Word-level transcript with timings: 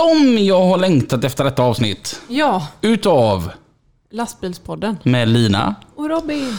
Som 0.00 0.38
jag 0.38 0.62
har 0.66 0.78
längtat 0.78 1.24
efter 1.24 1.44
detta 1.44 1.62
avsnitt. 1.62 2.20
Ja, 2.28 2.66
Utav 2.80 3.50
lastbilspodden. 4.10 4.96
med 5.02 5.28
Lina. 5.28 5.74
Och 5.96 6.08
Robin. 6.08 6.58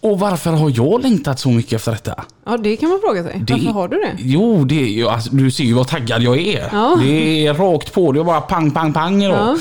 Och 0.00 0.18
varför 0.18 0.50
har 0.50 0.72
jag 0.76 1.02
längtat 1.02 1.40
så 1.40 1.48
mycket 1.48 1.72
efter 1.72 1.92
detta? 1.92 2.24
Ja, 2.46 2.56
det 2.56 2.76
kan 2.76 2.88
man 2.88 3.00
fråga 3.04 3.22
sig. 3.22 3.40
Det- 3.46 3.52
Varför 3.52 3.70
har 3.70 3.88
du 3.88 3.96
det? 3.96 4.16
Jo, 4.18 4.64
det 4.64 4.82
är 4.82 4.86
ju, 4.88 5.08
alltså, 5.08 5.30
du 5.34 5.50
ser 5.50 5.64
ju 5.64 5.72
vad 5.72 5.88
taggad 5.88 6.22
jag 6.22 6.38
är. 6.40 6.68
Ja. 6.72 6.98
Det 7.02 7.46
är 7.46 7.54
rakt 7.54 7.92
på, 7.92 8.12
det 8.12 8.20
är 8.20 8.24
bara 8.24 8.40
pang, 8.40 8.70
pang, 8.70 8.92
pang 8.92 9.22
idag. 9.22 9.58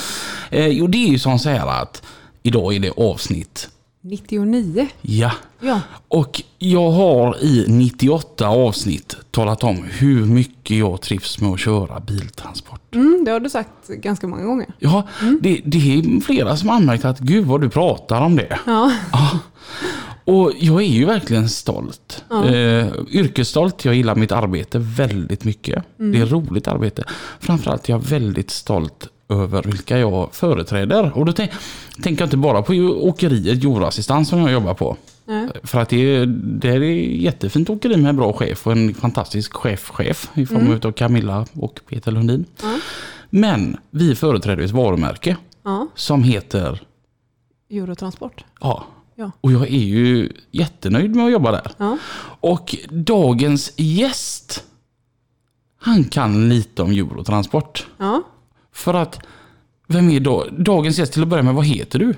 Ja. 0.49 0.58
Eh, 0.58 0.68
jo, 0.68 0.88
det 0.88 0.98
är 1.05 1.10
ju 1.10 1.20
som 1.20 1.40
så 1.40 1.49
här 1.49 1.82
att 1.82 2.02
idag 2.44 2.76
är 2.76 2.80
det 2.80 2.91
avsnitt. 2.98 3.70
99. 4.05 4.88
Ja. 5.02 5.31
Ja. 5.59 5.81
Och 6.07 6.41
jag 6.57 6.91
har 6.91 7.43
i 7.43 7.66
98 7.67 8.48
avsnitt 8.48 9.17
talat 9.31 9.63
om 9.63 9.84
hur 9.84 10.26
mycket 10.26 10.77
jag 10.77 11.01
trivs 11.01 11.41
med 11.41 11.51
att 11.51 11.59
köra 11.59 11.99
biltransport. 11.99 12.96
Mm, 12.96 13.24
det 13.26 13.31
har 13.31 13.40
du 13.40 13.49
sagt 13.49 13.87
ganska 13.87 14.27
många 14.27 14.43
gånger. 14.43 14.68
Ja, 14.79 15.07
det, 15.41 15.62
det 15.65 15.77
är 15.77 16.21
flera 16.21 16.57
som 16.57 16.70
har 16.70 16.76
anmärkt 16.76 17.05
att 17.05 17.20
gud 17.20 17.46
vad 17.46 17.62
du 17.62 17.70
pratar 17.70 18.21
om 18.21 18.35
det. 18.35 18.59
Ja. 18.65 18.91
Och 20.26 20.51
jag 20.59 20.81
är 20.81 20.87
ju 20.87 21.05
verkligen 21.05 21.49
stolt. 21.49 22.24
Eh, 22.31 22.87
yrkesstolt, 23.09 23.85
jag 23.85 23.96
gillar 23.96 24.15
mitt 24.15 24.31
arbete 24.31 24.79
väldigt 24.79 25.43
mycket. 25.43 25.84
Det 25.98 26.18
är 26.18 26.26
roligt 26.26 26.68
arbete. 26.68 27.04
Framförallt 27.40 27.90
är 27.90 27.93
jag 27.93 27.99
väldigt 27.99 28.51
stolt 28.51 29.07
över 29.34 29.63
vilka 29.63 29.99
jag 29.99 30.29
företräder. 30.31 31.17
Och 31.17 31.26
då 31.26 31.31
tänk, 31.31 31.51
tänker 32.03 32.21
jag 32.21 32.27
inte 32.27 32.37
bara 32.37 32.62
på 32.62 32.73
åkeriet 33.01 33.63
Jordassistans 33.63 34.29
som 34.29 34.40
jag 34.40 34.51
jobbar 34.51 34.73
på. 34.73 34.98
Nej. 35.25 35.48
För 35.63 35.79
att 35.79 35.90
det 35.90 36.15
är, 36.15 36.25
det 36.25 36.70
är 36.70 36.81
ett 36.81 37.21
jättefint 37.21 37.70
åkeri 37.70 37.98
med 37.98 38.09
en 38.09 38.15
bra 38.15 38.34
chef 38.34 38.67
och 38.67 38.71
en 38.73 38.93
fantastisk 38.93 39.53
chefchef 39.53 40.29
i 40.34 40.45
form 40.45 40.79
av 40.84 40.91
Camilla 40.91 41.45
och 41.53 41.79
Peter 41.90 42.12
Lundin. 42.12 42.45
Ja. 42.62 42.75
Men 43.29 43.77
vi 43.91 44.15
företräder 44.15 44.63
ett 44.63 44.71
varumärke 44.71 45.37
Ja. 45.63 45.87
som 45.95 46.23
heter 46.23 46.81
Eurotransport. 47.70 48.45
Ja. 48.62 48.85
Ja. 49.15 49.31
Och 49.41 49.51
jag 49.51 49.62
är 49.62 49.84
ju 49.85 50.29
jättenöjd 50.51 51.15
med 51.15 51.25
att 51.25 51.31
jobba 51.31 51.51
där. 51.51 51.71
Och 52.40 52.75
dagens 52.90 53.73
gäst, 53.77 54.63
han 55.79 56.03
kan 56.03 56.49
lite 56.49 56.81
om 56.81 56.91
Eurotransport. 56.91 57.87
Ja. 57.97 58.21
För 58.74 58.93
att, 58.93 59.20
vem 59.88 60.10
är 60.10 60.20
då? 60.20 60.48
Dagens 60.52 60.99
gäst, 60.99 61.13
till 61.13 61.21
att 61.21 61.27
börja 61.27 61.43
med, 61.43 61.54
vad 61.54 61.66
heter 61.66 61.99
du? 61.99 62.10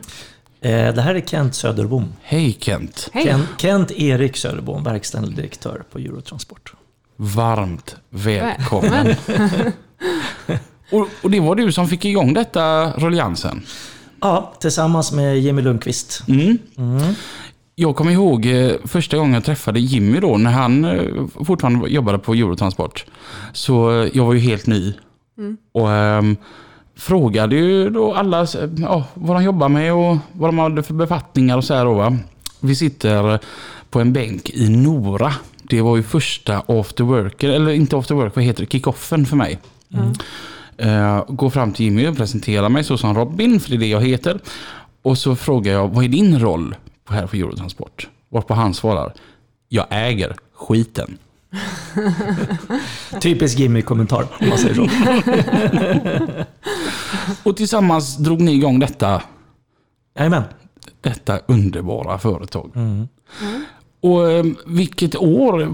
Eh, 0.62 0.94
Det 0.94 1.02
här 1.02 1.16
är 1.16 1.22
Kent 1.22 1.56
Söderbom. 1.56 2.14
Hej 2.22 2.58
Kent. 2.60 3.10
Hej. 3.14 3.26
Kent, 3.26 3.50
Kent 3.58 3.92
Erik 3.92 4.38
Söderbom, 4.38 4.84
verkställande 4.84 5.36
direktör 5.36 5.84
på 5.92 6.00
Eurotransport. 6.00 6.74
Varmt 7.16 7.96
välkommen. 8.10 9.08
och, 10.92 11.08
och 11.24 11.32
det 11.32 11.40
var 11.40 11.56
du 11.56 11.72
som 11.72 11.88
fick 11.88 12.06
igång 12.06 12.34
detta 12.34 12.92
rulliansen. 12.92 13.66
Ja, 14.22 14.54
tillsammans 14.60 15.12
med 15.12 15.40
Jimmy 15.40 15.62
Lundqvist. 15.62 16.24
Mm. 16.28 16.58
Jag 17.76 17.96
kommer 17.96 18.12
ihåg 18.12 18.46
eh, 18.46 18.72
första 18.86 19.18
gången 19.18 19.34
jag 19.34 19.44
träffade 19.44 19.80
Jimmy 19.80 20.20
då, 20.20 20.38
när 20.38 20.52
han 20.52 20.86
eh, 20.86 21.02
fortfarande 21.46 21.90
jobbade 21.90 22.20
på 22.20 22.34
Eurotransport. 22.34 23.06
Så 23.54 24.08
jag 24.14 24.26
var 24.26 24.34
ju 24.34 24.40
helt 24.40 24.68
ny. 24.68 24.94
Och 25.72 25.92
ehm, 25.92 26.38
frågade 26.96 27.56
ju 27.56 27.90
då 27.90 28.14
alla 28.14 28.48
ja, 28.78 29.04
vad 29.14 29.36
de 29.36 29.44
jobbar 29.44 29.70
med 29.70 29.94
och 29.94 30.18
vad 30.34 30.50
de 30.50 30.60
hade 30.60 30.84
för 30.84 30.94
befattningar 30.94 31.58
och 31.58 31.64
så 31.64 31.74
här 31.74 31.86
då 31.86 31.94
va. 31.94 32.18
Vi 32.60 32.76
sitter 32.76 33.40
på 33.90 34.00
en 34.00 34.14
bänk 34.14 34.50
i 34.50 34.70
Nora. 34.70 35.34
Det 35.64 35.82
var 35.82 35.98
ju 35.98 36.04
första 36.04 36.64
after 36.68 37.04
work, 37.04 37.44
eller 37.44 37.72
inte 37.72 37.98
after 37.98 38.16
work, 38.16 38.36
vad 38.36 38.46
heter 38.46 38.64
det, 38.64 38.72
kickoffen 38.72 39.26
för 39.26 39.36
mig. 39.36 39.60
Eh, 40.78 41.24
går 41.28 41.50
fram 41.50 41.74
till 41.74 41.86
Jimmy 41.86 42.08
och 42.08 42.18
presenterar 42.18 42.70
mig 42.70 42.84
så 42.84 42.98
som 42.98 43.16
Robin, 43.16 43.60
för 43.60 43.70
det 43.70 43.76
är 43.76 43.80
det 43.80 43.88
jag 43.88 44.02
heter. 44.02 44.40
Och 45.02 45.18
så 45.18 45.36
frågar 45.36 45.74
jag, 45.74 45.88
vad 45.88 46.04
är 46.04 46.10
din 46.10 46.40
roll 46.40 46.76
här 47.10 47.28
på 47.28 47.36
Eurotransport? 47.36 48.08
Varpå 48.30 48.54
han 48.54 48.74
svarar, 48.74 49.14
jag 49.70 49.86
äger 49.90 50.36
skiten. 50.54 51.18
Typisk 53.22 53.60
Jimmy-kommentar, 53.60 54.26
om 54.42 54.50
man 54.50 54.58
säger 54.58 54.76
så. 54.76 54.88
Och 57.50 57.58
tillsammans 57.58 58.18
drog 58.18 58.42
ni 58.42 58.54
igång 58.54 58.80
detta, 58.80 59.22
Jajamän. 60.18 60.44
detta 61.02 61.40
underbara 61.48 62.18
företag. 62.18 62.72
Och 64.02 64.32
eh, 64.32 64.46
vilket 64.66 65.16
år, 65.16 65.68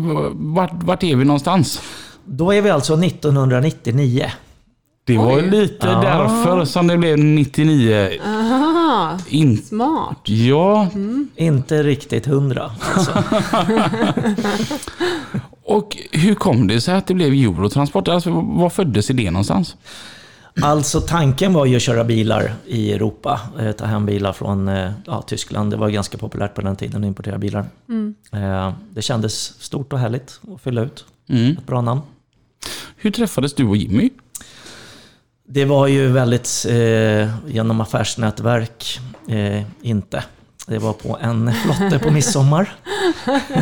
vart, 0.54 0.84
vart 0.84 1.04
är 1.04 1.16
vi 1.16 1.26
någonstans? 1.26 1.82
Då 2.26 2.52
är 2.54 2.62
vi 2.62 2.70
alltså 2.70 2.94
1999. 3.04 4.32
Det 5.04 5.18
var 5.18 5.36
Oj. 5.36 5.50
lite 5.50 5.88
Ja. 5.88 6.02
därför 6.02 6.66
som 6.66 6.88
det 6.88 6.98
blev 6.98 7.18
99. 7.20 8.10
Aha, 8.26 9.18
In, 9.30 9.58
smart. 9.58 10.18
ja, 10.24 10.88
Inte 11.36 11.84
riktigt 11.84 12.26
hundra. 12.26 12.72
Alltså. 12.96 13.12
och 15.78 15.98
hur 16.12 16.36
kom 16.36 16.68
det 16.68 16.82
sig 16.82 16.96
att 16.96 17.08
det 17.08 17.14
blev 17.14 17.34
Eurotransport? 17.34 18.08
Alltså, 18.08 18.30
var 18.32 18.70
föddes 18.70 19.10
idén 19.10 19.34
någonstans? 19.34 19.76
alltså 20.62 21.02
tanken 21.02 21.54
var 21.54 21.66
ju 21.66 21.76
att 21.76 21.82
köra 21.82 22.04
bilar 22.04 22.54
i 22.66 22.92
Europa. 22.94 23.40
Eh, 23.60 23.72
Ta 23.72 23.86
hem 23.86 24.06
bilar 24.06 24.34
från 24.34 24.68
eh, 24.68 24.92
ja, 25.06 25.22
Tyskland. 25.22 25.72
Det 25.72 25.78
var 25.78 25.90
ganska 25.90 26.18
populärt 26.18 26.56
på 26.56 26.62
den 26.62 26.76
tiden 26.76 27.04
att 27.04 27.08
importera 27.08 27.38
bilar. 27.38 27.66
Eh, 28.34 28.74
Det 28.90 29.02
kändes 29.02 29.62
stort 29.64 29.94
och 29.94 30.00
härligt 30.00 30.40
att 30.56 30.62
fylla 30.62 30.82
ut. 30.82 31.06
Mm. 31.30 31.52
Ett 31.52 31.66
bra 31.68 31.82
namn. 31.82 32.02
Hur 32.96 33.12
träffades 33.12 33.54
du 33.54 33.66
och 33.66 33.78
Jimmy? 33.78 34.10
Det 35.48 35.66
var 35.66 35.88
ju 35.88 36.08
väldigt 36.08 36.66
eh, 36.70 37.30
genom 37.48 37.82
affärsnätverk, 37.82 39.00
eh, 39.28 39.64
inte. 39.82 40.24
Det 40.68 40.78
var 40.78 40.94
på 40.94 41.18
en 41.22 41.52
flotte 41.54 42.00
på 42.00 42.12
midsommar. 42.12 42.76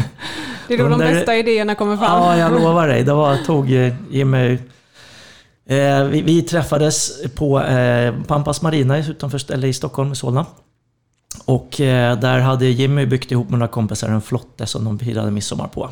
Det 0.69 0.73
är 0.73 0.77
då 0.77 0.83
de 0.83 0.93
Under- 0.93 1.13
bästa 1.13 1.35
idéerna 1.35 1.75
kommer 1.75 1.97
fram. 1.97 2.21
Ja, 2.21 2.37
jag 2.37 2.51
lovar 2.51 2.87
dig. 2.87 3.03
Det 3.03 3.13
var, 3.13 3.37
tog 3.37 3.71
eh, 3.71 3.93
Jimmy... 4.09 4.57
Eh, 5.65 6.03
vi, 6.03 6.21
vi 6.21 6.41
träffades 6.41 7.23
på 7.35 7.61
eh, 7.61 8.13
Pampas 8.27 8.61
Marina 8.61 8.97
utanför, 8.97 9.51
eller 9.53 9.67
i 9.67 9.73
Stockholm, 9.73 10.11
i 10.11 10.15
Solna. 10.15 10.45
Och 11.45 11.81
eh, 11.81 12.19
där 12.19 12.39
hade 12.39 12.65
Jimmy 12.65 13.05
byggt 13.05 13.31
ihop 13.31 13.49
med 13.49 13.59
några 13.59 13.71
kompisar 13.71 14.09
en 14.09 14.21
flotte 14.21 14.65
som 14.65 14.83
de 14.83 14.99
firade 14.99 15.31
midsommar 15.31 15.67
på. 15.67 15.89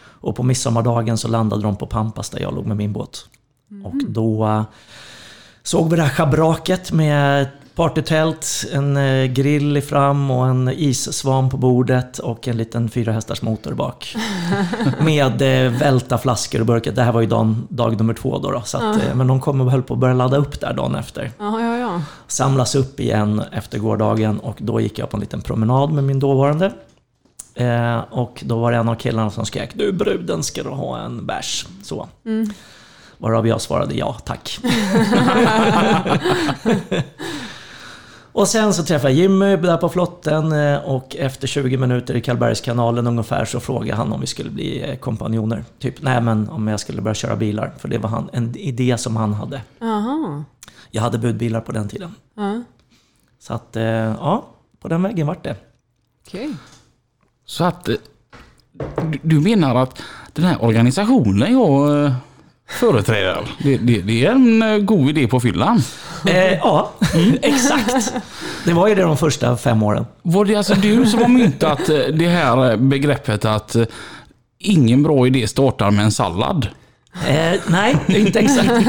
Och 0.00 0.36
på 0.36 0.42
midsommardagen 0.42 1.18
så 1.18 1.28
landade 1.28 1.62
de 1.62 1.76
på 1.76 1.86
Pampas 1.86 2.30
där 2.30 2.40
jag 2.40 2.54
låg 2.54 2.66
med 2.66 2.76
min 2.76 2.92
båt. 2.92 3.26
Och 3.84 3.94
då 4.08 4.46
eh, 4.46 4.62
såg 5.62 5.90
vi 5.90 5.96
det 5.96 6.02
här 6.02 6.10
schabraket 6.10 6.92
med 6.92 7.48
partytält, 7.78 8.64
en 8.72 8.96
eh, 8.96 9.26
grill 9.26 9.76
i 9.76 9.80
fram 9.80 10.30
och 10.30 10.48
en 10.48 10.68
issvan 10.68 11.50
på 11.50 11.56
bordet 11.56 12.18
och 12.18 12.48
en 12.48 12.56
liten 12.56 12.88
fyra 12.88 13.12
hästars 13.12 13.42
motor 13.42 13.72
bak. 13.72 14.16
Med 15.00 15.42
eh, 15.42 15.72
välta 15.72 16.18
flaskor 16.18 16.60
och 16.60 16.66
burkar. 16.66 16.92
Det 16.92 17.02
här 17.02 17.12
var 17.12 17.20
ju 17.20 17.26
dag, 17.26 17.54
dag 17.68 17.98
nummer 17.98 18.14
två 18.14 18.38
då. 18.38 18.50
då 18.50 18.62
så 18.64 18.78
att, 18.78 19.02
eh, 19.02 19.14
men 19.14 19.26
de 19.26 19.40
kom 19.40 19.60
och 19.60 19.70
höll 19.70 19.82
på 19.82 19.94
att 19.94 20.00
börja 20.00 20.14
ladda 20.14 20.36
upp 20.36 20.60
där 20.60 20.72
dagen 20.72 20.94
efter. 20.94 21.30
Ja, 21.38 21.60
ja, 21.60 21.78
ja. 21.78 22.02
Samlas 22.26 22.74
upp 22.74 23.00
igen 23.00 23.42
efter 23.52 23.78
gårdagen 23.78 24.40
och 24.40 24.56
då 24.60 24.80
gick 24.80 24.98
jag 24.98 25.10
på 25.10 25.16
en 25.16 25.20
liten 25.20 25.40
promenad 25.40 25.92
med 25.92 26.04
min 26.04 26.20
dåvarande. 26.20 26.72
Eh, 27.54 27.98
och 27.98 28.42
då 28.46 28.58
var 28.58 28.72
det 28.72 28.78
en 28.78 28.88
av 28.88 28.94
killarna 28.94 29.30
som 29.30 29.46
skrek 29.46 29.70
Du 29.74 29.92
bruden, 29.92 30.42
ska 30.42 30.62
du 30.62 30.70
ha 30.70 30.98
en 30.98 31.26
bärs? 31.26 31.66
Så. 31.82 32.08
Varav 33.18 33.46
jag 33.48 33.60
svarade 33.60 33.94
ja, 33.94 34.16
tack. 34.24 34.58
och 38.32 38.48
sen 38.48 38.74
så 38.74 38.84
träffade 38.84 39.12
jag 39.12 39.22
Jimmy 39.22 39.56
där 39.56 39.76
på 39.76 39.88
flotten 39.88 40.52
eh, 40.52 40.78
och 40.78 41.16
efter 41.16 41.46
20 41.46 41.76
minuter 41.76 42.16
i 42.16 42.20
Karlbergskanalen 42.20 43.06
ungefär 43.06 43.44
så 43.44 43.60
frågade 43.60 43.96
han 43.96 44.12
om 44.12 44.20
vi 44.20 44.26
skulle 44.26 44.50
bli 44.50 44.90
eh, 44.90 44.96
kompanjoner. 44.96 45.64
Typ, 45.78 46.02
nej 46.02 46.20
men 46.20 46.48
om 46.48 46.68
jag 46.68 46.80
skulle 46.80 47.02
börja 47.02 47.14
köra 47.14 47.36
bilar. 47.36 47.72
För 47.78 47.88
det 47.88 47.98
var 47.98 48.08
han, 48.08 48.30
en 48.32 48.56
idé 48.56 48.98
som 48.98 49.16
han 49.16 49.34
hade. 49.34 49.62
Aha. 49.80 50.44
Jag 50.90 51.02
hade 51.02 51.18
budbilar 51.18 51.60
på 51.60 51.72
den 51.72 51.88
tiden. 51.88 52.14
Ja. 52.34 52.62
Så 53.38 53.54
att, 53.54 53.76
eh, 53.76 53.84
ja, 53.84 54.44
på 54.80 54.88
den 54.88 55.02
vägen 55.02 55.26
vart 55.26 55.44
det. 55.44 55.56
Okej. 56.26 56.54
Så 57.44 57.64
att 57.64 57.84
du, 57.84 57.98
du 59.22 59.40
menar 59.40 59.74
att 59.74 60.02
den 60.32 60.44
här 60.44 60.64
organisationen 60.64 61.52
jag 61.52 62.12
eh, 62.68 62.74
företräder, 62.74 63.48
det, 63.62 63.76
det, 63.76 64.00
det 64.00 64.26
är 64.26 64.30
en 64.30 64.62
eh, 64.62 64.78
god 64.78 65.10
idé 65.10 65.28
på 65.28 65.40
fyllan? 65.40 65.82
Eh, 66.26 66.52
ja, 66.52 66.92
exakt. 67.42 68.12
Det 68.64 68.72
var 68.72 68.88
ju 68.88 68.94
det 68.94 69.02
de 69.02 69.16
första 69.16 69.56
fem 69.56 69.82
åren. 69.82 70.06
Var 70.22 70.44
det 70.44 70.56
alltså 70.56 70.74
du 70.74 71.06
som 71.06 71.20
har 71.20 71.28
myntat 71.28 71.88
eh, 71.88 71.96
det 71.96 72.28
här 72.28 72.76
begreppet 72.76 73.44
att 73.44 73.74
eh, 73.74 73.84
ingen 74.58 75.02
bra 75.02 75.26
idé 75.26 75.46
startar 75.48 75.90
med 75.90 76.04
en 76.04 76.12
sallad? 76.12 76.68
Eh, 77.28 77.60
nej, 77.68 77.96
inte 78.06 78.38
exakt. 78.38 78.68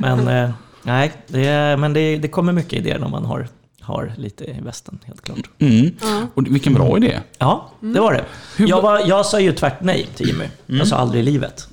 Men, 0.00 0.28
eh, 0.28 0.50
nej, 0.82 1.12
det, 1.26 1.76
men 1.78 1.92
det, 1.92 2.16
det 2.16 2.28
kommer 2.28 2.52
mycket 2.52 2.72
idéer 2.72 2.98
när 2.98 3.08
man 3.08 3.24
har, 3.24 3.48
har 3.80 4.12
lite 4.16 4.44
i 4.44 4.56
västen, 4.62 4.98
helt 5.04 5.22
klart. 5.22 5.38
Mm. 5.58 5.90
Och 6.34 6.46
vilken 6.46 6.74
bra 6.74 6.96
idé. 6.96 7.20
Ja, 7.38 7.70
det 7.80 8.00
var 8.00 8.12
det. 8.12 8.24
Jag, 8.64 8.82
var, 8.82 9.02
jag 9.06 9.26
sa 9.26 9.40
ju 9.40 9.52
tvärt 9.52 9.80
nej 9.80 10.08
till 10.16 10.26
Jimmy. 10.26 10.44
Jag 10.66 10.86
sa 10.86 10.96
aldrig 10.96 11.22
i 11.22 11.24
livet. 11.24 11.68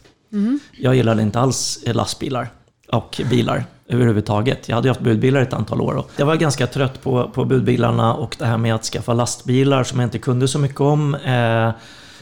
Jag 0.77 0.95
gillade 0.95 1.21
inte 1.21 1.39
alls 1.39 1.79
lastbilar 1.85 2.49
och 2.91 3.21
bilar 3.29 3.65
överhuvudtaget. 3.87 4.69
Jag 4.69 4.75
hade 4.75 4.87
haft 4.89 5.01
budbilar 5.01 5.41
ett 5.41 5.53
antal 5.53 5.81
år 5.81 5.93
och 5.93 6.11
jag 6.17 6.25
var 6.25 6.35
ganska 6.35 6.67
trött 6.67 7.03
på, 7.03 7.29
på 7.33 7.45
budbilarna 7.45 8.13
och 8.13 8.35
det 8.39 8.45
här 8.45 8.57
med 8.57 8.75
att 8.75 8.83
skaffa 8.83 9.13
lastbilar 9.13 9.83
som 9.83 9.99
jag 9.99 10.07
inte 10.07 10.19
kunde 10.19 10.47
så 10.47 10.59
mycket 10.59 10.81
om. 10.81 11.15
Eh, 11.15 11.71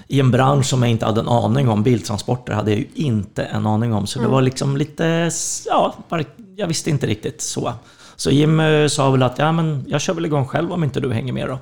I 0.07 0.19
en 0.19 0.31
bransch 0.31 0.65
som 0.65 0.81
jag 0.83 0.91
inte 0.91 1.05
hade 1.05 1.21
en 1.21 1.27
aning 1.27 1.69
om. 1.69 1.83
Biltransporter 1.83 2.53
hade 2.53 2.71
jag 2.71 2.79
ju 2.79 2.87
inte 2.93 3.43
en 3.43 3.67
aning 3.67 3.93
om. 3.93 4.07
Så 4.07 4.19
det 4.19 4.27
var 4.27 4.41
liksom 4.41 4.77
lite, 4.77 5.31
ja, 5.65 5.95
bara, 6.09 6.23
jag 6.55 6.67
visste 6.67 6.89
inte 6.89 7.07
riktigt 7.07 7.41
så. 7.41 7.73
Så 8.15 8.31
Jim 8.31 8.59
eh, 8.59 8.87
sa 8.87 9.11
väl 9.11 9.23
att 9.23 9.37
ja, 9.39 9.51
men 9.51 9.85
jag 9.87 10.01
kör 10.01 10.13
väl 10.13 10.25
igång 10.25 10.45
själv 10.47 10.71
om 10.73 10.83
inte 10.83 10.99
du 10.99 11.13
hänger 11.13 11.33
med 11.33 11.47
då. 11.47 11.59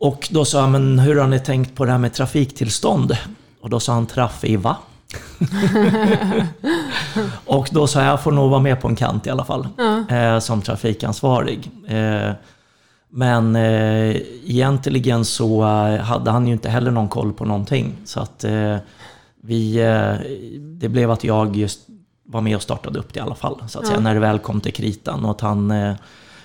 Och 0.00 0.28
då 0.30 0.44
sa 0.44 0.60
han, 0.60 0.70
men 0.70 0.98
hur 0.98 1.16
har 1.16 1.26
ni 1.26 1.40
tänkt 1.40 1.74
på 1.74 1.84
det 1.84 1.90
här 1.90 1.98
med 1.98 2.14
trafiktillstånd? 2.14 3.16
Och 3.60 3.70
då 3.70 3.80
sa 3.80 3.92
han 3.92 4.06
Trafiva. 4.06 4.76
och 7.46 7.68
då 7.72 7.86
sa 7.86 8.00
jag, 8.00 8.12
jag 8.12 8.22
får 8.22 8.32
nog 8.32 8.50
vara 8.50 8.60
med 8.60 8.80
på 8.80 8.88
en 8.88 8.96
kant 8.96 9.26
i 9.26 9.30
alla 9.30 9.44
fall. 9.44 9.68
Eh, 10.08 10.38
som 10.38 10.62
trafikansvarig. 10.62 11.70
Eh, 11.88 12.30
men 13.10 13.56
eh, 13.56 14.16
egentligen 14.44 15.24
så 15.24 15.62
eh, 15.62 16.00
hade 16.00 16.30
han 16.30 16.46
ju 16.46 16.52
inte 16.52 16.68
heller 16.68 16.90
någon 16.90 17.08
koll 17.08 17.32
på 17.32 17.44
någonting. 17.44 17.96
Så 18.04 18.20
att 18.20 18.44
eh, 18.44 18.76
vi, 19.42 19.76
eh, 19.76 20.14
det 20.60 20.88
blev 20.88 21.10
att 21.10 21.24
jag 21.24 21.56
just 21.56 21.80
var 22.24 22.40
med 22.40 22.56
och 22.56 22.62
startade 22.62 22.98
upp 22.98 23.14
det 23.14 23.18
i 23.18 23.22
alla 23.22 23.34
fall. 23.34 23.62
Så 23.68 23.78
att 23.78 23.86
säga, 23.86 24.00
när 24.00 24.14
det 24.14 24.20
väl 24.20 24.38
kom 24.38 24.60
till 24.60 24.72
kritan. 24.72 25.24
Och 25.24 25.30
att 25.30 25.40
han 25.40 25.70
eh, 25.70 25.94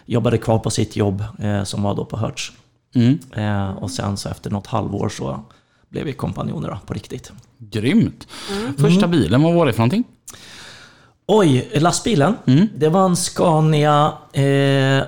jobbade 0.06 0.38
kvar 0.38 0.60
på 0.60 0.70
sitt 0.70 0.96
jobb 0.96 1.24
eh, 1.40 1.64
som 1.64 1.84
var 1.84 1.96
då 1.96 2.06
på 2.06 2.18
Hertz. 2.18 2.52
Mm. 2.96 3.20
Eh, 3.32 3.78
och 3.78 3.92
sen 3.92 4.18
så 4.18 4.30
efter 4.30 4.52
något 4.52 4.68
halvår 4.68 5.10
så 5.10 5.40
blev 5.94 6.06
vi 6.06 6.14
kompanjoner 6.14 6.70
då, 6.70 6.80
på 6.86 6.94
riktigt. 6.94 7.32
Grymt. 7.58 8.28
Första 8.78 9.08
bilen, 9.08 9.44
vad 9.44 9.54
var 9.54 9.66
det 9.66 9.74
för 9.74 9.80
någonting? 9.80 10.04
Oj, 11.28 11.70
lastbilen. 11.74 12.36
Det 12.76 12.90
var 12.90 13.06
en 13.06 13.16
Scania... 13.16 14.14
Eh, 14.34 15.04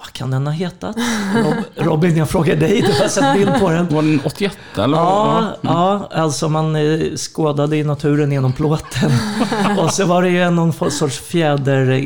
vad 0.00 0.12
kan 0.12 0.30
den 0.30 0.46
ha 0.46 0.52
hetat? 0.52 0.96
Rob, 1.34 1.54
Robin, 1.74 2.16
jag 2.16 2.30
frågar 2.30 2.56
dig. 2.56 2.80
Du 2.80 3.02
har 3.02 3.08
sett 3.08 3.34
bild 3.34 3.60
på 3.60 3.70
den. 3.70 3.88
Var 3.88 4.02
den 4.02 4.20
88 4.24 4.84
eller? 4.84 4.96
Ja, 4.96 5.56
ja, 5.60 6.08
alltså 6.12 6.48
man 6.48 6.76
eh, 6.76 7.16
skådade 7.16 7.76
i 7.76 7.84
naturen 7.84 8.32
genom 8.32 8.52
plåten. 8.52 9.10
Och 9.78 9.90
så 9.90 10.04
var 10.04 10.22
det 10.22 10.28
ju 10.28 10.50
någon 10.50 10.90
sorts 10.90 11.18
fjäder 11.18 11.90
eh, 11.90 12.02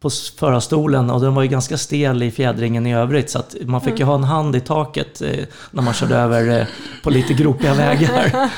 på 0.00 0.10
förarstolen 0.38 1.10
och 1.10 1.20
den 1.20 1.34
var 1.34 1.42
ju 1.42 1.48
ganska 1.48 1.78
stel 1.78 2.22
i 2.22 2.30
fjädringen 2.30 2.86
i 2.86 2.94
övrigt. 2.94 3.30
Så 3.30 3.38
att 3.38 3.54
man 3.62 3.80
fick 3.80 3.98
ju 3.98 4.04
ha 4.04 4.14
en 4.14 4.24
hand 4.24 4.56
i 4.56 4.60
taket 4.60 5.22
eh, 5.22 5.44
när 5.70 5.82
man 5.82 5.94
körde 5.94 6.16
över 6.16 6.68
på 7.02 7.10
lite 7.10 7.34
gropiga 7.34 7.74
vägar. 7.74 8.50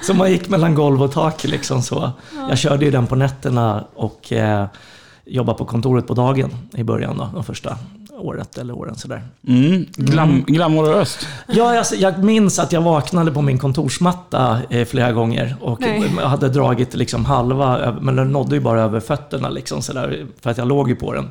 Så 0.02 0.14
man 0.14 0.30
gick 0.30 0.48
mellan 0.48 0.74
golv 0.74 1.02
och 1.02 1.12
tak 1.12 1.44
liksom 1.44 1.82
så. 1.82 2.10
Jag 2.48 2.58
körde 2.58 2.84
ju 2.84 2.90
den 2.90 3.06
på 3.06 3.16
nätterna 3.16 3.84
och 3.94 4.32
jobbade 5.24 5.58
på 5.58 5.64
kontoret 5.64 6.06
på 6.06 6.14
dagen 6.14 6.50
i 6.74 6.84
början 6.84 7.18
då, 7.18 7.28
de 7.34 7.44
första 7.44 7.78
året 8.22 8.58
eller 8.58 8.78
åren 8.78 8.96
sådär. 8.96 9.22
Mm. 9.48 9.86
Glam, 9.96 10.44
glamoröst. 10.46 11.26
Ja, 11.46 11.74
jag, 11.74 11.86
jag 11.98 12.24
minns 12.24 12.58
att 12.58 12.72
jag 12.72 12.80
vaknade 12.80 13.32
på 13.32 13.42
min 13.42 13.58
kontorsmatta 13.58 14.58
eh, 14.70 14.84
flera 14.84 15.12
gånger 15.12 15.56
och 15.60 15.80
Nej. 15.80 16.08
hade 16.08 16.48
dragit 16.48 16.94
liksom 16.94 17.24
halva, 17.24 17.96
men 18.00 18.16
den 18.16 18.32
nådde 18.32 18.54
ju 18.54 18.60
bara 18.60 18.82
över 18.82 19.00
fötterna 19.00 19.48
liksom 19.48 19.82
sådär, 19.82 20.26
för 20.40 20.50
att 20.50 20.58
jag 20.58 20.68
låg 20.68 20.88
ju 20.88 20.96
på 20.96 21.12
den. 21.12 21.28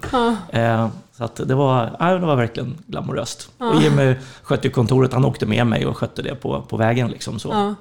Eh, 0.50 0.88
så 1.18 1.24
att 1.24 1.36
det 1.36 1.56
var, 1.56 1.96
ja, 2.00 2.06
det 2.06 2.26
var 2.26 2.36
verkligen 2.36 2.78
glamoröst. 2.88 3.50
Och 3.58 3.82
Jimmy 3.82 4.16
skötte 4.44 4.70
kontoret, 4.70 5.14
han 5.14 5.26
åkte 5.26 5.46
med 5.46 5.68
mig 5.68 5.86
och 5.86 5.98
skötte 5.98 6.22
det 6.22 6.36
på, 6.36 6.62
på 6.62 6.78
vägen 6.78 7.10
liksom 7.10 7.40
så. 7.40 7.50
Ja. 7.50 7.76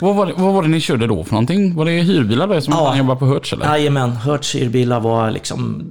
Vad 0.00 0.16
var, 0.16 0.26
det, 0.26 0.32
vad 0.36 0.54
var 0.54 0.62
det 0.62 0.68
ni 0.68 0.80
körde 0.80 1.06
då 1.06 1.24
för 1.24 1.32
någonting? 1.32 1.74
Var 1.74 1.84
det 1.84 1.90
hyrbilar 1.90 2.48
där 2.48 2.60
som 2.60 2.74
Ja. 2.76 2.88
han 2.88 2.98
jobbade 2.98 3.20
på 3.20 3.26
Hertz 3.26 3.52
eller? 3.52 3.66
Jajamän, 3.66 4.12
Hertz 4.12 4.54
hyrbilar 4.54 5.00
var 5.00 5.30
liksom 5.30 5.84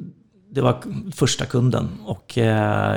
det 0.51 0.61
var 0.61 0.77
första 1.15 1.45
kunden 1.45 1.89
och 2.05 2.37
eh, 2.37 2.95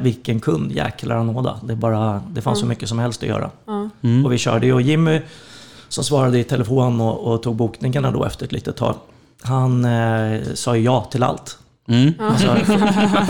vilken 0.00 0.40
kund, 0.40 0.72
jäklar 0.72 1.16
anåda. 1.16 1.60
Det, 1.62 1.76
bara, 1.76 2.22
det 2.30 2.42
fanns 2.42 2.60
så 2.60 2.66
mycket 2.66 2.88
som 2.88 2.98
helst 2.98 3.22
att 3.22 3.28
göra. 3.28 3.50
Och 4.24 4.32
vi 4.32 4.38
körde 4.38 4.66
ju 4.66 4.72
och 4.72 4.82
Jimmy 4.82 5.20
som 5.88 6.04
svarade 6.04 6.38
i 6.38 6.44
telefon 6.44 7.00
och, 7.00 7.32
och 7.32 7.42
tog 7.42 7.56
bokningarna 7.56 8.10
då 8.10 8.24
efter 8.24 8.44
ett 8.46 8.52
litet 8.52 8.76
tag. 8.76 8.94
Han 9.42 9.84
eh, 9.84 10.40
sa 10.54 10.76
ju 10.76 10.82
ja 10.82 11.08
till 11.10 11.22
allt. 11.22 11.58
Mm. 11.88 12.12
Alltså, 12.20 12.46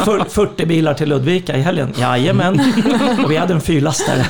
för, 0.05 0.25
40 0.29 0.67
bilar 0.67 0.95
till 0.95 1.09
Ludvika 1.09 1.57
i 1.57 1.61
helgen? 1.61 1.93
Jajamän. 1.99 2.61
Och 3.25 3.31
vi 3.31 3.37
hade 3.37 3.55
en 3.55 3.61
fyrlastare. 3.61 4.27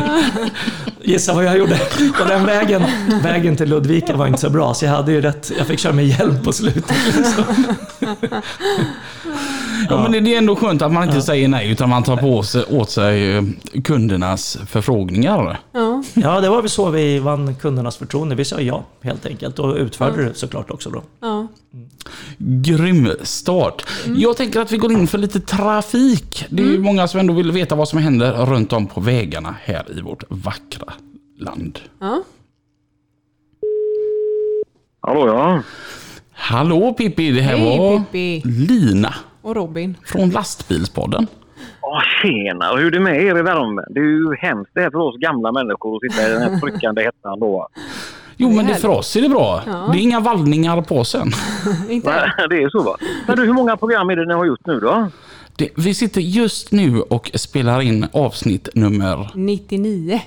Gissa 1.02 1.34
vad 1.34 1.44
jag 1.44 1.58
gjorde? 1.58 1.80
Och 2.22 2.28
den 2.28 2.46
vägen, 2.46 2.82
vägen 3.22 3.56
till 3.56 3.68
Ludvika 3.68 4.16
var 4.16 4.26
inte 4.26 4.40
så 4.40 4.50
bra, 4.50 4.74
så 4.74 4.84
jag 4.84 4.92
hade 4.92 5.12
ju 5.12 5.20
rätt, 5.20 5.52
jag 5.58 5.66
fick 5.66 5.78
köra 5.78 5.92
med 5.92 6.06
hjälm 6.06 6.42
på 6.44 6.52
slutet. 6.52 6.96
Liksom. 7.16 7.44
Ja, 9.88 10.02
men 10.08 10.24
det- 10.24 10.34
är 10.34 10.38
ändå 10.38 10.56
skönt 10.56 10.82
att 10.82 10.92
man 10.92 11.08
inte 11.08 11.22
säger 11.22 11.48
nej 11.48 11.70
utan 11.70 11.88
man 11.88 12.02
tar 12.02 12.16
på 12.16 12.42
sig, 12.42 12.64
åt 12.70 12.90
sig 12.90 13.36
eh, 13.36 13.42
kundernas 13.84 14.58
förfrågningar. 14.66 15.58
Ja. 15.72 16.02
Ja, 16.14 16.40
det 16.40 16.48
var 16.48 16.60
väl 16.62 16.70
så 16.70 16.90
vi 16.90 17.18
vann 17.18 17.54
kundernas 17.54 17.96
förtroende. 17.96 18.34
Vi 18.34 18.44
sa 18.44 18.60
ja, 18.60 18.84
helt 19.02 19.26
enkelt. 19.26 19.58
Och 19.58 19.74
utförde 19.76 20.24
det 20.24 20.34
såklart 20.34 20.70
också 20.70 20.90
då. 20.90 21.02
Ja. 21.20 21.46
Grym 22.38 23.08
start. 23.22 23.86
Jag 24.16 24.36
tänker 24.36 24.60
att 24.60 24.72
vi 24.72 24.76
går 24.76 24.92
in 24.92 25.06
för 25.06 25.18
lite 25.18 25.40
trafik. 25.40 26.44
Det 26.50 26.62
är 26.62 26.66
ju 26.66 26.78
många 26.78 27.08
som 27.08 27.20
ändå 27.20 27.34
vill 27.34 27.52
veta 27.52 27.74
vad 27.74 27.88
som 27.88 27.98
händer 27.98 28.32
runt 28.46 28.72
om 28.72 28.86
på 28.86 29.00
vägarna 29.00 29.54
här 29.62 29.98
i 29.98 30.00
vårt 30.00 30.24
vackra 30.28 30.92
land. 31.38 31.78
Ja. 32.00 32.22
Hallå 35.00 35.26
ja. 35.28 35.62
Hallå 36.32 36.92
Pippi, 36.94 37.30
det 37.30 37.40
här 37.40 37.56
Hej, 37.56 37.78
var 37.78 37.98
Pippi. 37.98 38.42
Lina 38.44 39.14
Och 39.42 39.56
Robin. 39.56 39.96
från 40.04 40.30
Lastbilspodden. 40.30 41.26
Åh, 41.82 42.00
tjena, 42.22 42.72
och 42.72 42.78
hur 42.78 42.86
är 42.86 42.90
det 42.90 43.00
med 43.00 43.22
er 43.22 43.38
i 43.38 43.42
värmen? 43.42 43.84
Det 43.90 44.00
är 44.00 44.04
ju 44.04 44.34
hemskt 44.38 44.70
det 44.74 44.80
här 44.80 44.90
för 44.90 44.98
oss 44.98 45.16
gamla 45.18 45.52
människor 45.52 45.96
att 45.96 46.12
sitta 46.12 46.28
i 46.28 46.32
den 46.32 46.42
här 46.42 46.60
tryckande 46.60 47.02
hettan 47.02 47.40
då. 47.40 47.68
Jo, 48.36 48.48
Det 48.48 48.56
men 48.56 48.66
det, 48.66 48.74
för 48.74 48.88
oss 48.88 49.16
är 49.16 49.22
det 49.22 49.28
bra. 49.28 49.62
Ja. 49.66 49.88
Det 49.92 49.98
är 49.98 50.02
inga 50.02 50.20
vallningar 50.20 50.82
på 50.82 51.04
sen. 51.04 51.28
Inte 51.90 52.10
Nej, 52.10 52.48
Det 52.50 52.62
är 52.62 52.68
så 52.68 52.82
va? 52.82 52.96
Men 53.26 53.36
du, 53.36 53.44
hur 53.44 53.52
många 53.52 53.76
program 53.76 54.10
är 54.10 54.16
det 54.16 54.26
ni 54.26 54.34
har 54.34 54.44
gjort 54.44 54.66
nu 54.66 54.80
då? 54.80 55.08
Det, 55.56 55.68
vi 55.76 55.94
sitter 55.94 56.20
just 56.20 56.72
nu 56.72 57.00
och 57.00 57.30
spelar 57.34 57.80
in 57.80 58.06
avsnitt 58.12 58.68
nummer... 58.74 59.30
99. 59.34 60.20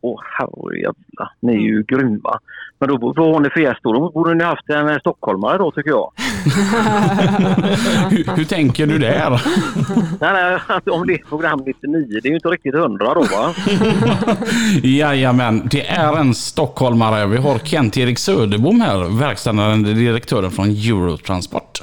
Åh 0.00 0.20
herrejävlar, 0.38 1.32
ni 1.40 1.52
är 1.52 1.60
ju 1.60 1.82
grymma. 1.82 2.38
Men 2.78 2.88
då, 2.88 3.12
vad 3.16 3.34
har 3.34 3.40
ni 3.40 3.50
för 3.50 3.60
gäst 3.60 3.80
då? 3.82 3.92
Då 3.92 4.10
borde 4.10 4.34
ni 4.34 4.44
haft 4.44 4.68
en 4.70 4.88
eh, 4.88 4.98
stockholmare 4.98 5.58
då 5.58 5.70
tycker 5.70 5.90
jag. 5.90 6.12
Hur, 8.10 8.36
hur 8.36 8.44
tänker 8.44 8.86
du 8.86 8.98
där? 8.98 9.30
Nej, 10.20 10.32
nej, 10.32 10.58
att 10.66 10.88
om 10.88 11.06
det 11.06 11.12
är 11.12 11.18
program 11.18 11.62
99, 11.66 12.20
det 12.22 12.28
är 12.28 12.30
ju 12.30 12.34
inte 12.34 12.48
riktigt 12.48 12.74
100 12.74 13.14
då 13.14 13.20
va? 13.20 13.54
Jajamän, 14.82 15.68
det 15.70 15.86
är 15.86 16.16
en 16.16 16.34
stockholmare. 16.34 17.26
Vi 17.26 17.36
har 17.36 17.58
Kent-Erik 17.58 18.18
Söderbom 18.18 18.80
här, 18.80 19.18
verkställande 19.18 19.92
direktören 19.92 20.50
från 20.50 20.70
Eurotransport. 20.70 21.82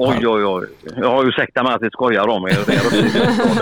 Oj, 0.00 0.26
oj, 0.26 0.44
oj. 0.44 0.66
Jag 0.96 1.10
har 1.10 1.28
ursäkta 1.28 1.62
mig 1.62 1.74
att 1.74 1.82
vi 1.82 1.90
skojar 1.90 2.28
om 2.28 2.44
er. 2.44 2.58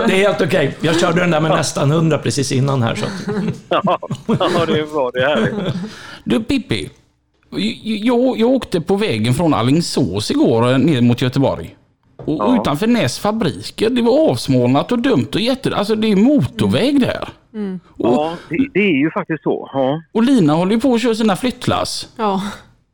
Det 0.07 0.13
är 0.13 0.17
helt 0.17 0.41
okej. 0.41 0.77
Jag 0.81 0.99
körde 0.99 1.19
den 1.19 1.31
där 1.31 1.41
med 1.41 1.51
nästan 1.51 1.91
100 1.91 2.17
precis 2.17 2.51
innan 2.51 2.83
här. 2.83 2.95
Så 2.95 3.05
ja, 3.69 3.99
det 4.67 4.79
är 4.79 4.93
bra. 4.93 5.11
Det 5.13 5.19
är 5.19 5.27
härligt. 5.27 5.75
Du 6.23 6.43
Pippi, 6.43 6.89
jag, 7.51 8.37
jag 8.39 8.49
åkte 8.49 8.81
på 8.81 8.95
vägen 8.95 9.33
från 9.33 9.53
Alingsås 9.53 10.31
igår 10.31 10.71
eh, 10.71 10.77
ner 10.77 11.01
mot 11.01 11.21
Göteborg. 11.21 11.75
Och 12.15 12.35
Ja. 12.39 12.57
utanför 12.61 12.87
Näs 12.87 13.19
fabriker, 13.19 13.89
det 13.89 14.01
var 14.01 14.29
avsmålat 14.31 14.91
och 14.91 14.99
dumt 14.99 15.27
och 15.33 15.39
jätte... 15.41 15.75
Alltså 15.75 15.95
det 15.95 16.07
är 16.11 16.15
motorväg 16.15 16.99
där. 17.01 17.29
Och, 17.87 18.07
Ja, 18.07 18.33
det, 18.49 18.67
det 18.73 18.79
är 18.79 18.97
ju 18.99 19.11
faktiskt 19.11 19.43
så. 19.43 19.69
Ja. 19.73 20.01
och 20.11 20.23
Lina 20.23 20.53
håller 20.53 20.71
ju 20.75 20.79
på 20.81 20.93
att 20.93 21.01
köra 21.01 21.15
sina 21.15 21.35
flyttlass. 21.35 22.13
Ja. 22.17 22.41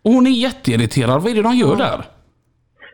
Och 0.04 0.12
hon 0.12 0.28
är 0.28 0.32
jätteirriterad. 0.32 1.22
Vad 1.22 1.32
är 1.32 1.36
det 1.36 1.42
de 1.42 1.56
gör 1.56 1.76
där? 1.76 2.02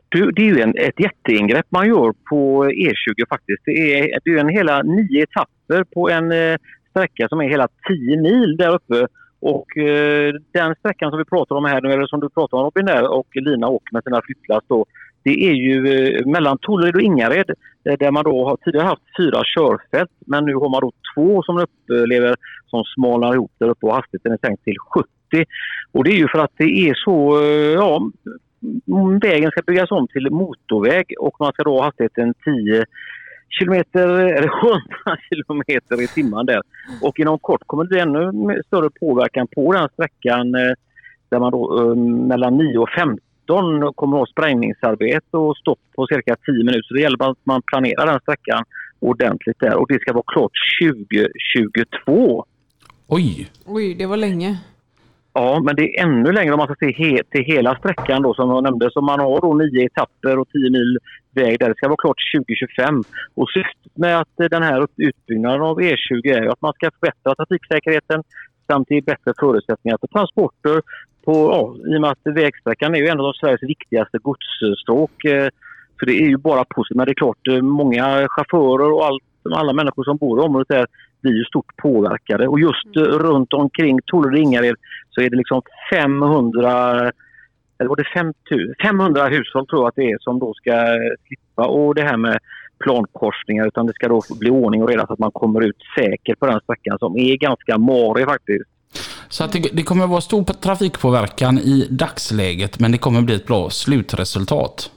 Du, 0.09 0.31
det 0.31 0.41
är 0.41 0.45
ju 0.45 0.61
en, 0.61 0.69
ett 0.77 0.99
jätteingrepp 0.99 1.65
man 1.69 1.87
gör 1.87 2.13
på 2.29 2.65
E20 2.65 3.29
faktiskt. 3.29 3.61
Det 3.65 3.71
är, 3.99 4.19
det 4.23 4.29
är 4.31 4.37
en 4.37 4.49
hela 4.49 4.81
nio 4.81 5.23
etapper 5.23 5.83
på 5.93 6.09
en 6.09 6.31
eh, 6.31 6.57
sträcka 6.89 7.27
som 7.29 7.39
är 7.41 7.49
hela 7.49 7.67
10 7.87 8.21
mil 8.21 8.57
där 8.57 8.75
uppe. 8.75 9.07
Och 9.41 9.77
eh, 9.77 10.33
den 10.51 10.75
sträckan 10.75 11.09
som 11.09 11.19
vi 11.19 11.25
pratar 11.25 11.55
om 11.55 11.65
här 11.65 11.81
nu, 11.81 11.91
eller 11.91 12.07
som 12.07 12.19
du 12.19 12.29
pratar 12.29 12.57
om 12.57 12.63
Robin 12.63 12.85
där 12.85 13.11
och 13.11 13.27
Lina 13.33 13.67
åker 13.67 13.93
med 13.93 14.03
sina 14.03 14.21
flyttlass 14.21 14.63
då. 14.67 14.85
Det 15.23 15.49
är 15.49 15.53
ju 15.53 15.87
eh, 15.87 16.25
mellan 16.25 16.57
Tollered 16.57 16.95
och 16.95 17.01
Ingared 17.01 17.49
eh, 17.83 17.97
där 17.99 18.11
man 18.11 18.23
då 18.23 18.45
har 18.45 18.57
tidigare 18.57 18.85
haft 18.85 19.01
fyra 19.17 19.41
körfält 19.55 20.11
men 20.25 20.45
nu 20.45 20.53
har 20.53 20.69
man 20.69 20.81
då 20.81 20.91
två 21.15 21.43
som 21.43 21.57
upplever 21.57 22.35
som 22.67 22.83
smalnar 22.83 23.33
ihop 23.33 23.51
där 23.57 23.69
uppe 23.69 23.85
och 23.85 23.95
hastigheten 23.95 24.31
är 24.31 24.37
sänkt 24.47 24.63
till 24.63 24.79
70. 24.93 25.45
Och 25.91 26.03
det 26.03 26.11
är 26.11 26.17
ju 26.17 26.27
för 26.27 26.39
att 26.39 26.53
det 26.57 26.89
är 26.89 26.93
så, 26.93 27.41
eh, 27.41 27.73
ja, 27.73 28.11
vägen 29.21 29.51
ska 29.51 29.61
byggas 29.67 29.91
om 29.91 30.07
till 30.07 30.31
motorväg 30.31 31.13
och 31.19 31.35
man 31.39 31.51
ska 31.51 31.63
då 31.63 31.77
ha 31.77 31.83
hastigheten 31.83 32.33
10 32.33 32.85
kilometer, 33.49 34.07
eller 34.09 34.51
100 34.63 34.81
kilometer 35.29 36.01
i 36.01 36.07
timmen 36.07 36.45
där. 36.45 36.61
Och 37.01 37.19
inom 37.19 37.39
kort 37.39 37.61
kommer 37.65 37.83
det 37.83 37.89
bli 37.89 37.99
ännu 37.99 38.61
större 38.67 38.89
påverkan 38.89 39.47
på 39.47 39.73
den 39.73 39.89
sträckan 39.93 40.55
eh, 40.55 40.73
där 41.29 41.39
man 41.39 41.51
då 41.51 41.81
eh, 41.81 41.95
mellan 42.27 42.57
9 42.57 42.77
och 42.77 42.89
15 42.89 43.93
kommer 43.95 44.17
att 44.17 44.21
ha 44.21 44.25
sprängningsarbete 44.25 45.37
och 45.37 45.57
stopp 45.57 45.79
på 45.95 46.07
cirka 46.07 46.35
10 46.45 46.57
minuter. 46.57 46.81
Så 46.83 46.93
det 46.93 47.01
gäller 47.01 47.31
att 47.31 47.37
man 47.43 47.61
planerar 47.61 48.05
den 48.05 48.19
sträckan 48.19 48.63
ordentligt 48.99 49.59
där 49.59 49.75
och 49.75 49.87
det 49.87 50.01
ska 50.01 50.13
vara 50.13 50.23
klart 50.27 50.51
2022. 50.81 52.45
Oj, 53.07 53.49
Oj, 53.65 53.95
det 53.95 54.05
var 54.05 54.17
länge. 54.17 54.57
Ja, 55.33 55.61
men 55.65 55.75
det 55.75 55.81
är 55.81 56.03
ännu 56.03 56.31
längre 56.31 56.53
om 56.53 56.57
man 56.57 56.67
ska 56.67 56.75
se 56.79 56.91
he 56.91 57.23
till 57.23 57.43
hela 57.43 57.75
sträckan 57.75 58.21
då 58.21 58.33
som 58.33 58.49
jag 58.49 58.63
nämnde. 58.63 58.91
Så 58.91 59.01
man 59.01 59.19
har 59.19 59.41
då 59.41 59.53
nio 59.53 59.85
etapper 59.85 60.39
och 60.39 60.49
tio 60.49 60.69
mil 60.69 60.97
väg 61.35 61.59
där. 61.59 61.69
Det 61.69 61.75
ska 61.75 61.87
vara 61.87 61.97
klart 61.97 62.17
2025. 62.37 63.03
Och 63.35 63.49
syftet 63.49 63.97
med 63.97 64.19
att 64.19 64.39
eh, 64.41 64.45
den 64.45 64.63
här 64.63 64.87
utbyggnaden 64.97 65.61
av 65.61 65.79
E20 65.79 66.27
är 66.33 66.47
att 66.47 66.61
man 66.61 66.73
ska 66.73 66.91
förbättra 66.91 67.35
trafiksäkerheten 67.35 68.23
samt 68.71 68.91
ge 68.91 69.01
bättre 69.01 69.33
förutsättningar 69.39 69.97
för 70.01 70.07
transporter. 70.07 70.81
På, 71.25 71.33
ja, 71.33 71.75
I 71.93 71.97
och 71.97 72.01
med 72.01 72.11
att 72.11 72.35
vägsträckan 72.35 72.95
är 72.95 72.99
ju 72.99 73.07
en 73.07 73.19
av 73.19 73.33
Sveriges 73.33 73.63
viktigaste 73.63 74.17
godsstråk. 74.17 75.25
Eh, 75.25 75.49
Så 75.99 76.05
det 76.05 76.13
är 76.23 76.29
ju 76.29 76.37
bara 76.37 76.65
positivt. 76.75 76.97
Men 76.97 77.05
det 77.05 77.11
är 77.11 77.23
klart, 77.25 77.47
eh, 77.47 77.61
många 77.61 78.27
chaufförer 78.29 78.91
och 78.91 79.05
allt, 79.05 79.23
alla 79.55 79.73
människor 79.73 80.03
som 80.03 80.17
bor 80.17 80.39
i 80.39 80.45
området 80.47 80.67
där 80.69 80.85
blir 81.21 81.33
ju 81.33 81.43
stort 81.43 81.77
påverkade. 81.77 82.47
Och 82.47 82.59
just 82.59 82.95
eh, 82.95 83.01
runt 83.01 83.53
omkring 83.53 83.99
Tollered 84.05 84.33
och 84.33 84.39
Ingared 84.39 84.75
så 85.09 85.21
är 85.21 85.29
det 85.29 85.37
liksom 85.37 85.61
500 85.91 87.11
eller 87.79 87.89
var 87.89 87.95
det 87.95 88.03
5 88.13 88.33
000 88.51 88.73
500 88.81 89.27
hushåll 89.27 89.67
tror 89.67 89.81
jag 89.81 89.87
att 89.87 89.95
det 89.95 90.11
är 90.11 90.17
som 90.19 90.39
då 90.39 90.53
ska 90.53 90.71
eh, 90.71 91.11
slippa 91.27 91.67
och 91.67 91.95
det 91.95 92.03
här 92.03 92.17
med 92.17 92.37
plankorsningar 92.79 93.67
utan 93.67 93.85
det 93.85 93.93
ska 93.93 94.07
då 94.07 94.21
bli 94.39 94.49
ordning 94.49 94.83
och 94.83 94.89
reda 94.89 95.07
så 95.07 95.13
att 95.13 95.19
man 95.19 95.31
kommer 95.31 95.61
ut 95.61 95.77
säkert 95.95 96.39
på 96.39 96.45
den 96.45 96.59
sträckan 96.59 96.99
som 96.99 97.17
är 97.17 97.37
ganska 97.37 97.77
marig 97.77 98.25
faktiskt. 98.25 98.69
så 99.29 99.43
att 99.43 99.51
det, 99.51 99.69
det 99.73 99.83
kommer 99.83 100.07
vara 100.07 100.21
stor 100.21 100.43
trafikpåverkan 100.43 101.57
i 101.57 101.87
dagsläget 101.89 102.79
men 102.79 102.91
det 102.91 102.97
kommer 102.97 103.21
bli 103.21 103.35
ett 103.35 103.47
bra 103.47 103.69
slutresultat. 103.69 104.91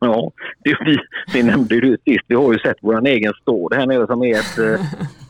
Ja, 0.00 0.32
det, 0.64 0.76
vi, 0.84 0.98
vi 1.32 1.42
nämnde 1.42 1.74
ju 1.74 1.80
det 1.80 2.12
sist, 2.12 2.24
vi 2.26 2.34
har 2.34 2.52
ju 2.52 2.58
sett 2.58 2.76
vår 2.80 3.06
egen 3.06 3.32
stad 3.42 3.74
här 3.74 3.86
nere 3.86 4.06
som 4.06 4.22
är 4.22 4.34
ett 4.34 4.58
eh, 4.58 4.86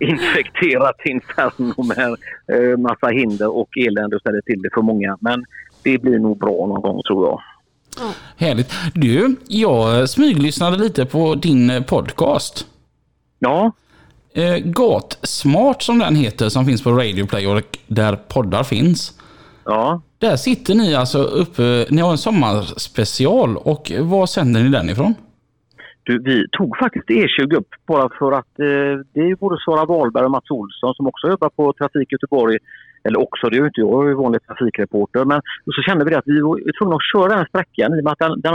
infekterat 0.00 0.96
inferno 1.04 1.82
med 1.82 2.16
eh, 2.52 2.78
massa 2.78 3.06
hinder 3.06 3.56
och 3.56 3.68
elände 3.76 4.16
och 4.16 4.20
ställer 4.20 4.40
till 4.40 4.62
det 4.62 4.70
för 4.74 4.82
många. 4.82 5.18
Men 5.20 5.44
det 5.82 5.98
blir 5.98 6.18
nog 6.18 6.38
bra 6.38 6.66
någon 6.66 6.82
gång 6.82 7.02
tror 7.02 7.26
jag. 7.26 7.40
Härligt. 8.36 8.72
Du, 8.94 9.36
jag 9.48 10.08
smyglyssnade 10.08 10.76
lite 10.76 11.04
på 11.04 11.34
din 11.34 11.84
podcast. 11.86 12.66
Ja, 13.38 13.72
Eh, 14.36 14.56
Gatsmart 14.56 15.82
som 15.82 15.98
den 15.98 16.16
heter 16.16 16.48
som 16.48 16.66
finns 16.66 16.82
på 16.82 16.90
Radio 16.90 17.26
Play 17.26 17.46
och 17.46 17.62
där 17.86 18.16
poddar 18.16 18.64
finns. 18.64 19.12
ja. 19.64 20.02
Där 20.18 20.36
sitter 20.36 20.74
ni 20.74 20.94
alltså 20.94 21.18
uppe, 21.22 21.86
ni 21.90 22.00
har 22.02 22.10
en 22.10 22.18
sommarspecial 22.18 23.56
och 23.56 23.92
var 24.00 24.26
sänder 24.26 24.62
ni 24.62 24.68
den 24.68 24.90
ifrån? 24.90 25.14
Du, 26.06 26.18
vi 26.18 26.48
tog 26.52 26.76
faktiskt 26.76 27.08
E20 27.08 27.54
upp 27.54 27.68
bara 27.86 28.08
för 28.18 28.32
att 28.32 28.58
eh, 28.58 28.94
det 29.14 29.20
är 29.30 29.36
både 29.36 29.56
Sara 29.64 29.84
Wahlberg 29.84 30.24
och 30.24 30.30
Mats 30.30 30.50
Olsson 30.50 30.94
som 30.94 31.06
också 31.06 31.28
jobbar 31.28 31.48
på 31.48 31.72
Trafik 31.72 32.12
Göteborg. 32.12 32.58
Eller 33.04 33.20
också, 33.20 33.48
det 33.48 33.56
är 33.56 33.60
ju 33.60 33.66
inte 33.66 33.80
jag, 33.80 34.04
jag 34.04 34.10
är 34.10 34.14
vanlig 34.14 34.46
trafikreporter. 34.46 35.24
Men 35.24 35.40
så 35.64 35.82
kände 35.82 36.04
vi 36.04 36.14
att 36.14 36.26
vi 36.26 36.40
var 36.40 36.78
tvungna 36.78 36.96
att 36.96 37.10
köra 37.12 37.36
den 37.36 37.46
sträckan 37.46 37.94
i 37.94 38.00
och 38.00 38.04
med 38.04 38.12
att 38.12 38.18
den, 38.18 38.40
den 38.40 38.54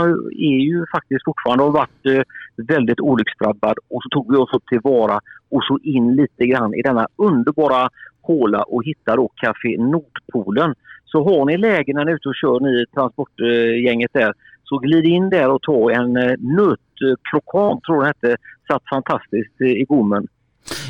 är 0.50 0.60
ju 0.70 0.84
faktiskt 0.94 1.24
fortfarande 1.24 1.64
har 1.64 1.70
varit 1.70 2.06
eh, 2.06 2.22
väldigt 2.56 3.00
olycksdrabbad. 3.00 3.76
Och 3.90 4.02
så 4.02 4.08
tog 4.08 4.32
vi 4.32 4.36
oss 4.36 4.54
upp 4.54 4.66
till 4.66 4.80
Vara 4.80 5.20
och 5.50 5.64
så 5.64 5.78
in 5.82 6.16
lite 6.16 6.46
grann 6.46 6.74
i 6.74 6.82
denna 6.82 7.06
underbara 7.16 7.88
håla 8.22 8.62
och 8.62 8.84
hittade 8.84 9.16
då 9.16 9.30
Café 9.36 9.76
Nordpolen. 9.78 10.74
Så 11.04 11.24
har 11.24 11.44
ni 11.44 11.56
lägen 11.56 11.96
när 11.96 12.04
ni 12.04 12.10
är 12.10 12.16
ute 12.16 12.28
och 12.28 12.34
kör, 12.34 12.60
ni 12.60 12.84
transportgänget 12.94 14.10
där, 14.12 14.32
så 14.72 14.78
glid 14.78 15.04
in 15.04 15.30
där 15.30 15.48
och 15.48 15.62
ta 15.62 15.90
en 15.92 16.16
eh, 16.16 16.32
nötkrokan, 16.38 17.80
tror 17.80 17.96
jag 17.96 18.04
den 18.04 18.06
hette, 18.06 18.36
satt 18.68 18.82
fantastiskt 18.90 19.60
eh, 19.60 19.66
i 19.66 19.84
gommen. 19.88 20.26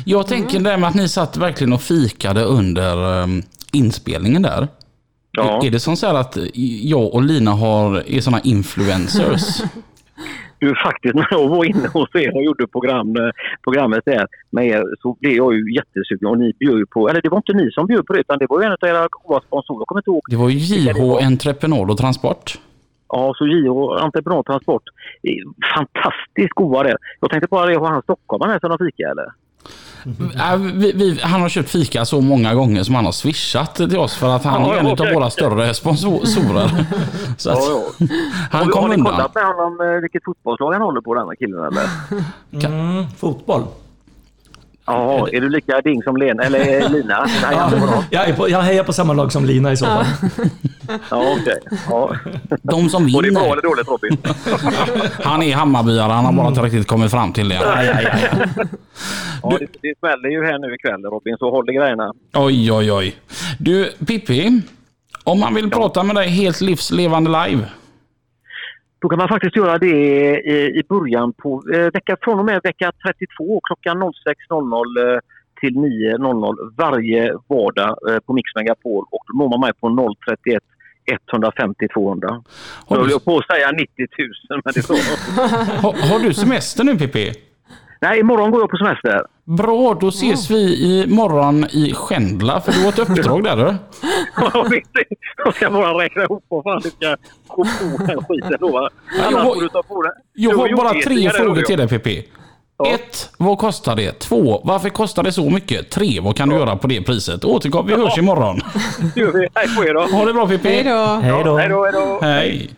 Jag 0.05 0.27
tänker 0.27 0.59
det 0.59 0.77
med 0.77 0.89
att 0.89 0.95
ni 0.95 1.07
satt 1.07 1.37
verkligen 1.37 1.73
och 1.73 1.81
fikade 1.81 2.43
under 2.43 3.21
eh, 3.21 3.27
inspelningen 3.73 4.41
där. 4.41 4.67
Ja. 5.31 5.65
Är 5.65 5.71
det 5.71 5.79
som 5.79 5.95
så 5.95 6.07
här 6.07 6.13
att 6.13 6.37
jag 6.83 7.13
och 7.13 7.23
Lina 7.23 7.51
har, 7.51 8.03
är 8.07 8.21
såna 8.21 8.39
influencers? 8.39 9.61
Du, 10.59 10.75
faktiskt 10.75 11.15
när 11.15 11.27
jag 11.31 11.49
var 11.49 11.65
inne 11.65 11.87
hos 11.87 12.15
er 12.15 12.35
och 12.35 12.43
gjorde 12.43 12.67
program, 12.67 13.15
eh, 13.15 13.31
programmet 13.63 14.03
där 14.05 14.27
med 14.49 14.67
er 14.67 14.83
så 15.01 15.17
blev 15.19 15.33
jag 15.33 15.53
ju 15.53 15.75
jättesugen 15.75 16.29
och 16.29 16.37
ni 16.39 16.53
bjöd 16.59 16.89
på, 16.89 17.09
eller 17.09 17.21
det 17.21 17.29
var 17.29 17.37
inte 17.37 17.53
ni 17.53 17.71
som 17.71 17.87
bjöd 17.87 18.05
på 18.05 18.13
det 18.13 18.19
utan 18.19 18.37
det 18.37 18.45
var 18.49 18.59
ju 18.61 18.65
en 18.65 18.71
av 18.71 18.89
era 18.89 19.07
goda 19.11 19.41
sponsorer, 19.47 19.79
jag 19.79 19.87
kommer 19.87 20.01
inte 20.01 20.09
ihåg. 20.09 20.21
Det 20.29 20.35
var 20.35 20.49
ju 20.49 20.55
det 20.55 20.91
JH. 20.91 21.25
Entreprenad 21.25 21.91
och 21.91 21.97
Transport. 21.97 22.59
Ja, 23.15 23.33
så 23.37 23.47
JH 23.47 24.03
Entreprenad 24.03 24.45
Transport. 24.45 24.83
Fantastiskt 25.75 26.53
goda 26.55 26.83
det. 26.83 26.97
Jag 27.19 27.29
tänkte 27.31 27.47
bara 27.51 27.65
det, 27.65 27.75
har 27.75 27.87
han 27.91 28.01
stockholmaren 28.01 28.59
som 28.59 28.71
har 28.71 28.77
fika 28.77 29.03
eller? 29.11 29.25
Äh, 30.53 30.57
vi, 30.73 30.91
vi, 30.91 31.19
han 31.23 31.41
har 31.41 31.49
köpt 31.49 31.69
fika 31.69 32.05
så 32.05 32.21
många 32.21 32.53
gånger 32.53 32.83
som 32.83 32.95
han 32.95 33.05
har 33.05 33.11
swishat 33.11 33.75
till 33.75 33.97
oss 33.97 34.15
för 34.17 34.35
att 34.35 34.43
han 34.43 34.61
Ja, 34.61 34.75
är 34.75 34.79
en 34.79 34.87
av 34.87 35.13
våra 35.13 35.29
större 35.29 35.73
sponsorer. 35.73 36.69
Så 37.37 37.49
att, 37.51 37.57
Ja, 37.59 37.81
ja. 37.99 38.07
han 38.51 38.67
kom 38.69 38.81
har 38.81 38.89
ni 38.89 38.95
undan. 38.95 39.13
kollat 39.13 39.35
med 39.35 39.43
honom 39.45 39.81
eh, 39.81 40.01
vilket 40.01 40.23
fotbollslag 40.25 40.73
han 40.73 40.81
håller 40.81 41.01
på 41.01 41.13
den 41.15 41.27
här 41.27 41.35
killen 41.35 41.59
eller? 41.65 41.83
Mm, 42.67 43.05
fotboll. 43.17 43.63
Ja, 44.85 45.27
är 45.31 45.41
du 45.41 45.49
lika 45.49 45.81
ding 45.81 46.03
som 46.03 46.17
Lena, 46.17 46.43
eller 46.43 46.81
eh, 46.81 46.91
Lina? 46.91 47.19
Nej, 47.41 47.51
Ja, 47.51 47.69
bra. 47.69 48.03
jag, 48.09 48.29
är 48.29 48.33
på, 48.33 48.49
jag 48.49 48.61
hejar 48.61 48.83
på 48.83 48.93
samma 48.93 49.13
lag 49.13 49.31
som 49.31 49.45
Lina 49.45 49.71
i 49.71 49.77
så 49.77 49.85
fall. 49.85 50.05
Ja, 51.09 51.35
okej. 51.41 51.59
Ja. 51.89 52.15
De 52.61 52.89
som 52.89 53.11
Var 53.11 53.21
det 53.21 53.31
bra 53.31 53.41
vinner. 53.41 53.51
eller 53.53 53.61
dåligt 53.61 53.87
Robin? 53.87 54.17
Han 55.23 55.43
är 55.43 55.55
Hammarbyare, 55.55 56.11
han 56.11 56.25
har 56.25 56.33
bara 56.33 56.47
inte 56.47 56.61
riktigt 56.61 56.87
kommit 56.87 57.11
fram 57.11 57.33
till 57.33 57.49
det. 57.49 57.55
Ja, 57.55 57.83
ja, 57.83 58.01
ja, 58.01 58.09
ja. 58.31 58.63
Ja, 59.43 59.57
det, 59.59 59.67
det 59.81 59.93
smäller 59.99 60.29
ju 60.29 60.45
här 60.45 60.59
nu 60.59 60.75
ikväll 60.75 61.01
Robin, 61.03 61.35
så 61.39 61.51
håll 61.51 61.69
i 61.69 61.73
grejerna. 61.73 62.13
Oj, 62.33 62.71
oj, 62.71 62.91
oj. 62.91 63.15
Du, 63.59 63.91
Pippi. 64.07 64.61
Om 65.23 65.39
man 65.39 65.53
vill 65.53 65.69
prata 65.71 66.03
med 66.03 66.15
dig 66.15 66.27
helt 66.29 66.61
livslevande 66.61 67.29
live. 67.47 67.65
Då 69.03 69.09
kan 69.09 69.17
man 69.17 69.27
faktiskt 69.27 69.55
göra 69.55 69.77
det 69.77 69.87
i, 70.79 70.83
början 70.89 71.33
på 71.33 71.63
eh, 71.73 71.79
vecka, 71.79 72.17
från 72.21 72.39
och 72.39 72.45
med 72.45 72.61
vecka 72.63 72.91
32 73.05 73.61
klockan 73.63 74.03
06.00 74.03 75.13
eh, 75.13 75.19
till 75.59 75.73
9.00 75.73 76.73
varje 76.77 77.33
vardag 77.47 77.97
eh, 78.09 78.19
på 78.19 78.33
Mix 78.33 78.55
Megapol 78.55 79.05
och 79.11 79.23
då 79.27 79.37
når 79.37 79.49
man 79.49 79.59
mig 79.59 79.73
på 79.73 80.15
031 80.45 80.63
150 81.33 81.87
200. 81.93 82.29
Har 82.29 82.97
Jag 82.97 83.07
du, 83.07 83.11
höll 83.11 83.19
på 83.19 83.37
att 83.37 83.47
säga 83.47 83.71
90 83.71 84.07
000 84.49 84.61
men 84.65 84.73
det 84.73 84.79
är 84.79 84.81
så. 84.81 84.93
har, 85.87 86.11
har 86.11 86.19
du 86.19 86.33
semester 86.33 86.83
nu 86.83 86.97
Pippi? 86.97 87.33
Nej, 88.03 88.19
imorgon 88.19 88.51
går 88.51 88.61
jag 88.61 88.69
på 88.69 88.77
semester. 88.77 89.21
Bra, 89.43 89.93
då 90.01 90.07
ses 90.07 90.49
vi 90.51 90.63
imorgon 91.03 91.65
i 91.71 91.93
Skändla 91.93 92.61
för 92.61 92.71
du 92.71 92.81
har 92.81 92.89
ett 92.89 92.99
uppdrag 92.99 93.43
där 93.43 93.55
du. 93.55 93.75
Jag 94.53 94.69
vet 94.69 94.73
inte. 94.73 95.03
Jag 95.45 95.55
ska 95.55 95.69
bara 95.71 96.03
räkna 96.03 96.23
ihop 96.23 96.45
vad 96.47 96.63
fan 96.63 96.81
du 96.83 96.89
ska 96.89 97.15
gå 97.47 97.63
på 97.63 98.05
den 98.07 98.23
skiten 98.23 98.57
då 98.59 98.71
va. 98.71 98.89
jag 99.17 99.25
Annars 99.27 99.43
har- 99.43 99.53
får 99.55 99.61
du 99.61 99.69
ta 99.69 99.83
på 99.83 100.01
det. 100.01 100.11
Jag 100.33 100.53
Du 100.53 100.57
har 100.57 100.67
gjort 100.67 100.77
bara 100.79 100.93
tre 100.93 101.29
frågor 101.29 101.61
till 101.61 101.77
dig 101.77 101.87
Pippi. 101.87 102.27
Ja. 102.77 102.87
Ett, 102.87 103.29
vad 103.37 103.57
kostar 103.57 103.95
det? 103.95 104.19
Två, 104.19 104.61
varför 104.63 104.89
kostar 104.89 105.23
det 105.23 105.31
så 105.31 105.49
mycket? 105.49 105.89
Tre, 105.89 106.19
vad 106.19 106.35
kan 106.35 106.49
du 106.49 106.55
göra 106.55 106.75
på 106.75 106.87
det 106.87 107.01
priset? 107.01 107.45
Återkom, 107.45 107.87
vi 107.87 107.93
hörs 107.93 108.17
imorgon. 108.17 108.59
Det 109.13 109.19
gör 109.19 109.31
vi. 109.31 109.47
Hej 109.55 109.67
på 109.77 109.83
er 109.83 109.93
då. 109.93 110.01
Ha 110.17 110.25
det 110.25 110.33
bra 110.33 110.47
Pippi. 110.47 110.69
Hej 110.69 110.83
då. 110.83 111.05
Hej 111.21 111.43
då, 111.43 111.57
hej 111.57 111.69
då. 111.93 112.19
Hej. 112.21 112.69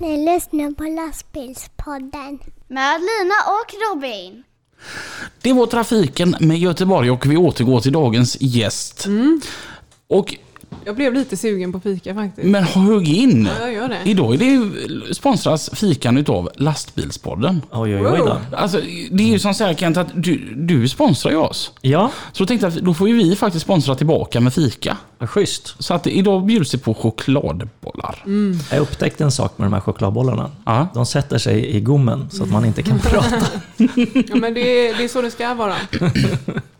Ni 0.00 0.32
lyssnar 0.34 0.70
på 0.74 0.82
lastbilspodden. 0.84 2.38
Med 2.68 3.00
Lina 3.00 3.34
och 3.46 3.74
Robin. 3.90 4.42
Det 5.42 5.52
var 5.52 5.66
trafiken 5.66 6.36
med 6.40 6.58
Göteborg 6.58 7.10
och 7.10 7.26
vi 7.26 7.36
återgår 7.36 7.80
till 7.80 7.92
dagens 7.92 8.36
gäst. 8.40 9.06
Och 10.08 10.34
Jag 10.84 10.96
blev 10.96 11.14
lite 11.14 11.36
sugen 11.36 11.72
på 11.72 11.80
fika 11.80 12.14
faktiskt. 12.14 12.46
Men 12.48 12.64
hugg 12.64 13.08
in! 13.08 13.48
Ja, 13.58 13.64
jag 13.64 13.72
gör 13.74 13.88
det. 13.88 13.98
Idag 14.04 14.34
är 14.34 14.38
det 14.38 15.14
sponsras 15.14 15.70
fikan 15.72 16.16
utav 16.18 16.50
Lastbilspodden. 16.56 17.62
Oj, 17.72 17.96
oj, 17.96 18.06
oj 18.06 18.18
då. 18.18 18.38
Alltså, 18.56 18.80
det 19.10 19.22
är 19.24 19.28
ju 19.28 19.38
som 19.38 19.54
så 19.54 19.64
här 19.64 19.74
Kent, 19.74 19.96
att 19.96 20.08
du, 20.14 20.54
du 20.56 20.88
sponsrar 20.88 21.32
ju 21.32 21.38
oss. 21.38 21.72
Ja, 21.80 22.10
Så 22.32 22.42
då 22.42 22.46
tänkte 22.46 22.66
jag 22.66 22.76
att 22.76 22.84
då 22.84 22.94
får 22.94 23.08
ju 23.08 23.14
vi 23.16 23.36
faktiskt 23.36 23.62
sponsra 23.64 23.94
tillbaka 23.94 24.40
med 24.40 24.54
fika. 24.54 24.96
vad 25.18 25.30
schysst. 25.30 25.74
Så 25.78 25.94
att 25.94 26.06
idag 26.06 26.44
bjuds 26.46 26.70
det 26.70 26.78
på 26.78 26.94
chokladbollar. 26.94 28.24
Jag 28.70 28.80
upptäckte 28.80 29.24
en 29.24 29.32
sak 29.32 29.58
med 29.58 29.66
de 29.66 29.72
här 29.72 29.80
chokladbollarna. 29.80 30.50
Ja. 30.66 30.88
De 30.94 31.06
sätter 31.06 31.38
sig 31.38 31.76
i 31.76 31.80
gommen 31.80 32.28
så 32.30 32.42
att 32.42 32.50
man 32.50 32.64
inte 32.64 32.82
kan 32.82 32.98
prata. 33.02 33.36
Ja, 34.28 34.36
men 34.36 34.54
det, 34.54 34.60
är- 34.60 34.94
det 34.98 35.04
är 35.04 35.08
så 35.08 35.22
det 35.22 35.30
ska 35.30 35.54
vara. 35.54 35.74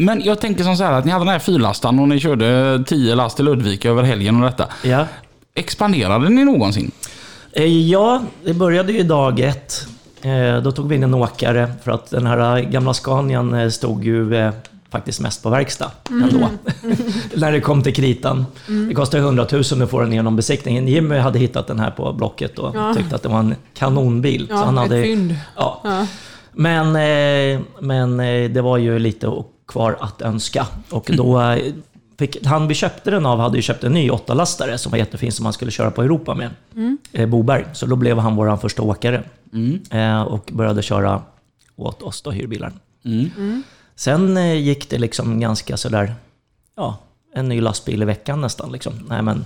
Men 0.00 0.22
jag 0.24 0.40
tänker 0.40 0.64
som 0.64 0.76
så 0.76 0.84
här 0.84 0.92
att 0.92 1.04
ni 1.04 1.10
hade 1.10 1.24
den 1.24 1.32
här 1.32 1.38
fyrlastan 1.38 1.98
och 1.98 2.08
ni 2.08 2.20
körde 2.20 2.82
10 2.86 3.14
last 3.14 3.36
till 3.36 3.44
Ludvika 3.44 3.90
över 3.90 4.02
helgen 4.02 4.36
och 4.36 4.50
detta. 4.50 4.64
Ja. 4.84 5.06
Expanderade 5.54 6.28
ni 6.28 6.44
någonsin? 6.44 6.90
Eh, 7.52 7.64
Ja, 7.64 8.22
det 8.44 8.54
började 8.54 8.92
ju 8.92 9.02
dag 9.02 9.40
ett. 9.40 9.86
Eh, 10.22 10.62
Då 10.62 10.72
tog 10.72 10.88
vi 10.88 10.94
in 10.94 11.02
en 11.02 11.14
åkare 11.14 11.72
för 11.84 11.90
att 11.90 12.10
den 12.10 12.26
här 12.26 12.60
gamla 12.60 12.94
Scanian 12.94 13.54
eh, 13.54 13.68
stod 13.68 14.04
ju 14.04 14.34
eh, 14.36 14.50
faktiskt 14.90 15.20
mest 15.20 15.42
på 15.42 15.50
verkstad 15.50 15.90
ändå. 16.10 16.48
När 17.34 17.52
det 17.52 17.60
kom 17.60 17.82
till 17.82 17.94
kritan. 17.94 18.46
Det 18.88 18.94
kostade 18.94 19.22
100 19.22 19.46
000 19.52 19.82
att 19.82 19.90
få 19.90 20.00
den 20.00 20.12
igenom 20.12 20.36
besiktningen. 20.36 20.88
Jimmy 20.88 21.16
hade 21.18 21.38
hittat 21.38 21.66
den 21.66 21.80
här 21.80 21.90
på 21.90 22.12
Blocket 22.12 22.58
och 22.58 22.76
Ja. 22.76 22.94
tyckte 22.94 23.14
att 23.14 23.22
det 23.22 23.28
var 23.28 23.38
en 23.38 23.54
kanonbil. 23.74 24.46
Ja, 24.50 24.56
han 24.56 24.76
hade, 24.76 24.96
ett 24.98 25.04
fynd. 25.04 25.34
Ja. 25.56 25.80
Ja. 25.84 26.06
Men, 26.52 26.86
eh, 26.86 27.60
men 27.80 28.20
eh, 28.20 28.50
det 28.50 28.62
var 28.62 28.76
ju 28.76 28.98
lite 28.98 29.26
kvar 29.68 29.96
att 30.00 30.22
önska. 30.22 30.66
Och 30.90 31.10
då 31.16 31.40
eh, 31.40 31.72
fick, 32.18 32.46
han 32.46 32.68
vi 32.68 32.74
köpte 32.74 33.10
den 33.10 33.26
av 33.26 33.38
hade 33.38 33.56
ju 33.56 33.62
köpt 33.62 33.84
en 33.84 33.92
ny 33.92 34.10
åttalastare 34.10 34.78
som 34.78 34.90
var 34.90 34.98
jättefin 34.98 35.32
som 35.32 35.44
man 35.44 35.52
skulle 35.52 35.70
köra 35.70 35.90
på 35.90 36.02
Europa 36.02 36.34
med. 36.34 36.50
Eh, 37.12 37.26
Boberg. 37.26 37.64
Så 37.72 37.86
då 37.86 37.96
blev 37.96 38.18
han 38.18 38.36
vår 38.36 38.56
första 38.56 38.82
åkare. 38.82 39.22
Eh, 39.90 40.22
och 40.22 40.50
började 40.52 40.82
köra 40.82 41.22
åt 41.76 42.02
oss 42.02 42.22
då, 42.22 42.30
hyrbilar. 42.30 42.72
Sen 43.96 44.36
eh, 44.36 44.54
gick 44.54 44.90
det 44.90 44.98
liksom 44.98 45.40
ganska 45.40 45.76
sådär, 45.76 46.14
ja, 46.76 46.98
en 47.34 47.48
ny 47.48 47.60
lastbil 47.60 48.02
i 48.02 48.04
veckan 48.04 48.40
nästan. 48.40 48.72
Liksom. 48.72 48.92
Nej, 49.08 49.22
men, 49.22 49.44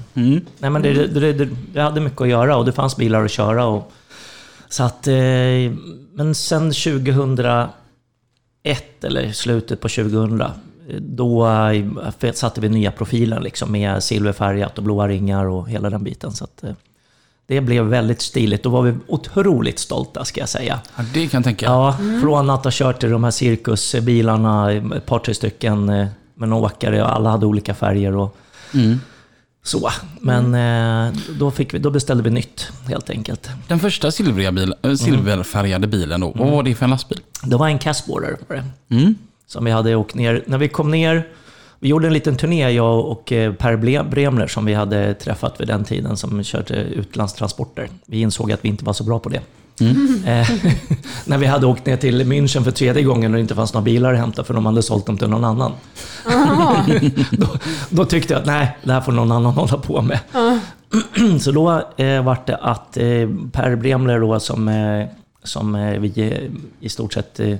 nej, 0.59 0.71
men 0.71 0.83
det, 0.83 1.07
det, 1.07 1.33
det, 1.33 1.49
det 1.73 1.81
hade 1.81 2.01
mycket 2.01 2.21
att 2.21 2.29
göra 2.29 2.57
och 2.57 2.65
det 2.65 2.73
fanns 2.73 2.97
bilar 2.97 3.25
att 3.25 3.31
köra. 3.31 3.67
Och, 3.67 3.93
så 4.69 4.83
att, 4.83 5.07
eh, 5.07 5.15
men 6.13 6.35
sen 6.35 6.73
2001, 6.73 7.71
eller 9.03 9.33
slutet 9.33 9.81
på 9.81 9.89
2000, 9.89 10.41
eh, 10.41 10.49
då 10.99 11.47
eh, 12.21 12.33
satte 12.33 12.61
vi 12.61 12.69
nya 12.69 12.91
profiler 12.91 13.41
liksom, 13.41 13.73
med 13.73 14.03
silverfärgat 14.03 14.79
och 14.79 14.85
blåa 14.85 15.09
ringar 15.09 15.45
och 15.45 15.69
hela 15.69 15.91
den 15.91 16.05
biten. 16.05 16.33
Så 16.33 16.45
att, 16.45 16.65
eh, 16.65 16.73
det 17.47 17.61
blev 17.61 17.85
väldigt 17.85 18.21
stiligt. 18.21 18.63
Då 18.63 18.71
var 18.71 18.83
vi 18.83 18.95
otroligt 19.07 19.79
stolta 19.79 20.25
ska 20.25 20.41
jag 20.41 20.49
säga. 20.49 20.81
Ja, 20.97 21.05
det 21.15 21.29
kan 21.29 21.39
jag 21.39 21.45
tänka. 21.45 21.67
Ja, 21.67 21.97
från 22.23 22.51
att 22.51 22.65
ha 22.65 22.71
kört 22.75 23.05
i 23.05 23.09
de 23.09 23.25
här 23.25 23.31
cirkusbilarna, 23.31 24.73
ett 24.73 25.07
par 25.07 25.19
tre 25.19 25.35
stycken 25.35 25.89
eh, 25.89 26.07
med 26.35 26.47
en 26.47 26.53
åkare 26.53 27.03
och 27.03 27.13
alla 27.13 27.31
hade 27.31 27.47
olika 27.47 27.75
färger 27.75 28.17
och 28.17 28.37
Mm. 28.75 29.01
Så. 29.65 29.91
Men 30.21 30.55
eh, 30.55 31.15
då, 31.39 31.51
fick 31.51 31.75
vi, 31.75 31.79
då 31.79 31.91
beställde 31.91 32.23
vi 32.23 32.31
nytt 32.31 32.69
helt 32.89 33.11
enkelt. 33.11 33.49
Den 33.69 33.79
första 33.81 34.11
silvriga 34.11 34.53
bil, 34.53 34.75
äh, 34.83 34.95
silverfärgade 34.95 35.87
bilen 35.87 36.21
då, 36.21 36.33
vad 36.37 36.51
var 36.51 36.63
det 36.63 36.75
för 36.75 36.85
en 36.85 36.91
lastbil? 36.91 37.21
Det 37.45 37.57
var 37.57 37.69
en 37.69 37.79
Casborder 37.79 38.37
var 38.49 38.57
det, 38.57 38.65
Mm. 38.97 39.15
som 39.47 39.65
vi 39.65 39.71
hade 39.71 39.95
åkt 39.97 40.15
ner. 40.15 40.45
När 40.47 40.59
vi 40.59 40.69
kom 40.69 40.91
ner, 40.91 41.29
vi 41.81 41.89
gjorde 41.89 42.07
en 42.07 42.13
liten 42.13 42.37
turné, 42.37 42.71
jag 42.71 43.07
och 43.07 43.33
eh, 43.33 43.53
Per 43.55 43.77
Bremler 44.05 44.47
som 44.47 44.65
vi 44.65 44.75
hade 44.75 45.15
träffat 45.15 45.61
vid 45.61 45.69
den 45.69 45.85
tiden 45.85 46.17
som 46.17 46.43
körde 46.45 46.75
utlandstransporter. 46.75 47.89
Vi 48.07 48.21
insåg 48.21 48.53
att 48.53 48.65
vi 48.65 48.69
inte 48.69 48.85
var 48.85 48.93
så 48.93 49.05
bra 49.05 49.19
på 49.19 49.29
det. 49.29 49.41
Eh, 50.27 50.51
när 51.25 51.39
vi 51.39 51.47
hade 51.47 51.67
åkt 51.67 51.87
ner 51.87 51.97
till 51.97 52.23
München 52.23 52.65
för 52.65 52.71
tredje 52.71 53.03
gången 53.03 53.33
och 53.33 53.37
det 53.37 53.41
inte 53.41 53.55
fanns 53.55 53.75
några 53.75 53.85
bilar 53.85 54.13
att 54.13 54.19
hämta 54.19 54.45
för 54.45 54.55
de 54.55 54.67
hade 54.67 54.83
sålt 54.83 55.07
dem 55.07 55.19
till 55.19 55.29
någon 55.29 55.45
annan. 55.45 55.73
då, 57.31 57.47
då 57.91 58.05
tyckte 58.05 58.33
jag 58.33 58.41
att 58.41 58.47
nej, 58.47 58.77
det 58.83 58.93
här 58.93 59.01
får 59.01 59.13
någon 59.13 59.33
annan 59.33 59.53
hålla 59.55 59.77
på 59.79 60.03
med. 60.03 60.19
Så 61.41 61.53
då 61.53 61.71
eh, 61.97 62.25
var 62.25 62.39
det 62.47 62.57
att 62.57 62.97
eh, 62.97 63.29
Per 63.53 63.77
Bremler 63.77 64.21
då, 64.21 64.41
som, 64.41 64.69
eh, 64.69 65.07
som 65.43 65.75
eh, 65.75 66.01
vi 66.01 66.23
eh, 66.23 66.51
i 66.81 66.89
stort 66.89 67.13
sett 67.13 67.41
eh, 67.41 67.57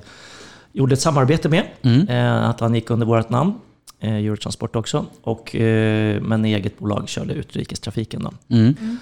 gjorde 0.73 0.93
ett 0.93 1.01
samarbete 1.01 1.49
med. 1.49 1.63
Eh, 2.09 2.49
att 2.49 2.59
han 2.59 2.75
gick 2.75 2.89
under 2.89 3.05
vårt 3.05 3.29
namn, 3.29 3.53
eh, 3.99 4.15
Eurotransport 4.15 4.75
också. 4.75 5.05
Och, 5.21 5.55
eh, 5.55 6.21
men 6.21 6.45
i 6.45 6.53
eget 6.53 6.79
bolag 6.79 7.09
körde 7.09 7.33
utrikestrafiken. 7.33 8.23
Då. 8.23 8.55
Mm. 8.55 8.97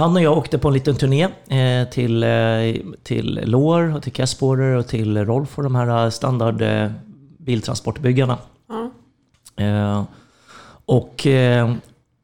Han 0.00 0.16
och 0.16 0.22
jag 0.22 0.38
åkte 0.38 0.58
på 0.58 0.68
en 0.68 0.74
liten 0.74 0.96
turné 0.96 1.22
eh, 1.48 1.88
till, 1.88 2.22
eh, 2.22 2.30
till 3.02 3.40
Lohr, 3.44 3.96
och 3.96 4.02
till 4.02 4.12
Casborder 4.12 4.76
och 4.76 4.86
till 4.86 5.24
Rolf 5.24 5.58
och 5.58 5.64
de 5.64 5.74
här 5.74 6.10
standard 6.10 6.62
eh, 6.62 6.90
biltransportbyggarna. 7.38 8.38
Ja. 8.68 8.90
Eh, 9.64 10.04
och 10.84 11.26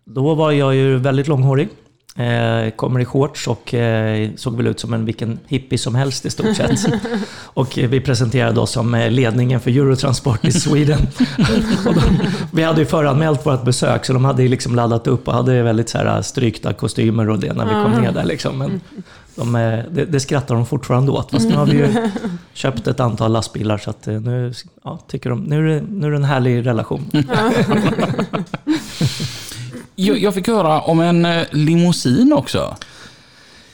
då 0.04 0.34
var 0.34 0.52
jag 0.52 0.74
ju 0.74 0.96
väldigt 0.96 1.28
långhårig. 1.28 1.68
Eh, 2.16 2.70
kommer 2.70 3.00
i 3.00 3.04
shorts 3.04 3.46
och 3.48 3.74
eh, 3.74 4.30
såg 4.36 4.56
väl 4.56 4.66
ut 4.66 4.80
som 4.80 4.94
en 4.94 5.04
vilken 5.04 5.38
hippie 5.46 5.78
som 5.78 5.94
helst 5.94 6.26
i 6.26 6.30
stort 6.30 6.56
sett. 6.56 6.80
och 7.44 7.78
eh, 7.78 7.88
vi 7.88 8.00
presenterade 8.00 8.60
oss 8.60 8.70
som 8.70 8.94
eh, 8.94 9.10
ledningen 9.10 9.60
för 9.60 9.70
Eurotransport 9.70 10.44
i 10.44 10.52
Sweden. 10.52 10.98
de, 11.84 11.94
vi 12.52 12.62
hade 12.62 12.80
ju 12.80 12.86
föranmält 12.86 13.46
vårt 13.46 13.64
besök 13.64 14.04
så 14.04 14.12
de 14.12 14.24
hade 14.24 14.42
ju 14.42 14.48
liksom 14.48 14.74
laddat 14.74 15.06
upp 15.06 15.28
och 15.28 15.34
hade 15.34 15.62
väldigt 15.62 15.88
så 15.88 15.98
här 15.98 16.22
strykta 16.22 16.72
kostymer 16.72 17.30
och 17.30 17.38
det 17.38 17.52
när 17.52 17.64
vi 17.64 17.72
kom 17.72 18.02
ner 18.02 18.12
där. 18.12 18.24
Liksom. 18.24 18.58
Men 18.58 18.80
de, 19.36 19.56
eh, 19.56 19.84
det, 19.90 20.04
det 20.04 20.20
skrattar 20.20 20.54
de 20.54 20.66
fortfarande 20.66 21.12
åt. 21.12 21.30
Fast 21.30 21.48
nu 21.48 21.54
har 21.54 21.66
vi 21.66 21.72
ju 21.72 22.10
köpt 22.52 22.86
ett 22.86 23.00
antal 23.00 23.32
lastbilar 23.32 23.78
så 23.78 23.90
att 23.90 24.08
eh, 24.08 24.20
nu, 24.20 24.52
ja, 24.84 24.98
tycker 25.08 25.30
de, 25.30 25.40
nu, 25.44 25.58
är 25.58 25.74
det, 25.74 25.86
nu 25.90 26.06
är 26.06 26.10
det 26.10 26.16
en 26.16 26.24
härlig 26.24 26.66
relation. 26.66 27.10
Jag, 29.96 30.18
jag 30.18 30.34
fick 30.34 30.46
höra 30.46 30.80
om 30.80 31.00
en 31.00 31.24
eh, 31.24 31.42
limousin 31.50 32.32
också. 32.32 32.76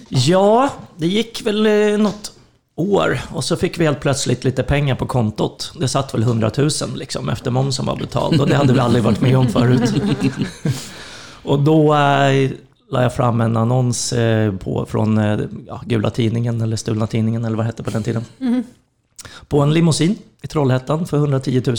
Ja, 0.09 0.69
det 0.97 1.07
gick 1.07 1.47
väl 1.47 1.67
eh, 1.67 1.99
något 1.99 2.33
år 2.75 3.21
och 3.33 3.45
så 3.45 3.57
fick 3.57 3.79
vi 3.79 3.85
helt 3.85 4.01
plötsligt 4.01 4.45
lite 4.45 4.63
pengar 4.63 4.95
på 4.95 5.07
kontot. 5.07 5.73
Det 5.81 5.89
satt 5.89 6.15
väl 6.15 6.23
100 6.23 6.51
000 6.59 6.71
liksom 6.95 7.29
efter 7.29 7.51
momsen 7.51 7.87
var 7.87 7.97
betald 7.97 8.41
och 8.41 8.49
det 8.49 8.57
hade 8.57 8.73
vi 8.73 8.81
aldrig 8.81 9.05
varit 9.05 9.21
med 9.21 9.37
om 9.37 9.49
förut. 9.49 9.95
och 11.43 11.61
då 11.61 11.95
eh, 11.95 12.51
la 12.91 13.03
jag 13.03 13.15
fram 13.15 13.41
en 13.41 13.57
annons 13.57 14.13
eh, 14.13 14.55
på, 14.55 14.87
från 14.87 15.19
eh, 15.19 15.41
ja, 15.67 15.83
Gula 15.87 16.11
Tidningen 16.11 16.61
eller 16.61 16.77
Stulna 16.77 17.07
Tidningen 17.07 17.45
eller 17.45 17.57
vad 17.57 17.65
det 17.67 17.69
hette 17.69 17.83
på 17.83 17.91
den 17.91 18.03
tiden. 18.03 18.25
På 19.49 19.61
en 19.61 19.75
limousin 19.75 20.17
i 20.43 20.47
Trollhättan 20.47 21.07
för 21.07 21.17
110 21.17 21.63
000. 21.67 21.77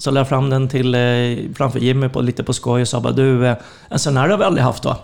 Och 0.00 0.04
så 0.04 0.10
la 0.10 0.20
jag 0.20 0.28
fram 0.28 0.50
den 0.50 0.68
till, 0.68 0.94
eh, 0.94 1.54
framför 1.54 1.78
Jimmy 1.78 2.08
på, 2.08 2.20
lite 2.20 2.44
på 2.44 2.52
skoj 2.52 2.82
och 2.82 2.88
sa 2.88 3.00
bara 3.00 3.12
du, 3.12 3.46
eh, 3.46 3.56
en 3.88 3.98
sån 3.98 4.16
här 4.16 4.28
har 4.28 4.38
vi 4.38 4.44
aldrig 4.44 4.64
haft 4.64 4.84
va? 4.84 4.96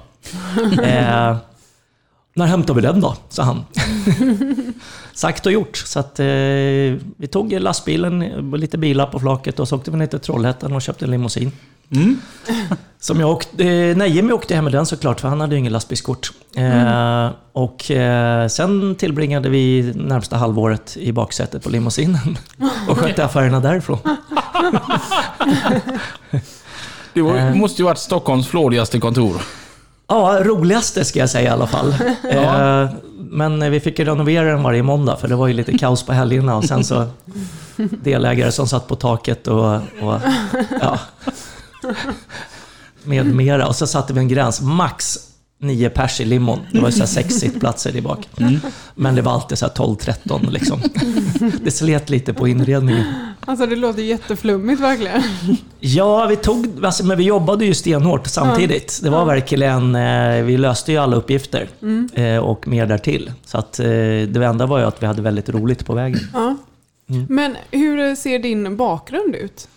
eh, 0.83 1.37
när 2.35 2.47
hämtar 2.47 2.75
vi 2.75 2.81
den 2.81 3.01
då? 3.01 3.17
sa 3.29 3.43
han. 3.43 3.65
Sagt 5.15 5.47
och 5.47 5.53
gjort. 5.53 5.77
Så 5.77 5.99
att, 5.99 6.21
eh, 6.21 6.27
vi 7.17 7.29
tog 7.31 7.53
lastbilen, 7.53 8.19
lite 8.57 8.79
bilar 8.79 9.07
på 9.07 9.21
flaket 9.21 9.61
och 9.61 9.69
så 9.69 9.77
åkte 9.77 9.91
vi 9.91 9.97
ner 9.97 10.07
till 10.07 10.21
Trollhättan 10.21 10.73
och 10.73 10.83
köpte 10.83 11.05
en 11.05 11.11
limousin. 11.11 11.53
Som 13.01 13.21
jag 13.21 13.31
åkte, 13.31 13.65
eh, 13.65 13.97
nej, 13.97 14.11
Jimmy 14.11 14.33
åkte 14.33 14.55
hem 14.55 14.65
med 14.65 14.73
den 14.73 14.87
såklart, 14.87 15.21
för 15.21 15.29
han 15.29 15.41
hade 15.41 15.55
ju 15.55 15.59
ingen 15.59 15.73
lastbilskort. 15.73 16.31
Eh, 16.57 17.31
och 17.53 17.91
eh, 17.91 18.49
sen 18.49 18.95
tillbringade 18.95 19.49
vi 19.49 19.93
närmsta 19.97 20.37
halvåret 20.37 20.97
i 20.97 21.13
baksätet 21.13 21.63
på 21.63 21.71
limousinen 21.71 22.39
och 22.89 22.99
skötte 22.99 23.25
affärerna 23.25 23.61
därifrån. 23.61 23.99
Det 27.15 27.23
var, 27.23 27.37
Eh. 27.37 27.55
måste 27.55 27.83
ju 27.83 27.87
varit 27.87 27.99
Stockholms 27.99 28.47
flådigaste 28.49 29.01
kontor. 29.01 29.43
Ja, 30.09 30.39
roligaste 30.43 31.05
ska 31.05 31.19
jag 31.19 31.31
säga 31.31 31.49
i 31.51 31.53
alla 31.53 31.67
fall. 31.67 31.95
Eh, 32.31 32.89
Men 33.31 33.63
eh, 33.63 33.71
vi 33.71 33.81
fick 33.81 33.99
ju 33.99 34.05
renovera 34.05 34.45
den 34.51 34.63
varje 34.63 34.83
måndag 34.83 35.17
för 35.17 35.29
det 35.29 35.37
var 35.37 35.47
ju 35.47 35.53
lite 35.55 35.79
kaos 35.79 36.03
på 36.03 36.13
helgerna 36.13 36.57
och 36.57 36.65
sen 36.65 36.85
så 36.85 37.05
delägare 37.77 38.53
som 38.53 38.69
satt 38.69 38.89
på 38.89 38.97
taket 38.97 39.47
och, 39.49 39.75
och 39.75 40.21
ja, 40.81 40.99
med 43.03 43.27
mera. 43.27 43.67
Och 43.67 43.77
så 43.77 43.87
satte 43.87 44.13
vi 44.13 44.19
en 44.21 44.29
gräns, 44.29 44.61
max 44.61 45.19
nio 45.59 45.91
pers 45.91 46.21
i 46.21 46.25
limon. 46.25 46.59
Det 46.73 46.81
var 46.81 46.89
ju 46.89 46.93
så 46.93 46.99
här 46.99 47.07
sex 47.07 47.35
sittplatser 47.35 47.97
i 47.97 48.01
bak. 48.01 48.29
Men 48.95 49.15
det 49.15 49.23
var 49.23 49.33
alltid 49.33 49.59
så 49.59 49.67
här 49.67 49.73
12-13 49.73 50.51
liksom. 50.51 50.81
Det 51.65 51.71
slet 51.71 52.11
lite 52.11 52.35
på 52.35 52.49
inredningen. 52.49 53.05
Alltså 53.45 53.67
det 53.67 53.77
låter 53.77 54.03
jätteflummigt 54.03 54.81
verkligen. 54.81 55.23
Ja, 55.81 56.27
vi 56.27 56.37
tog, 56.37 56.85
alltså, 56.85 57.05
men 57.05 57.19
vi 57.19 57.25
jobbade 57.25 57.65
ju 57.65 57.75
stenhårt 57.75 58.27
samtidigt. 58.27 59.01
Det 59.03 59.11
var 59.11 59.25
verkligen, 59.25 59.95
eh, 59.95 60.45
vi 60.45 60.57
löste 60.57 60.93
ju 60.93 60.99
alla 60.99 61.17
uppgifter 61.17 61.69
eh, 62.15 62.39
och 62.39 62.69
mer 62.69 62.87
därtill. 62.87 63.33
Så 63.45 63.59
att 63.59 63.79
eh, 63.79 63.87
det 64.29 64.47
enda 64.47 64.67
var 64.67 64.79
ju 64.79 64.85
att 64.85 65.03
vi 65.03 65.07
hade 65.07 65.23
väldigt 65.23 65.49
roligt 65.49 65.87
på 65.87 65.95
vägen. 65.95 66.21
Mm. 67.09 67.27
Men 67.29 67.57
hur 67.71 68.15
ser 68.15 68.39
din 68.39 68.77
bakgrund 68.77 69.35
ut? 69.35 69.69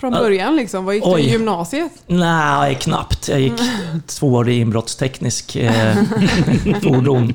Från 0.00 0.12
början 0.12 0.56
liksom? 0.56 0.84
Vad 0.84 0.94
gick 0.94 1.04
du 1.04 1.10
Oj. 1.10 1.20
i 1.20 1.30
gymnasiet? 1.30 1.92
Nej, 2.06 2.74
knappt. 2.74 3.28
Jag 3.28 3.40
gick 3.40 3.60
två 4.06 4.26
år 4.26 4.48
i 4.48 4.58
inbrottsteknisk 4.58 5.56
eh, 5.56 5.96
fordon. 6.82 7.34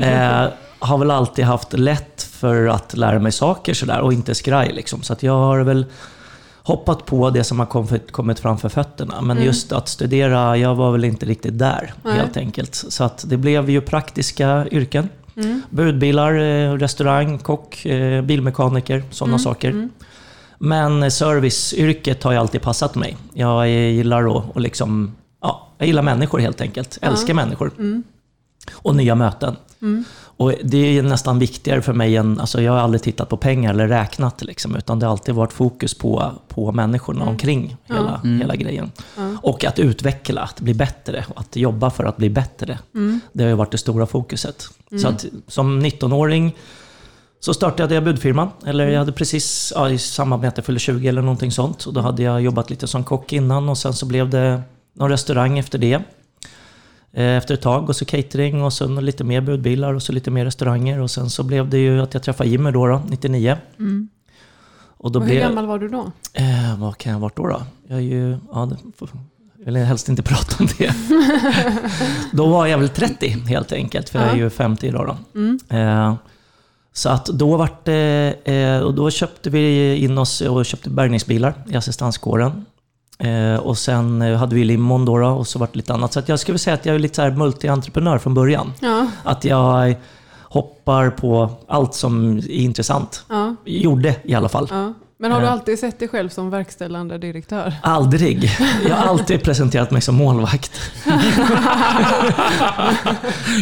Eh, 0.00 0.44
har 0.78 0.98
väl 0.98 1.10
alltid 1.10 1.44
haft 1.44 1.72
lätt 1.72 2.22
för 2.22 2.66
att 2.66 2.96
lära 2.96 3.18
mig 3.18 3.32
saker 3.32 3.74
sådär 3.74 4.00
och 4.00 4.12
inte 4.12 4.34
skraj 4.34 4.72
liksom. 4.72 5.02
Så 5.02 5.12
att 5.12 5.22
jag 5.22 5.32
har 5.32 5.60
väl 5.60 5.86
hoppat 6.62 7.06
på 7.06 7.30
det 7.30 7.44
som 7.44 7.58
har 7.58 7.66
kommit, 7.66 8.12
kommit 8.12 8.40
framför 8.40 8.68
fötterna. 8.68 9.20
Men 9.20 9.42
just 9.42 9.72
att 9.72 9.88
studera, 9.88 10.56
jag 10.56 10.74
var 10.74 10.92
väl 10.92 11.04
inte 11.04 11.26
riktigt 11.26 11.58
där 11.58 11.94
Nej. 12.02 12.14
helt 12.16 12.36
enkelt. 12.36 12.74
Så 12.74 13.04
att 13.04 13.24
det 13.28 13.36
blev 13.36 13.70
ju 13.70 13.80
praktiska 13.80 14.66
yrken. 14.70 15.08
Budbilar, 15.70 16.34
eh, 16.34 16.72
restaurang, 16.72 17.38
kock, 17.38 17.86
eh, 17.86 18.22
bilmekaniker, 18.22 19.02
sådana 19.10 19.38
saker. 19.38 19.88
Men 20.64 21.10
serviceyrket 21.10 22.22
har 22.22 22.32
ju 22.32 22.38
alltid 22.38 22.62
passat 22.62 22.94
mig. 22.94 23.16
Jag 23.34 23.68
gillar 23.68 24.38
att 24.38 24.44
och 24.54 24.60
liksom, 24.60 25.12
ja, 25.40 25.68
jag 25.78 25.86
gillar 25.86 26.02
människor 26.02 26.38
helt 26.38 26.60
enkelt. 26.60 26.98
Älskar 27.02 27.34
människor. 27.34 27.70
Och 28.72 28.96
nya 28.96 29.14
möten. 29.14 29.56
Och 30.36 30.54
det 30.64 30.98
är 30.98 31.02
nästan 31.02 31.38
viktigare 31.38 31.82
för 31.82 31.92
mig 31.92 32.16
än, 32.16 32.40
alltså 32.40 32.62
jag 32.62 32.72
har 32.72 32.78
aldrig 32.78 33.02
tittat 33.02 33.28
på 33.28 33.36
pengar 33.36 33.70
eller 33.70 33.88
räknat 33.88 34.42
liksom, 34.42 34.76
utan 34.76 34.98
det 34.98 35.06
har 35.06 35.10
alltid 35.10 35.34
varit 35.34 35.52
fokus 35.52 35.94
på, 35.94 36.32
på 36.48 36.72
människorna 36.72 37.24
omkring 37.24 37.76
hela, 37.84 38.20
hela 38.40 38.56
grejen. 38.56 38.90
Och 39.42 39.64
att 39.64 39.78
utveckla, 39.78 40.40
att 40.40 40.60
bli 40.60 40.74
bättre, 40.74 41.24
och 41.28 41.40
att 41.40 41.56
jobba 41.56 41.90
för 41.90 42.04
att 42.04 42.16
bli 42.16 42.30
bättre. 42.30 42.78
Det 43.32 43.42
har 43.42 43.50
ju 43.50 43.56
varit 43.56 43.72
det 43.72 43.78
stora 43.78 44.06
fokuset. 44.06 44.68
Så 45.00 45.08
att 45.08 45.24
som 45.48 45.82
19-åring 45.82 46.54
så 47.44 47.54
startade 47.54 47.94
jag 47.94 48.04
budfirman. 48.04 48.48
Eller 48.66 48.88
jag 48.88 48.98
hade 48.98 49.12
precis, 49.12 49.72
ja, 49.76 49.90
i 49.90 49.98
samband 49.98 50.40
med 50.42 50.48
att 50.48 50.56
jag 50.56 50.66
fyllde 50.66 50.80
20 50.80 51.08
eller 51.08 51.22
någonting 51.22 51.50
sånt. 51.50 51.84
Och 51.84 51.92
då 51.92 52.00
hade 52.00 52.22
jag 52.22 52.40
jobbat 52.42 52.70
lite 52.70 52.86
som 52.86 53.04
kock 53.04 53.32
innan 53.32 53.68
och 53.68 53.78
sen 53.78 53.92
så 53.92 54.06
blev 54.06 54.30
det 54.30 54.62
någon 54.92 55.08
restaurang 55.10 55.58
efter 55.58 55.78
det. 55.78 55.94
Eh, 57.12 57.36
Efter 57.36 57.54
ett 57.54 57.60
tag 57.62 57.88
och 57.88 57.96
så 57.96 58.04
catering 58.04 58.62
och 58.62 58.72
sen 58.72 58.94
lite 58.94 59.24
mer 59.24 59.40
budbilar 59.40 59.94
och 59.94 60.02
så 60.02 60.12
lite 60.12 60.30
mer 60.30 60.44
restauranger. 60.44 61.00
Och 61.00 61.10
sen 61.10 61.30
så 61.30 61.42
blev 61.42 61.68
det 61.68 61.78
ju 61.78 62.00
att 62.02 62.14
jag 62.14 62.22
träffade 62.22 62.50
Jimmy 62.50 62.70
då, 62.70 62.86
då 62.86 63.02
99. 63.08 63.56
Och 64.96 65.12
då 65.12 65.18
Och 65.18 65.24
hur 65.26 65.30
blev, 65.32 65.42
gammal 65.48 65.66
var 65.66 65.78
du 65.78 65.88
då? 65.88 66.12
Eh, 66.32 66.78
vad 66.78 66.98
kan 66.98 67.12
jag 67.12 67.18
ha 67.18 67.22
varit 67.22 67.36
då? 67.36 67.46
då? 67.46 67.62
Jag 67.88 67.98
är 67.98 68.02
ju... 68.02 68.36
Ja, 68.52 68.70
jag 69.64 69.72
vill 69.72 69.76
helst 69.76 70.08
inte 70.08 70.22
prata 70.32 70.56
om 70.60 70.68
det. 70.78 70.94
då 72.32 72.46
var 72.46 72.66
jag 72.66 72.78
väl 72.78 72.88
30 72.88 73.28
helt 73.28 73.72
enkelt, 73.72 74.08
för 74.08 74.18
jag 74.18 74.28
är 74.30 74.36
ju 74.36 74.50
50 74.50 74.86
idag. 74.86 75.16
Då. 75.34 75.76
Eh, 75.76 76.14
så 76.92 77.08
att 77.08 77.26
då 77.26 77.56
vart 77.56 77.84
det... 77.84 78.34
Eh, 78.44 78.78
och 78.78 78.94
då 78.94 79.10
köpte 79.10 79.50
vi 79.50 79.96
in 79.96 80.18
oss 80.18 80.40
och 80.40 80.66
köpte 80.66 80.90
bärgningsbilar 80.90 81.54
i 81.68 81.76
assistanskåren. 81.76 82.64
Eh, 83.18 83.56
och 83.56 83.78
sen 83.78 84.22
eh, 84.22 84.36
hade 84.38 84.54
vi 84.54 84.64
limon 84.64 85.04
då, 85.04 85.26
och 85.26 85.46
så 85.46 85.58
vart 85.58 85.72
det 85.72 85.76
lite 85.76 85.94
annat. 85.94 86.12
Så 86.12 86.18
att 86.18 86.28
jag 86.28 86.40
skulle 86.40 86.58
säga 86.58 86.74
att 86.74 86.86
jag 86.86 86.94
är 86.94 86.98
lite 86.98 87.14
så 87.14 87.22
här 87.22 87.30
multi-entreprenör 87.30 88.18
från 88.18 88.34
början. 88.34 88.72
Ja. 88.80 89.06
Att 89.24 89.44
jag 89.44 89.94
hoppar 90.42 91.10
på 91.10 91.50
allt 91.68 91.94
som 91.94 92.38
är 92.38 92.50
intressant. 92.50 93.24
Ja. 93.28 93.56
Gjorde 93.64 94.16
i 94.24 94.34
alla 94.34 94.48
fall. 94.48 94.66
ja. 94.70 94.92
Men 95.22 95.32
har 95.32 95.40
du 95.40 95.46
Eh. 95.46 95.52
alltid 95.52 95.78
sett 95.78 95.98
dig 95.98 96.08
själv 96.08 96.28
som 96.28 96.50
verkställande 96.50 97.18
direktör? 97.18 97.74
Aldrig. 97.82 98.50
Jag 98.88 98.96
har 98.96 99.06
alltid 99.08 99.42
presenterat 99.44 99.90
mig 99.90 100.00
som 100.02 100.14
målvakt. 100.14 100.80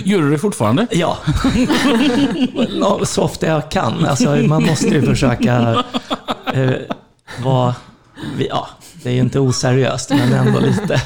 Gör 0.05 0.21
du 0.23 0.31
det 0.31 0.39
fortfarande? 0.39 0.87
Ja. 0.91 1.19
Så 3.05 3.23
ofta 3.23 3.47
jag 3.47 3.71
kan. 3.71 4.07
Alltså, 4.07 4.37
man 4.37 4.63
måste 4.67 4.87
ju 4.89 5.03
försöka 5.03 5.85
eh, 6.55 6.71
vara... 7.45 7.75
Ja, 8.49 8.69
det 9.03 9.09
är 9.09 9.13
ju 9.15 9.21
inte 9.21 9.41
oseriöst, 9.41 10.11
men 10.11 10.33
ändå 10.33 10.61
lite. 10.61 11.03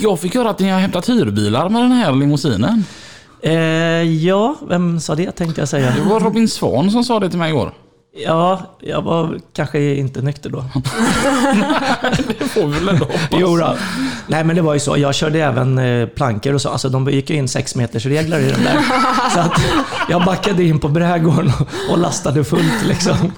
Jag 0.00 0.20
fick 0.20 0.34
höra 0.34 0.50
att 0.50 0.58
ni 0.58 0.68
har 0.68 0.80
hämtat 0.80 1.08
hyrbilar 1.08 1.68
med 1.68 1.82
den 1.82 1.92
här 1.92 2.12
limousinen. 2.12 2.84
Eh, 3.42 3.52
ja, 4.02 4.56
vem 4.68 5.00
sa 5.00 5.14
det 5.14 5.30
tänkte 5.32 5.60
jag 5.60 5.68
säga. 5.68 5.90
Det 5.96 6.02
var 6.10 6.20
Robin 6.20 6.48
Svan 6.48 6.90
som 6.90 7.04
sa 7.04 7.20
det 7.20 7.30
till 7.30 7.38
mig 7.38 7.50
igår. 7.50 7.72
Ja, 8.12 8.60
jag 8.80 9.02
var 9.02 9.38
kanske 9.52 9.94
inte 9.94 10.22
nykter 10.22 10.50
då. 10.50 10.64
Det 12.38 12.44
får 12.44 12.66
vi 12.66 12.78
väl 12.78 12.88
ändå 12.88 13.04
hoppas. 13.04 13.28
Jo 13.30 13.56
då. 13.56 13.76
Nej 14.26 14.44
men 14.44 14.56
det 14.56 14.62
var 14.62 14.74
ju 14.74 14.80
så. 14.80 14.96
Jag 14.96 15.14
körde 15.14 15.44
även 15.44 15.78
eh, 15.78 16.08
plankor 16.08 16.54
och 16.54 16.60
så. 16.60 16.68
Alltså 16.68 16.88
de 16.88 17.10
gick 17.10 17.30
ju 17.30 17.36
in 17.36 17.48
sex 17.48 17.74
meters 17.74 18.06
regler 18.06 18.38
i 18.38 18.50
den 18.50 18.64
där. 18.64 18.78
Så 19.34 19.40
att 19.40 19.60
jag 20.08 20.24
backade 20.24 20.64
in 20.64 20.78
på 20.78 20.88
brädgården 20.88 21.52
och, 21.90 21.98
lastade 21.98 22.44
fullt 22.44 22.84
liksom. 22.88 23.32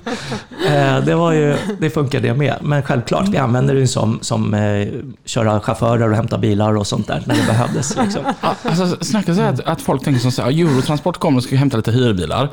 Eh, 0.66 1.04
det 1.04 1.14
var 1.14 1.32
ju, 1.32 1.56
det 1.80 1.90
funkade 1.90 2.28
jag 2.28 2.38
med. 2.38 2.54
Men 2.60 2.82
självklart, 2.82 3.28
vi 3.28 3.38
använde 3.38 3.72
det 3.74 3.86
som, 3.86 4.18
som 4.22 4.54
eh, 4.54 4.88
köra 5.24 5.60
chaufförer 5.60 6.10
och 6.10 6.16
hämta 6.16 6.38
bilar 6.38 6.76
och 6.76 6.86
sånt 6.86 7.06
där 7.06 7.22
när 7.26 7.34
det 7.34 7.46
behövdes. 7.46 7.96
Liksom. 7.96 8.22
Alltså, 8.40 9.04
snacka 9.04 9.34
så 9.34 9.40
att, 9.40 9.60
att 9.60 9.82
folk 9.82 10.04
tänker 10.04 10.20
som 10.20 10.32
så 10.32 10.42
här, 10.42 10.50
Eurotransport 10.50 11.18
kommer 11.18 11.38
och 11.38 11.44
ska 11.44 11.56
hämta 11.56 11.76
lite 11.76 11.92
hyrbilar. 11.92 12.48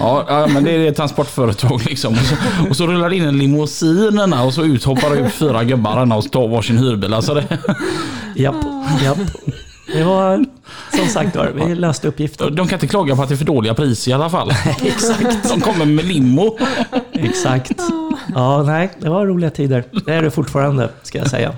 Ja, 0.00 0.24
ja, 0.28 0.46
men 0.46 0.64
det 0.64 0.70
är 0.70 0.88
ett 0.88 1.00
transportföretag 1.68 1.90
liksom. 1.90 2.12
Och 2.12 2.18
så, 2.18 2.36
och 2.70 2.76
så 2.76 2.86
rullar 2.86 3.10
det 3.10 3.16
in 3.16 3.24
en 3.24 3.38
limousinerna 3.38 4.44
och 4.44 4.54
så 4.54 4.64
ut 4.64 4.84
hoppar 4.84 5.10
det 5.10 5.20
ut 5.20 5.32
fyra 5.32 5.64
gubbar 5.64 6.16
och 6.16 6.32
tar 6.32 6.48
varsin 6.48 6.78
hyrbil. 6.78 7.14
Alltså 7.14 7.34
det, 7.34 7.58
Japp, 8.36 8.56
japp. 9.02 9.18
Det 9.92 10.04
var 10.04 10.44
som 10.96 11.06
sagt 11.06 11.36
var, 11.36 11.52
vi 11.66 11.74
löste 11.74 12.08
uppgiften. 12.08 12.54
de 12.54 12.68
kan 12.68 12.76
inte 12.76 12.86
klaga 12.86 13.16
på 13.16 13.22
att 13.22 13.28
det 13.28 13.34
är 13.34 13.36
för 13.36 13.44
dåliga 13.44 13.74
priser 13.74 14.10
i 14.10 14.14
alla 14.14 14.30
fall. 14.30 14.50
Exakt. 14.82 15.48
De 15.48 15.60
kommer 15.60 15.86
med 15.86 16.04
limo. 16.04 16.58
Exakt. 17.12 17.80
Ja, 18.34 18.62
nej, 18.62 18.90
det 19.00 19.08
var 19.10 19.26
roliga 19.26 19.50
tider. 19.50 19.84
Det 20.06 20.14
är 20.14 20.22
det 20.22 20.30
fortfarande, 20.30 20.90
ska 21.02 21.18
jag 21.18 21.30
säga. 21.30 21.54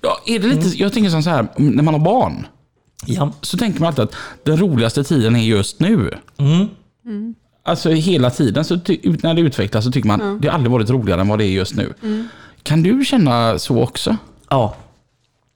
Ja, 0.00 0.18
är 0.26 0.38
det 0.38 0.46
lite, 0.46 0.68
jag 0.78 0.92
tänker 0.92 1.10
som 1.10 1.22
så 1.22 1.30
här, 1.30 1.46
när 1.56 1.82
man 1.82 1.94
har 1.94 2.00
barn. 2.00 2.46
Ja. 3.06 3.32
Så 3.40 3.56
tänker 3.58 3.80
man 3.80 3.86
alltid 3.86 4.04
att 4.04 4.14
den 4.44 4.56
roligaste 4.56 5.04
tiden 5.04 5.36
är 5.36 5.44
just 5.44 5.80
nu. 5.80 6.14
Mm. 6.38 6.68
Alltså 7.62 7.90
hela 7.90 8.30
tiden, 8.30 8.64
så 8.64 8.74
när 8.74 9.34
det 9.34 9.40
utvecklas 9.40 9.84
så 9.84 9.90
tycker 9.90 10.08
man 10.08 10.40
det 10.40 10.48
har 10.48 10.54
aldrig 10.54 10.72
varit 10.72 10.90
roligare 10.90 11.20
än 11.20 11.28
vad 11.28 11.38
det 11.38 11.44
är 11.44 11.50
just 11.50 11.74
nu. 11.74 11.94
Kan 12.62 12.82
du 12.82 13.04
känna 13.04 13.58
så 13.58 13.82
också? 13.82 14.16
ja. 14.50 14.74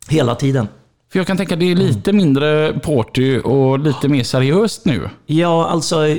Hela 0.09 0.35
tiden. 0.35 0.69
För 1.13 1.19
jag 1.19 1.27
kan 1.27 1.37
tänka 1.37 1.55
att 1.55 1.61
det 1.61 1.71
är 1.71 1.77
lite 1.77 2.13
mindre 2.13 2.73
party 2.73 3.39
och 3.39 3.79
lite 3.79 4.09
mer 4.09 4.23
seriöst 4.23 4.85
nu. 4.85 5.11
Ja, 5.27 5.69
alltså 5.69 6.17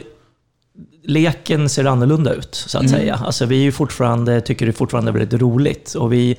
leken 1.04 1.70
ser 1.70 1.86
annorlunda 1.86 2.34
ut, 2.34 2.56
så 2.56 2.78
att 2.78 2.90
säga. 2.90 3.16
Alltså, 3.26 3.46
vi 3.46 3.56
är 3.58 3.64
ju 3.64 3.72
fortfarande, 3.72 4.42
tycker 4.42 4.66
det 4.66 4.70
är 4.70 4.74
fortfarande 4.74 5.12
väldigt 5.12 5.42
roligt. 5.42 5.94
Och 5.94 6.14
vi 6.14 6.38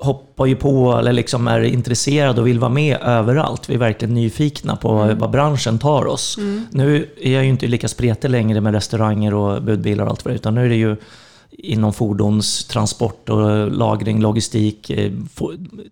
hoppar 0.00 0.46
ju 0.46 0.56
på, 0.56 0.96
eller 0.98 1.12
liksom 1.12 1.48
är 1.48 1.60
intresserade 1.60 2.40
och 2.40 2.46
vill 2.46 2.58
vara 2.58 2.70
med 2.70 2.98
överallt. 3.02 3.68
Vi 3.68 3.74
är 3.74 3.78
verkligen 3.78 4.14
nyfikna 4.14 4.76
på 4.76 5.14
vad 5.18 5.30
branschen 5.30 5.78
tar 5.78 6.06
oss. 6.06 6.36
Nu 6.70 7.08
är 7.20 7.32
jag 7.32 7.44
ju 7.44 7.50
inte 7.50 7.66
lika 7.66 7.88
spretig 7.88 8.30
längre 8.30 8.60
med 8.60 8.74
restauranger 8.74 9.34
och 9.34 9.62
budbilar 9.62 10.04
och 10.04 10.10
allt 10.10 10.24
vad 10.24 10.34
det 10.34 10.36
utan 10.36 10.54
nu 10.54 10.64
är 10.64 10.68
det 10.68 10.76
ju 10.76 10.96
inom 11.52 11.92
fordonstransport 11.92 13.28
och 13.28 13.70
lagring, 13.70 14.20
logistik, 14.20 14.90
eh, 14.90 15.12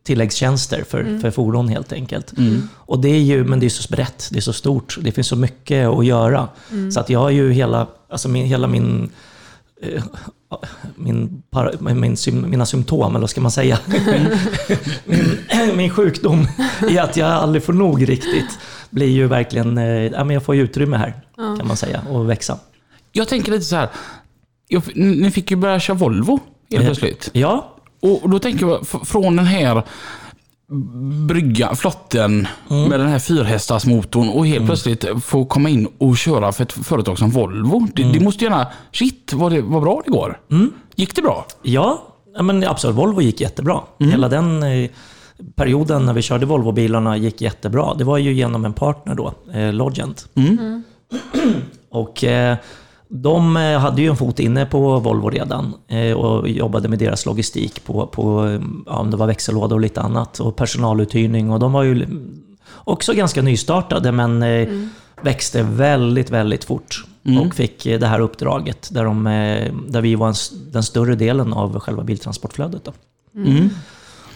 tilläggstjänster 0.03 0.85
för, 0.89 1.19
för 1.21 1.31
fordon 1.31 1.69
helt 1.69 1.93
enkelt. 1.93 2.33
Och 2.77 2.99
det 2.99 3.09
är 3.09 3.21
ju, 3.21 3.45
men 3.45 3.61
det 3.61 3.67
är 3.67 3.71
så 3.71 3.95
brett, 3.95 4.29
det 4.33 4.39
är 4.39 4.41
så 4.41 4.53
stort, 4.53 4.99
det 5.01 5.13
finns 5.13 5.27
så 5.27 5.37
mycket 5.37 5.89
att 5.89 6.07
göra. 6.07 6.49
Så 6.93 7.01
att 7.01 7.11
jag 7.11 7.21
har 7.21 7.31
ju 7.31 7.53
hela, 7.53 7.87
alltså 8.09 8.29
min, 8.29 8.47
hela 8.47 8.67
min 8.67 9.11
eh, 9.83 10.03
min, 10.97 11.43
para, 11.51 11.71
min, 11.81 12.17
mina 12.33 12.67
symptom, 12.67 13.11
eller 13.11 13.21
vad 13.21 13.31
ska 13.31 13.41
man 13.41 13.51
säga? 13.51 13.79
min, 15.05 15.77
min 15.77 15.91
sjukdom 15.91 16.47
i 16.91 16.99
att 16.99 17.17
jag 17.17 17.29
aldrig 17.31 17.63
får 17.65 17.73
nog 17.73 18.09
riktigt 18.09 18.59
blir 18.91 19.07
ju 19.09 19.27
verkligen, 19.27 19.79
eh, 19.79 19.85
ja, 19.87 20.25
men 20.25 20.35
jag 20.35 20.43
får 20.43 20.55
ju 20.55 20.63
utrymme 20.63 20.97
här 20.97 21.15
kan 21.59 21.67
man 21.67 21.77
säga 21.77 22.03
och 22.11 22.31
växa. 22.31 22.59
Jag 23.13 23.29
tänker 23.29 23.53
lite 23.53 23.65
så 23.65 23.77
här. 23.77 23.89
Jag, 24.69 24.83
ni 24.97 25.31
fick 25.31 25.51
ju 25.51 25.57
börja 25.57 25.81
köra 25.81 25.97
Volvo 25.97 26.41
helt 26.71 26.83
Eh. 26.83 26.87
plötsligt. 26.87 27.31
Ja, 27.33 27.75
Och 28.01 28.31
då 28.31 28.39
tänker 28.39 28.67
jag 28.67 28.87
från 28.89 29.37
den 29.37 29.47
här 29.47 29.83
brygga, 31.29 31.75
flotten 31.75 32.49
med 32.69 33.01
den 33.01 33.09
här 33.09 33.19
fyrhästarsmotorn 33.19 34.29
och 34.29 34.47
helt 34.47 34.67
plötsligt 34.67 35.05
få 35.25 35.45
komma 35.45 35.69
in 35.69 35.89
och 35.99 36.17
köra 36.17 36.53
för 36.53 36.63
ett 36.63 36.73
företag 36.73 37.19
som 37.19 37.31
Volvo. 37.31 37.87
Det, 37.95 38.13
det 38.13 38.21
måste 38.21 38.45
gärna... 38.45 38.67
Shit, 38.93 39.33
vad, 39.33 39.53
det, 39.53 39.61
vad 39.61 39.83
bra 39.83 40.03
det 40.05 40.11
går. 40.11 40.41
Gick 40.97 41.17
det 41.17 41.23
bra? 41.23 41.47
Ja, 41.63 42.03
men 42.43 42.65
absolut. 42.65 42.97
Volvo 42.97 43.21
gick 43.21 43.41
jättebra. 43.41 43.81
Hela 43.99 44.29
den 44.29 44.63
eh, 44.63 44.91
perioden 45.55 46.07
när 46.07 46.13
vi 46.13 46.23
körde 46.23 46.47
Volvobilarna 46.47 47.17
gick 47.17 47.41
jättebra. 47.41 47.95
Det 47.95 48.05
var 48.05 48.19
ju 48.19 48.33
genom 48.33 48.65
en 48.65 48.73
partner 48.73 49.15
då, 49.15 49.35
eh, 49.53 49.73
Logent. 49.73 50.29
Och 51.91 52.25
eh, 52.25 52.57
de 53.09 53.57
eh, 53.57 53.79
hade 53.79 54.03
ju 54.03 54.09
en 54.09 54.17
fot 54.17 54.39
inne 54.39 54.67
på 54.67 54.99
Volvo 54.99 55.31
redan 55.31 55.75
eh, 55.89 56.13
och 56.13 56.49
jobbade 56.49 56.89
med 56.89 56.99
deras 56.99 57.27
logistik 57.27 57.85
på, 57.85 58.07
på 58.07 58.47
eh, 58.47 58.61
ja, 58.87 58.97
om 58.99 59.11
det 59.11 59.17
var 59.17 59.27
växellåda 59.27 59.75
och 59.75 59.81
lite 59.81 60.01
annat 60.01 60.41
och 60.41 60.57
personaluthyrning. 60.57 61.51
Och 61.51 61.61
de 61.61 61.73
var 61.73 61.83
ju 61.83 62.07
också 62.75 63.13
ganska 63.13 63.43
nystartade 63.43 64.13
men 64.13 64.43
eh, 64.43 64.69
växte 65.23 65.63
väldigt, 65.63 66.31
väldigt 66.31 66.65
fort. 66.65 67.05
och 67.47 67.55
fick 67.55 67.85
det 67.85 68.07
här 68.07 68.21
uppdraget 68.21 68.89
där, 68.93 69.05
de, 69.05 69.25
där 69.89 70.01
vi 70.01 70.15
var 70.15 70.29
en, 70.29 70.35
den 70.73 70.83
större 70.83 71.15
delen 71.15 71.53
av 71.53 71.81
själva 71.81 72.03
biltransportflödet. 72.03 72.85
Då. 72.85 72.93
Mm. 73.37 73.71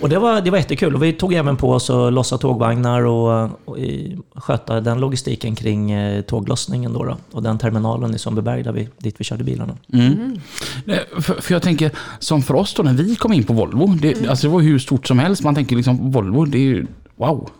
Och 0.02 0.08
det 0.08 0.18
var, 0.18 0.40
det 0.40 0.50
var 0.50 0.58
jättekul. 0.58 0.94
Och 0.94 1.02
vi 1.02 1.12
tog 1.12 1.34
även 1.34 1.56
på 1.56 1.70
oss 1.70 1.90
att 1.90 2.12
lossa 2.12 2.38
tågvagnar 2.38 3.04
och, 3.04 3.50
och 3.64 3.78
i, 3.78 4.18
sköta 4.34 4.80
den 4.80 5.00
logistiken 5.00 5.54
kring 5.54 5.90
eh, 5.90 6.22
tåglossningen. 6.22 6.92
Då, 6.92 7.04
då 7.04 7.16
och 7.32 7.42
den 7.42 7.58
terminalen 7.58 8.14
i 8.14 8.18
Sundbyberg 8.18 8.62
där 8.62 8.72
vi, 8.72 8.88
dit 8.98 9.14
vi 9.18 9.24
körde 9.24 9.44
bilarna. 9.44 9.76
Mm. 9.92 10.40
Nej, 10.84 11.00
För, 11.20 11.34
för 11.34 11.54
jag 11.54 11.62
tänker, 11.62 11.90
som 12.18 12.42
för 12.42 12.54
oss 12.54 12.74
då 12.74 12.82
när 12.82 12.92
vi 12.92 13.16
kom 13.16 13.32
in 13.32 13.44
på 13.44 13.52
Volvo, 13.52 13.86
det, 13.86 14.28
alltså 14.28 14.46
det 14.46 14.52
var 14.52 14.60
hur 14.60 14.78
stort 14.78 15.06
som 15.06 15.18
helst. 15.18 15.42
Man 15.42 15.54
tänker 15.54 15.76
liksom 15.76 16.10
Volvo, 16.10 16.44
det 16.44 16.58
är 16.58 16.62
ju 16.62 16.86
wow. 17.16 17.50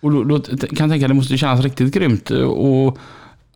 Och 0.00 0.10
då, 0.12 0.24
då 0.24 0.40
kan 0.40 0.58
jag 0.58 0.90
tänka 0.90 0.94
att 0.94 1.10
det 1.10 1.14
måste 1.14 1.38
kännas 1.38 1.60
riktigt 1.60 1.94
grymt. 1.94 2.30
Och 2.30 2.98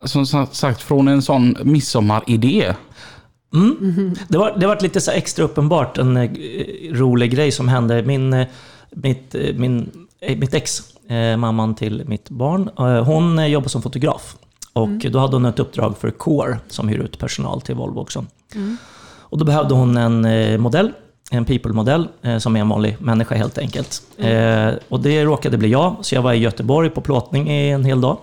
som 0.05 0.27
sagt, 0.27 0.83
från 0.83 1.09
en 1.09 1.23
sån 1.23 1.57
midsommaridé. 1.63 2.75
Mm. 3.55 4.15
Det, 4.29 4.38
var, 4.38 4.57
det 4.57 4.67
var 4.67 4.79
lite 4.81 5.01
så 5.01 5.11
extra 5.11 5.45
uppenbart, 5.45 5.99
en 5.99 6.17
eh, 6.17 6.31
rolig 6.93 7.31
grej 7.31 7.53
som 7.53 7.69
hände. 7.69 8.03
Min, 8.03 8.33
eh, 8.33 8.47
mitt, 8.91 9.35
eh, 9.35 9.55
min, 9.55 9.91
eh, 10.21 10.38
mitt 10.38 10.55
ex, 10.55 10.83
eh, 11.09 11.37
mamman 11.37 11.75
till 11.75 12.03
mitt 12.07 12.31
barn, 12.31 12.71
eh, 12.79 13.05
hon 13.05 13.51
jobbar 13.51 13.69
som 13.69 13.83
fotograf. 13.83 14.37
Och 14.73 14.88
då 15.11 15.19
hade 15.19 15.37
hon 15.37 15.45
ett 15.45 15.59
uppdrag 15.59 15.99
för 15.99 16.11
Core 16.11 16.59
som 16.69 16.88
hyr 16.88 16.99
ut 16.99 17.19
personal 17.19 17.61
till 17.61 17.75
Volvo 17.75 18.01
också. 18.01 18.25
Och 19.19 19.38
då 19.38 19.45
behövde 19.45 19.75
hon 19.75 19.97
en 19.97 20.61
modell, 20.61 20.93
en 21.31 21.45
people-modell, 21.45 22.09
som 22.38 22.57
är 22.57 22.61
en 22.61 22.69
vanlig 22.69 22.97
människa 23.01 23.35
helt 23.35 23.59
enkelt. 23.59 24.03
Eh, 24.19 24.71
och 24.88 25.01
det 25.01 25.25
råkade 25.25 25.59
bli 25.59 25.69
jag, 25.69 25.97
så 26.01 26.15
jag 26.15 26.23
var 26.23 26.33
i 26.33 26.37
Göteborg 26.37 26.91
på 26.91 27.01
plåtning 27.01 27.51
i 27.51 27.71
en 27.71 27.85
hel 27.85 28.01
dag. 28.01 28.17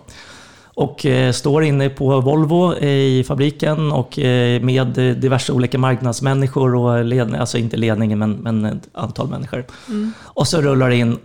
Och 0.79 1.05
eh, 1.05 1.31
står 1.31 1.63
inne 1.63 1.89
på 1.89 2.21
Volvo 2.21 2.75
eh, 2.75 2.89
i 2.89 3.23
fabriken 3.27 3.91
och 3.91 4.19
eh, 4.19 4.61
med 4.61 4.87
diverse 5.17 5.53
olika 5.53 5.77
marknadsmänniskor 5.77 6.75
och 6.75 7.05
ledning, 7.05 7.35
alltså 7.35 7.57
inte 7.57 7.77
ledningen 7.77 8.19
men, 8.19 8.31
men 8.31 8.65
ett 8.65 8.89
antal 8.93 9.27
människor. 9.27 9.65
Och 10.23 10.47
så 10.47 10.61
rullar 10.61 10.89
det 10.89 10.95
in 10.95 11.17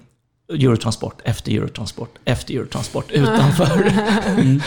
Eurotransport 0.52 1.20
efter 1.24 1.52
Eurotransport 1.52 2.18
efter 2.24 2.54
Eurotransport 2.54 3.10
utanför. 3.10 3.92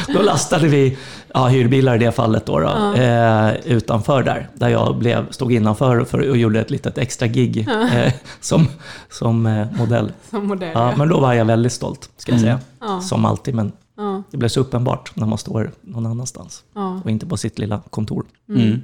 då 0.13 0.21
lastade 0.21 0.67
vi 0.67 0.97
ja, 1.33 1.47
hyrbilar 1.47 1.95
i 1.95 1.97
det 1.97 2.11
fallet 2.11 2.45
då, 2.45 2.59
då 2.59 2.93
eh, 3.01 3.53
utanför 3.65 4.23
där. 4.23 4.49
Där 4.53 4.69
jag 4.69 4.97
blev, 4.97 5.31
stod 5.31 5.53
innanför 5.53 6.03
för, 6.03 6.29
och 6.29 6.37
gjorde 6.37 6.59
ett 6.59 6.71
litet 6.71 6.97
extra 6.97 7.27
gig 7.27 7.67
eh, 7.93 8.13
som, 8.41 8.67
som 9.09 9.45
eh, 9.45 9.67
modell. 9.77 10.11
Som 10.29 10.47
modell. 10.47 10.71
Ja, 10.73 10.93
men 10.97 11.09
då 11.09 11.19
var 11.19 11.33
jag 11.33 11.45
väldigt 11.45 11.73
stolt, 11.73 12.09
ska 12.17 12.31
jag 12.31 12.41
säga. 12.41 12.59
Ja. 12.79 13.01
Som 13.01 13.25
alltid, 13.25 13.55
men 13.55 13.71
Ja. 13.97 14.23
det 14.31 14.37
blev 14.37 14.49
så 14.49 14.59
uppenbart 14.59 15.15
när 15.15 15.25
man 15.27 15.37
står 15.37 15.71
någon 15.81 16.05
annanstans. 16.05 16.63
Ja. 16.75 17.01
Och 17.03 17.09
inte 17.11 17.25
på 17.25 17.37
sitt 17.37 17.59
lilla 17.59 17.81
kontor. 17.89 18.25
Mm. 18.49 18.81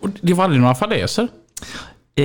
Och 0.00 0.08
det 0.20 0.34
var 0.34 0.44
aldrig 0.44 0.62
några 0.62 0.74
fadäser. 0.74 1.28
Eh, 2.14 2.24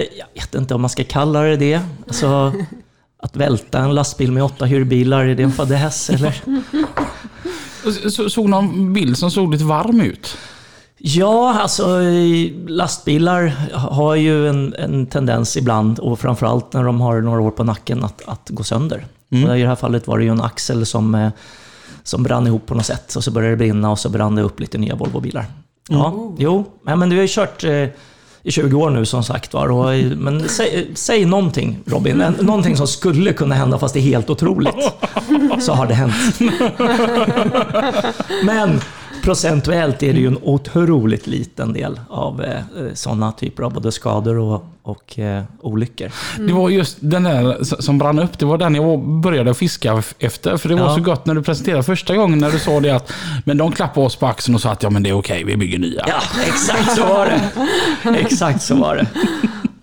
jag 0.00 0.26
vet 0.34 0.54
inte 0.54 0.74
om 0.74 0.80
man 0.80 0.90
ska 0.90 1.04
kalla 1.04 1.40
det 1.42 1.56
det. 1.56 1.80
Alltså, 2.06 2.52
att 3.22 3.36
välta 3.36 3.78
en 3.78 3.94
lastbil 3.94 4.32
med 4.32 4.44
åtta 4.44 4.64
hyrbilar, 4.64 5.24
är 5.24 5.34
det 5.34 5.42
en 5.42 5.52
fadäs 5.52 6.10
eller? 6.10 6.42
Så- 8.10 8.30
Såg 8.30 8.48
någon 8.48 8.92
bild 8.92 9.18
som 9.18 9.30
såg 9.30 9.52
lite 9.52 9.64
varm 9.64 10.00
ut. 10.00 10.36
Ja, 10.98 11.54
alltså 11.60 12.00
lastbilar 12.66 13.46
har 13.74 14.14
ju 14.14 14.48
en, 14.48 14.74
en 14.78 15.06
tendens 15.06 15.56
ibland, 15.56 15.98
och 15.98 16.18
framförallt 16.20 16.72
när 16.72 16.84
de 16.84 17.00
har 17.00 17.20
några 17.20 17.40
år 17.40 17.50
på 17.50 17.64
nacken, 17.64 18.04
att, 18.04 18.22
att 18.26 18.48
gå 18.50 18.62
sönder. 18.64 19.06
Och 19.30 19.58
I 19.58 19.62
det 19.62 19.68
här 19.68 19.74
fallet 19.74 20.06
var 20.06 20.18
det 20.18 20.24
ju 20.24 20.30
en 20.30 20.40
axel 20.40 20.86
som, 20.86 21.14
eh, 21.14 21.28
som 22.02 22.22
brann 22.22 22.46
ihop 22.46 22.66
på 22.66 22.74
något 22.74 22.86
sätt. 22.86 23.16
Och 23.16 23.24
så 23.24 23.30
började 23.30 23.52
det 23.52 23.56
brinna 23.56 23.90
och 23.90 23.98
så 23.98 24.08
brann 24.08 24.34
det 24.34 24.42
upp 24.42 24.60
lite 24.60 24.78
nya 24.78 24.94
Volvobilar. 24.94 25.46
Ja, 25.88 26.34
jo, 26.38 26.64
nej, 26.82 26.96
men 26.96 27.08
du 27.08 27.16
har 27.16 27.22
ju 27.22 27.28
kört 27.28 27.64
eh, 27.64 27.88
i 28.42 28.50
20 28.50 28.76
år 28.76 28.90
nu 28.90 29.06
som 29.06 29.24
sagt 29.24 29.54
var. 29.54 29.70
Och, 29.70 29.94
eh, 29.94 30.10
Men 30.16 30.48
säg, 30.48 30.90
säg 30.94 31.24
någonting 31.24 31.78
Robin, 31.86 32.24
någonting 32.40 32.76
som 32.76 32.86
skulle 32.86 33.32
kunna 33.32 33.54
hända 33.54 33.78
fast 33.78 33.94
det 33.94 34.00
är 34.00 34.02
helt 34.02 34.30
otroligt. 34.30 34.74
Så 35.60 35.72
har 35.72 35.86
det 35.86 35.94
hänt. 35.94 36.14
Men 38.44 38.80
procentuellt 39.24 40.02
är 40.02 40.12
det 40.12 40.20
ju 40.20 40.26
en 40.26 40.38
otroligt 40.42 41.26
liten 41.26 41.72
del 41.72 42.00
av 42.08 42.42
eh, 42.44 42.60
sådana 42.94 43.32
typer 43.32 43.62
av 43.62 43.72
både 43.72 43.92
skador 43.92 44.38
och, 44.38 44.64
och 44.82 45.18
eh, 45.18 45.42
olyckor. 45.60 46.10
Det 46.38 46.52
var 46.52 46.70
just 46.70 46.96
den 47.00 47.22
där 47.22 47.64
som 47.82 47.98
brann 47.98 48.18
upp, 48.18 48.38
det 48.38 48.44
var 48.46 48.58
den 48.58 48.74
jag 48.74 49.00
började 49.08 49.54
fiska 49.54 50.02
efter. 50.18 50.56
För 50.56 50.68
det 50.68 50.74
var 50.74 50.86
Ja. 50.88 50.94
så 50.94 51.00
gott 51.00 51.26
när 51.26 51.34
du 51.34 51.42
presenterade 51.42 51.82
första 51.82 52.16
gången 52.16 52.38
när 52.38 52.50
du 52.50 52.58
sa 52.58 52.80
det 52.80 52.90
att 52.90 53.12
men 53.44 53.58
de 53.58 53.72
klappade 53.72 54.06
oss 54.06 54.16
på 54.16 54.26
axeln 54.26 54.54
och 54.54 54.60
sa 54.60 54.70
att 54.70 54.82
ja 54.82 54.90
men 54.90 55.02
det 55.02 55.10
är 55.10 55.18
okej, 55.18 55.44
vi 55.44 55.56
bygger 55.56 55.78
nya. 55.78 56.04
Ja, 56.06 56.20
exakt 56.46 56.96
så 56.96 57.06
var 57.06 57.26
det. 57.26 57.50
Exakt 58.18 58.62
så 58.62 58.74
var 58.74 58.96
det. 58.96 59.06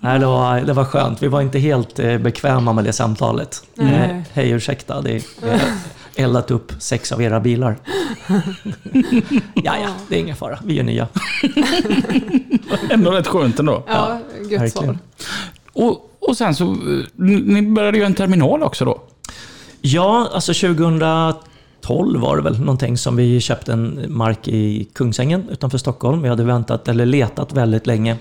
Nej, 0.03 0.19
det, 0.19 0.25
var, 0.25 0.61
det 0.61 0.73
var 0.73 0.83
skönt. 0.85 1.23
Vi 1.23 1.27
var 1.27 1.41
inte 1.41 1.59
helt 1.59 1.99
eh, 1.99 2.17
bekväma 2.17 2.73
med 2.73 2.83
det 2.83 2.93
samtalet. 2.93 3.63
Nej. 3.75 3.93
Eh, 4.09 4.21
Hej, 4.33 4.49
ursäkta. 4.51 5.01
Det, 5.01 5.11
har 5.41 5.49
eldat 6.15 6.51
upp 6.51 6.73
sex 6.79 7.11
av 7.11 7.21
era 7.21 7.39
bilar. 7.39 7.77
ja, 9.53 9.77
ja, 9.77 9.89
det 10.09 10.15
är 10.15 10.19
ingen 10.19 10.35
fara. 10.35 10.59
Vi 10.63 10.79
är 10.79 10.83
nya. 10.83 11.07
Ändå 12.89 13.11
rätt 13.11 13.27
skönt 13.27 13.59
ändå. 13.59 13.83
Ja, 13.87 14.19
gött 14.49 14.71
svar. 14.71 14.97
Och, 15.73 16.17
och 16.19 16.37
sen 16.37 16.55
så, 16.55 16.63
eh, 16.63 16.77
ni 17.15 17.61
började 17.61 17.97
ju 17.97 18.03
en 18.03 18.13
terminal 18.13 18.63
också 18.63 18.85
då. 18.85 19.01
Ja, 19.81 20.29
alltså 20.33 20.53
2012 20.53 22.21
var 22.21 22.37
det 22.37 22.43
väl 22.43 22.59
någonting 22.59 22.97
som 22.97 23.15
vi 23.15 23.39
köpte 23.39 23.73
en 23.73 24.05
mark 24.07 24.47
i 24.47 24.87
Kungsängen 24.93 25.49
utanför 25.49 25.77
Stockholm. 25.77 26.21
Vi 26.21 26.29
hade 26.29 26.43
väntat, 26.43 26.87
eller 26.87 27.05
letat 27.05 27.53
väldigt 27.53 27.87
länge. 27.87 28.17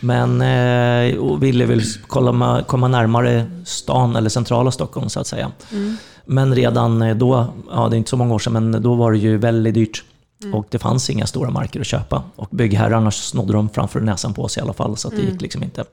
Men 0.00 0.40
eh, 0.40 1.18
och 1.18 1.42
ville 1.42 1.66
väl 1.66 1.82
komma, 2.06 2.62
komma 2.62 2.88
närmare 2.88 3.50
stan, 3.64 4.16
eller 4.16 4.30
centrala 4.30 4.70
Stockholm 4.70 5.08
så 5.08 5.20
att 5.20 5.26
säga. 5.26 5.52
Men 6.30 6.54
redan 6.54 7.02
eh, 7.02 7.16
då, 7.16 7.46
ja 7.70 7.88
det 7.88 7.96
är 7.96 7.98
inte 7.98 8.10
så 8.10 8.16
många 8.16 8.34
år 8.34 8.38
sedan, 8.38 8.52
men 8.52 8.82
då 8.82 8.94
var 8.94 9.12
det 9.12 9.18
ju 9.18 9.36
väldigt 9.36 9.74
dyrt. 9.74 10.04
Och 10.52 10.66
det 10.70 10.78
fanns 10.78 11.10
inga 11.10 11.26
stora 11.26 11.50
marker 11.50 11.80
att 11.80 11.86
köpa. 11.86 12.22
Och 12.36 12.48
byggherrarna 12.50 13.10
snodde 13.10 13.52
dem 13.52 13.68
framför 13.68 14.00
näsan 14.00 14.34
på 14.34 14.42
oss 14.42 14.58
i 14.58 14.60
alla 14.60 14.72
fall, 14.72 14.96
så 14.96 15.08
att 15.08 15.16
det 15.16 15.22
gick 15.22 15.40
liksom 15.40 15.62
inte. 15.62 15.84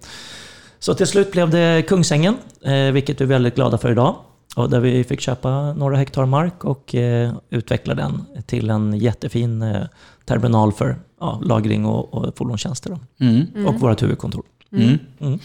Så 0.79 0.93
till 0.93 1.07
slut 1.07 1.31
blev 1.31 1.49
det 1.49 1.83
Kungsängen, 1.87 2.37
eh, 2.61 2.91
vilket 2.91 3.21
vi 3.21 3.23
är 3.23 3.27
väldigt 3.27 3.55
glada 3.55 3.77
för 3.77 3.91
idag. 3.91 4.15
Och 4.55 4.69
där 4.69 4.79
vi 4.79 5.03
fick 5.03 5.21
köpa 5.21 5.73
några 5.73 5.97
hektar 5.97 6.25
mark 6.25 6.63
och 6.63 6.95
eh, 6.95 7.33
utveckla 7.49 7.93
den 7.95 8.25
till 8.45 8.69
en 8.69 8.97
jättefin 8.97 9.61
eh, 9.61 9.81
terminal 10.25 10.71
för 10.73 10.99
ja, 11.19 11.39
lagring 11.43 11.85
och, 11.85 12.13
och 12.13 12.37
fordonstjänster. 12.37 12.89
Då. 12.89 13.25
Mm. 13.25 13.67
Och 13.67 13.79
vårt 13.79 14.03
huvudkontor. 14.03 14.43
Mm. 14.71 14.99
Mm. 15.19 15.39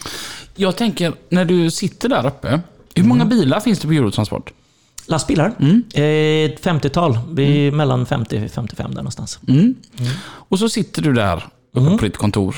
Jag 0.55 0.75
tänker, 0.75 1.13
när 1.29 1.45
du 1.45 1.71
sitter 1.71 2.09
där 2.09 2.27
uppe, 2.27 2.61
hur 2.95 3.03
många 3.03 3.25
bilar 3.25 3.59
finns 3.59 3.79
det 3.79 3.87
på 3.87 3.93
Eurotransport? 3.93 4.53
Lastbilar, 5.11 5.53
Mm. 5.59 5.83
eh, 5.93 6.51
ett 6.51 6.61
50-tal. 6.65 7.19
Vi 7.31 7.67
är 7.67 7.71
mellan 7.71 8.05
50 8.05 8.45
och 8.45 8.51
55 8.51 8.89
där 8.91 8.97
någonstans. 9.01 9.39
Mm. 9.47 9.75
Och 10.23 10.59
så 10.59 10.69
sitter 10.69 11.01
du 11.01 11.13
där 11.13 11.37
uppe 11.73 11.85
Mm. 11.85 11.97
på 11.97 12.05
ditt 12.05 12.17
kontor. 12.17 12.55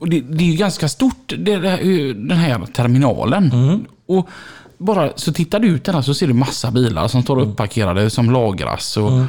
Och 0.00 0.08
det, 0.10 0.20
det 0.20 0.44
är 0.44 0.48
ju 0.48 0.56
ganska 0.56 0.88
stort, 0.88 1.32
det, 1.38 1.56
det, 1.56 1.68
här- 1.68 2.14
den 2.28 2.38
här 2.38 2.66
terminalen. 2.66 3.52
Mm. 3.52 3.84
Och 4.08 4.28
bara 4.78 5.10
så 5.16 5.32
tittar 5.32 5.60
du 5.60 5.68
ut 5.68 5.84
där 5.84 6.02
så 6.02 6.14
ser 6.14 6.26
du 6.26 6.32
massa 6.34 6.70
bilar 6.70 7.08
som 7.08 7.22
står 7.22 7.38
uppparkerade, 7.40 8.10
som 8.10 8.30
lagras. 8.30 8.96
Och, 8.96 9.10
Mm. 9.12 9.26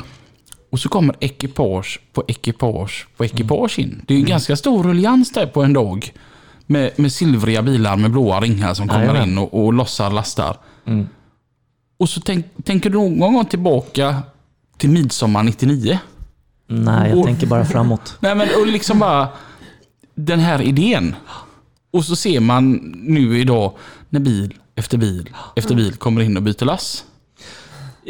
och 0.72 0.80
så 0.80 0.90
kommer 0.90 1.16
ekipage 1.20 2.00
på 2.13 2.24
ekipage 2.28 3.08
på 3.18 3.26
ekipage 3.26 3.80
in. 3.80 4.02
Det 4.08 4.13
är 4.13 4.18
Mm. 4.18 4.26
en 4.26 4.30
ganska 4.30 4.56
stor 4.56 4.84
ruljans 4.84 5.32
där 5.32 5.46
på 5.46 5.63
en 5.63 5.74
dag. 5.74 6.12
Med, 6.70 6.92
med 6.96 7.12
silvriga 7.12 7.62
bilar 7.62 7.96
med 7.98 8.12
blåa 8.12 8.40
ringar 8.40 8.74
som 8.74 8.88
kommer 8.88 9.02
Jajamän. 9.06 9.30
in 9.30 9.38
och, 9.38 9.66
och 9.66 9.74
lossar 9.74 10.10
lastar. 10.12 10.58
Mm. 10.88 11.08
Och 11.98 12.10
så 12.10 12.22
tänk, 12.22 12.46
tänker 12.64 12.90
du 12.90 12.98
någon 12.98 13.34
gång 13.34 13.46
tillbaka 13.46 14.22
till 14.78 14.90
midsommar 14.90 15.44
99? 15.44 16.00
Nej, 16.68 17.10
jag 17.10 17.20
Och- 17.20 17.26
tänker 17.26 17.48
bara 17.48 17.66
framåt. 17.66 18.18
Nej 18.20 18.36
men 18.36 18.48
och 18.62 18.68
liksom 18.68 19.00
bara 19.00 19.28
den 20.16 20.40
här 20.40 20.62
idén. 20.62 21.16
Och 21.92 22.06
så 22.06 22.16
ser 22.16 22.40
man 22.40 22.72
nu 23.04 23.40
idag 23.40 23.74
när 24.10 24.20
bil 24.20 24.54
efter 24.76 24.98
bil 24.98 25.30
efter 25.56 25.76
bil 25.76 25.94
kommer 25.96 26.22
in 26.22 26.38
och 26.38 26.44
byter 26.44 26.66
lass. 26.66 27.04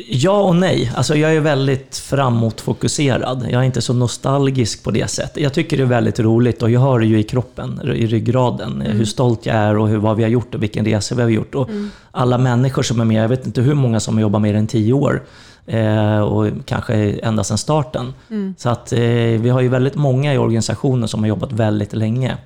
Ja 0.05 0.41
och 0.41 0.55
nej. 0.55 0.91
Alltså 0.95 1.15
jag 1.15 1.35
är 1.35 1.39
väldigt 1.39 1.97
framåtfokuserad. 1.97 3.47
Jag 3.49 3.61
är 3.61 3.65
inte 3.65 3.81
så 3.81 3.93
nostalgisk 3.93 4.83
på 4.83 4.91
det 4.91 5.07
sättet. 5.07 5.43
Jag 5.43 5.53
tycker 5.53 5.77
det 5.77 5.83
är 5.83 5.87
väldigt 5.87 6.19
roligt 6.19 6.61
och 6.61 6.71
jag 6.71 6.79
har 6.79 6.99
det 6.99 7.05
ju 7.05 7.19
i 7.19 7.23
kroppen, 7.23 7.81
i 7.95 8.07
ryggraden. 8.07 8.81
Hur 8.81 9.05
stolt 9.05 9.45
jag 9.45 9.55
är 9.55 9.77
och 9.77 9.87
hur, 9.87 9.97
vad 9.97 10.17
vi 10.17 10.23
har 10.23 10.29
gjort 10.29 10.55
och 10.55 10.63
vilken 10.63 10.85
resa 10.85 11.15
vi 11.15 11.21
har 11.21 11.29
gjort. 11.29 11.55
Och 11.55 11.69
alla 12.11 12.37
människor 12.37 12.83
som 12.83 12.99
är 13.01 13.05
med, 13.05 13.23
jag 13.23 13.29
vet 13.29 13.45
inte 13.45 13.61
hur 13.61 13.73
många 13.73 13.99
som 13.99 14.13
har 14.13 14.21
jobbat 14.21 14.41
mer 14.41 14.53
än 14.53 14.67
tio 14.67 14.93
år. 14.93 15.23
Eh, 15.65 16.19
och 16.19 16.47
kanske 16.65 16.95
ända 17.23 17.43
sedan 17.43 17.57
starten. 17.57 18.13
Så 18.57 18.69
att 18.69 18.93
eh, 18.93 18.99
vi 19.39 19.49
har 19.49 19.61
ju 19.61 19.67
väldigt 19.67 19.95
många 19.95 20.33
i 20.33 20.37
organisationen 20.37 21.07
som 21.07 21.19
har 21.19 21.27
jobbat 21.27 21.51
väldigt 21.51 21.93
länge. 21.93 22.37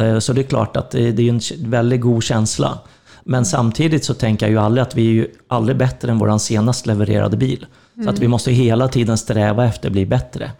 Eh, 0.00 0.18
så 0.18 0.32
det 0.32 0.40
är 0.40 0.44
klart 0.44 0.76
att 0.76 0.90
det, 0.90 1.12
det 1.12 1.28
är 1.28 1.32
en 1.32 1.70
väldigt 1.70 2.00
god 2.00 2.22
känsla 2.22 2.78
Men 3.24 3.44
samtidigt 3.44 4.04
så 4.04 4.14
tänker 4.14 4.46
jag 4.46 4.50
ju 4.50 4.58
aldrig 4.58 4.82
att 4.82 4.96
vi 4.96 5.06
är 5.06 5.12
ju 5.12 5.26
aldrig 5.48 5.76
bättre 5.76 6.10
än 6.10 6.18
vår 6.18 6.38
senast 6.38 6.86
levererade 6.86 7.36
bil. 7.36 7.66
Så 8.04 8.10
att 8.10 8.18
vi 8.18 8.28
måste 8.28 8.52
hela 8.52 8.88
tiden 8.88 9.18
sträva 9.18 9.66
efter 9.66 9.88
att 9.88 9.92
bli 9.92 10.06
bättre. 10.06 10.50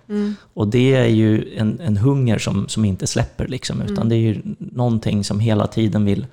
Och 0.55 0.69
det 0.69 0.95
är 0.95 1.07
ju 1.07 1.55
en, 1.57 1.81
en 1.81 1.97
hunger 1.97 2.39
som, 2.39 2.69
som 2.69 2.85
inte 2.85 3.07
släpper, 3.07 3.49
liksom, 3.49 3.83
utan 3.83 4.09
det 4.09 4.15
är 4.15 4.19
ju 4.19 4.43
någonting 4.59 5.25
som 5.25 5.41
hela 5.41 5.67
tiden 5.67 6.05
vill 6.05 6.27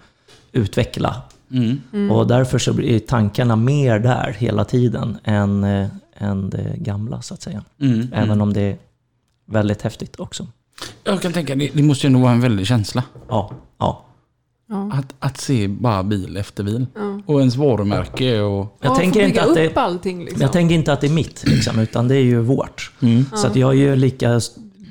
utveckla. 0.52 1.16
Och 2.12 2.28
därför 2.28 2.60
så 2.60 2.74
blir 2.74 3.00
tankarna 3.00 3.56
mer 3.56 4.00
där 4.00 4.36
hela 4.40 4.66
tiden 4.66 5.18
än, 5.24 5.64
eh, 5.64 5.88
än 6.18 6.50
det 6.50 6.74
gamla, 6.78 7.22
så 7.22 7.34
att 7.34 7.42
säga. 7.42 7.64
Även 8.14 8.42
om 8.42 8.54
det 8.54 8.62
är 8.62 8.78
väldigt 9.46 9.82
häftigt 9.82 10.20
också. 10.20 10.48
Jag 11.04 11.22
kan 11.22 11.34
tänka, 11.34 11.56
det, 11.56 11.70
det 11.74 11.84
måste 11.84 12.08
ju 12.08 12.14
nog 12.14 12.22
vara 12.22 12.32
en 12.32 12.42
väldig 12.42 12.68
känsla. 12.68 13.04
Ja, 13.30 13.52
ja. 13.78 14.06
Att, 15.00 15.14
att 15.20 15.38
se 15.42 15.68
bara 15.68 16.04
bil 16.04 16.38
efter 16.38 16.64
bil. 16.64 16.86
Och 17.26 17.40
ens 17.40 17.56
varumärke 17.56 18.42
och... 18.42 18.78
Jag, 18.82 18.92
Ja, 18.92 18.96
tänker 18.96 19.28
inte 19.28 19.42
att 19.44 19.56
det, 19.56 19.68
upp 19.68 19.78
allting 19.78 20.20
liksom. 20.24 20.42
jag 20.42 20.52
tänker 20.52 20.76
inte 20.76 20.94
att 20.94 21.02
det 21.02 21.08
är 21.08 21.12
mitt, 21.12 21.44
liksom, 21.48 21.80
utan 21.80 22.08
det 22.08 22.16
är 22.16 22.24
ju 22.24 22.42
vårt. 22.42 22.92
Så 23.36 23.48
att 23.48 23.56
jag 23.56 23.70
är 23.70 23.76
ju 23.78 23.96
lika 23.96 24.42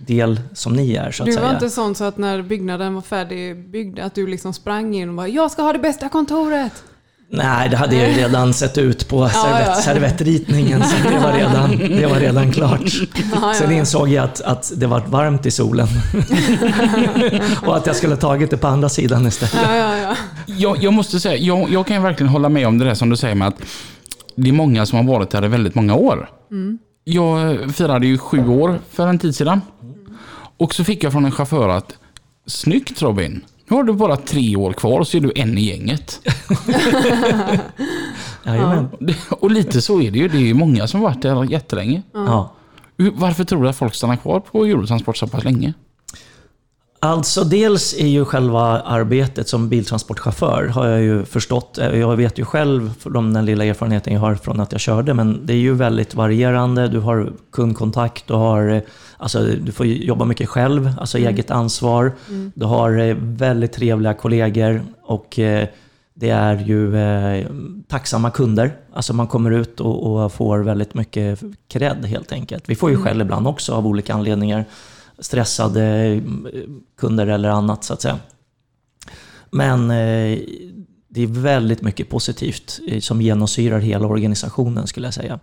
del 0.07 0.41
som 0.53 0.73
ni 0.73 0.95
är, 0.95 1.11
så 1.11 1.23
att 1.23 1.27
du 1.27 1.33
säga. 1.33 1.47
var 1.47 1.55
inte 1.55 1.71
sån 1.71 1.95
så 1.95 2.05
att 2.05 2.19
när 2.19 2.43
byggnaden 2.43 2.95
var 2.95 3.03
färdigbyggd 3.03 3.99
att 3.99 4.15
du 4.15 4.27
liksom 4.27 4.53
sprang 4.53 4.95
in 4.95 5.09
och 5.09 5.15
bara 5.15 5.29
“Jag 5.29 5.51
ska 5.51 5.63
ha 5.63 5.73
det 5.73 5.79
bästa 5.79 6.09
kontoret”? 6.09 6.85
Nej, 7.31 7.69
det 7.69 7.77
hade 7.77 7.97
jag 7.97 8.11
ju 8.11 8.17
redan 8.17 8.55
sett 8.55 8.79
ut 8.79 9.09
på 9.09 9.29
servett, 9.29 9.67
ja. 9.67 9.75
servettritningen, 9.75 10.83
så 10.85 11.09
det 11.09 11.19
var 11.19 11.33
redan, 11.33 11.79
det 11.79 12.07
var 12.07 12.21
redan 12.21 12.53
klart. 12.53 12.93
Sen 13.59 13.73
insåg 13.73 14.09
jag 14.09 14.25
att, 14.25 14.41
att 14.41 14.73
det 14.77 14.87
var 14.87 15.01
varmt 15.01 15.47
i 15.47 15.51
solen. 15.51 15.89
och 17.67 17.77
att 17.77 17.87
jag 17.87 17.97
skulle 17.97 18.17
tagit 18.17 18.51
det 18.51 18.57
på 18.57 18.67
andra 18.67 18.89
sidan 18.89 19.27
istället. 19.27 19.55
Ja, 19.65 19.77
ja, 19.77 19.97
ja. 19.97 20.17
Jag, 20.47 20.83
jag 20.83 20.93
måste 20.93 21.21
säga, 21.21 21.37
jag, 21.37 21.71
jag 21.71 21.87
kan 21.87 21.97
ju 21.97 22.03
verkligen 22.03 22.33
hålla 22.33 22.49
med 22.49 22.67
om 22.67 22.79
det 22.79 22.85
där 22.85 22.95
som 22.95 23.11
du 23.11 23.17
säger 23.17 23.35
med 23.35 23.49
att 23.49 23.61
det 24.37 24.49
är 24.49 24.53
många 24.53 24.87
som 24.87 24.99
har 24.99 25.15
varit 25.15 25.31
där 25.31 25.45
i 25.45 25.49
väldigt 25.49 25.75
många 25.75 25.95
år. 25.95 26.31
Jag 27.05 27.59
firade 27.75 28.07
ju 28.07 28.19
sju 28.19 28.49
år 28.49 28.79
för 28.91 29.07
en 29.07 29.19
tid 29.19 29.35
sedan. 29.35 29.61
Och 30.57 30.75
så 30.75 30.85
fick 30.85 31.05
jag 31.05 31.13
från 31.13 31.25
en 31.25 31.33
chaufför 31.33 31.69
att 31.69 31.95
Snyggt 32.47 33.03
Robin! 33.03 33.45
Nu 33.69 33.77
har 33.77 33.85
du 33.85 33.93
bara 33.93 34.17
tre 34.17 34.57
år 34.57 34.73
kvar 34.73 35.05
så 35.05 35.17
är 35.17 35.21
du 35.21 35.33
en 35.37 35.59
i 35.59 35.61
gänget. 35.61 36.21
Jajamän. 38.45 38.89
Och 39.31 39.51
lite 39.51 39.83
så 39.83 40.01
är 40.01 40.11
det 40.11 40.19
ju. 40.19 40.29
Det 40.29 40.37
är 40.37 40.41
ju 40.41 40.55
många 40.55 40.87
som 40.87 41.01
har 41.01 41.09
varit 41.09 41.23
där 41.23 41.45
jättelänge. 41.45 42.03
Ja. 42.13 42.53
Varför 43.15 43.45
tror 43.45 43.63
du 43.63 43.69
att 43.69 43.77
folk 43.77 43.95
stannar 43.95 44.17
kvar 44.17 44.41
på 44.41 44.65
Eurotransport 44.65 45.17
så 45.17 45.27
pass 45.27 45.45
länge? 45.45 45.75
Alltså 47.01 47.45
dels 47.45 47.95
är 47.99 48.07
ju 48.07 48.25
själva 48.25 48.81
arbetet 48.81 49.49
som 49.49 49.69
biltransportchaufför 49.69 50.67
har 50.67 50.87
jag 50.87 51.01
ju 51.01 51.25
förstått. 51.25 51.79
Jag 51.93 52.17
vet 52.17 52.39
ju 52.39 52.45
själv 52.45 52.93
från 52.99 53.33
den 53.33 53.45
lilla 53.45 53.65
erfarenheten 53.65 54.13
jag 54.13 54.21
har 54.21 54.35
från 54.35 54.61
att 54.61 54.73
jag 54.73 54.81
körde, 54.81 55.15
men 55.15 55.47
det 55.47 55.53
är 55.53 55.57
ju 55.59 55.75
väldigt 55.75 56.15
varierande. 56.15 56.89
Du 56.89 56.99
har 56.99 57.33
kundkontakt, 57.53 58.27
du 58.27 58.35
har 58.35 58.83
Alltså, 59.21 59.43
du 59.43 59.73
får 59.73 59.87
jobba 59.87 60.25
mycket 60.25 60.49
själv, 60.49 60.91
alltså 61.01 61.19
eget 61.19 61.51
ansvar. 61.51 62.13
Du 62.55 62.65
har 62.65 62.99
eh, 62.99 63.17
väldigt 63.21 63.73
trevliga 63.73 64.15
kollegor 64.15 64.83
och 65.03 65.39
eh, 65.39 65.69
det 66.15 66.31
är 66.31 66.57
ju 66.57 66.97
eh, 66.97 67.47
tacksamma 67.89 68.31
kunder. 68.31 68.77
Alltså 68.93 69.13
man 69.13 69.27
kommer 69.27 69.51
ut 69.51 69.81
och, 69.81 70.23
och 70.23 70.33
får 70.33 70.59
väldigt 70.59 70.95
mycket 70.95 71.41
cred 71.69 72.05
helt 72.05 72.33
enkelt. 72.33 72.69
Vi 72.69 72.75
får 72.75 72.91
ju 72.91 72.97
skäll 72.97 73.21
ibland 73.21 73.47
också 73.47 73.75
av 73.75 73.87
olika 73.87 74.15
anledningar. 74.15 74.65
Stressade 75.19 75.85
eh, 75.85 76.23
kunder 76.97 77.27
eller 77.27 77.49
annat 77.49 77.85
så 77.85 77.95
att 77.95 78.03
säga. 78.03 78.19
Men 79.51 79.91
eh, 79.91 80.39
det 81.09 81.23
är 81.23 81.27
väldigt 81.27 81.83
mycket 81.83 82.09
positivt 82.09 82.81
eh, 82.89 83.01
som 83.01 83.23
genomsyrar 83.23 83.79
hela 83.79 84.07
organisationen 84.07 84.87
skulle 84.87 85.07
jag 85.07 85.15
säga. 85.15 85.41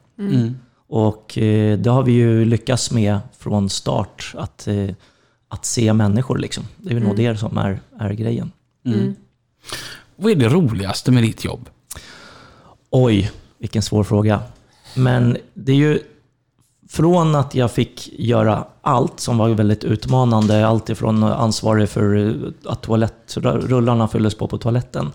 Och 0.88 1.38
eh, 1.38 1.78
det 1.80 1.90
har 1.90 2.04
vi 2.04 2.12
ju 2.12 2.46
lyckats 2.46 2.92
med 2.92 3.20
från 3.38 3.70
start, 3.70 4.34
att, 4.38 4.68
eh, 4.68 4.90
att 5.48 5.66
se 5.66 5.94
människor. 5.94 6.38
Liksom. 6.38 6.64
Det 6.78 6.90
är 6.90 6.94
ju 6.94 7.00
nog 7.00 7.16
det 7.18 7.38
som 7.38 7.58
är, 7.58 7.80
är 8.00 8.14
grejen. 8.14 8.52
Vad 10.16 10.32
är 10.32 10.36
det 10.36 10.50
roligaste 10.50 11.12
med 11.12 11.24
ditt 11.24 11.46
jobb? 11.46 11.70
Oj, 12.90 13.32
vilken 13.58 13.82
svår 13.82 14.04
fråga. 14.04 14.42
Men 14.96 15.38
det 15.54 15.72
är 15.72 15.76
ju 15.76 16.00
från 16.96 17.36
att 17.36 17.56
jag 17.56 17.72
fick 17.72 18.10
göra 18.20 18.66
allt 18.82 19.20
som 19.20 19.38
var 19.38 19.50
väldigt 19.50 19.84
utmanande, 19.84 20.68
allt 20.68 20.90
ifrån 20.90 21.24
ansvarig 21.24 21.90
för 21.90 22.16
eh, 22.16 22.34
att 22.72 22.82
toalettrullarna 22.82 24.08
fylldes 24.08 24.36
på 24.36 24.48
på 24.48 24.58
toaletten. 24.58 25.12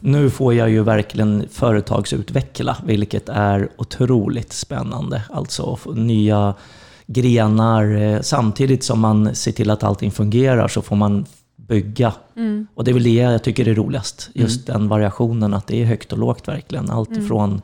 Nu 0.00 0.30
får 0.30 0.54
jag 0.54 0.70
ju 0.70 0.82
verkligen 0.82 1.48
företagsutveckla, 1.50 2.76
vilket 2.84 3.28
är 3.28 3.68
otroligt 3.76 4.52
spännande. 4.52 5.22
Alltså 5.30 5.78
nya 5.94 6.54
grenar, 7.06 7.96
eh, 7.96 8.20
samtidigt 8.20 8.84
som 8.84 9.00
man 9.00 9.34
ser 9.34 9.52
till 9.52 9.70
att 9.70 9.82
allting 9.82 10.10
fungerar 10.10 10.68
så 10.68 10.82
får 10.82 10.96
man 10.96 11.26
bygga. 11.56 12.12
Och 12.74 12.84
det 12.84 12.90
är 12.90 12.94
väl 12.94 13.02
det 13.02 13.10
jag 13.10 13.42
tycker 13.42 13.68
är 13.68 13.74
roligast. 13.74 14.30
Just 14.34 14.66
den 14.66 14.88
variationen, 14.88 15.54
att 15.54 15.66
det 15.66 15.82
är 15.82 15.84
högt 15.84 16.12
och 16.12 16.18
lågt 16.18 16.48
verkligen. 16.48 16.90
Allt 16.90 17.16
ifrån 17.16 17.62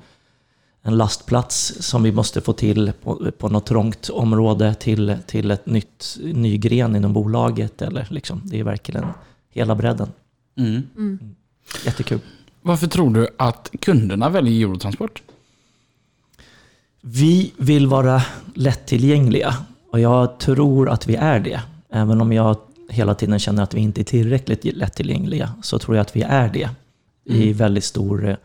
en 0.82 0.96
lastplats 0.96 1.74
som 1.80 2.02
vi 2.02 2.12
måste 2.12 2.40
få 2.40 2.52
till 2.52 2.92
på, 3.02 3.30
på 3.38 3.48
något 3.48 3.66
trångt 3.66 4.10
område 4.10 4.74
till, 4.74 5.16
till 5.26 5.50
ett 5.50 5.66
nytt, 5.66 6.18
ny 6.22 6.58
gren 6.58 6.96
inom 6.96 7.12
bolaget. 7.12 7.82
Eller 7.82 8.06
liksom, 8.10 8.40
det 8.44 8.60
är 8.60 8.64
verkligen 8.64 9.04
hela 9.50 9.74
bredden. 9.74 10.08
Jättekul. 11.84 12.20
Varför 12.62 12.86
tror 12.86 13.10
du 13.10 13.28
att 13.38 13.70
kunderna 13.80 14.28
väljer 14.28 14.66
Eurotransport? 14.66 15.22
Vi 17.00 17.52
vill 17.56 17.86
vara 17.86 18.22
lättillgängliga 18.54 19.54
och 19.90 20.00
jag 20.00 20.38
tror 20.38 20.88
att 20.88 21.06
vi 21.06 21.14
är 21.14 21.40
det. 21.40 21.60
Även 21.90 22.20
om 22.20 22.32
jag 22.32 22.56
hela 22.88 23.14
tiden 23.14 23.38
känner 23.38 23.62
att 23.62 23.74
vi 23.74 23.80
inte 23.80 24.00
är 24.00 24.04
tillräckligt 24.04 24.64
lättillgängliga 24.64 25.52
så 25.62 25.78
tror 25.78 25.96
jag 25.96 26.02
att 26.02 26.16
vi 26.16 26.22
är 26.22 26.48
det 26.48 26.70
i 27.24 27.52
väldigt 27.52 27.84
stor 27.84 28.28
eh, 28.28 28.36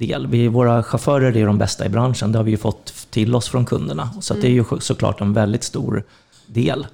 del. 0.00 0.26
Vi, 0.26 0.48
våra 0.48 0.82
chaufförer 0.82 1.36
är 1.36 1.46
de 1.46 1.58
bästa 1.58 1.86
i 1.86 1.88
branschen, 1.88 2.32
det 2.32 2.38
har 2.38 2.44
vi 2.44 2.50
ju 2.50 2.56
fått 2.56 2.92
till 3.10 3.34
oss 3.34 3.48
från 3.48 3.66
kunderna. 3.66 4.10
Så 4.20 4.34
att 4.34 4.40
det 4.40 4.46
är 4.46 4.52
ju 4.52 4.64
såklart 4.80 5.20
en 5.20 5.32
väldigt 5.32 5.64
stor 5.64 6.04
del. 6.46 6.86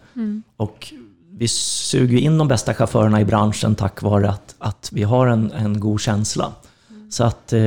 Och 0.56 0.92
vi 1.30 1.48
suger 1.48 2.18
in 2.18 2.38
de 2.38 2.48
bästa 2.48 2.74
chaufförerna 2.74 3.20
i 3.20 3.24
branschen 3.24 3.74
tack 3.74 4.02
vare 4.02 4.30
att, 4.30 4.54
att 4.58 4.90
vi 4.92 5.02
har 5.02 5.26
en, 5.26 5.52
en 5.52 5.80
god 5.80 6.00
känsla. 6.00 6.52
Så 7.10 7.24
att 7.24 7.52
eh, 7.52 7.60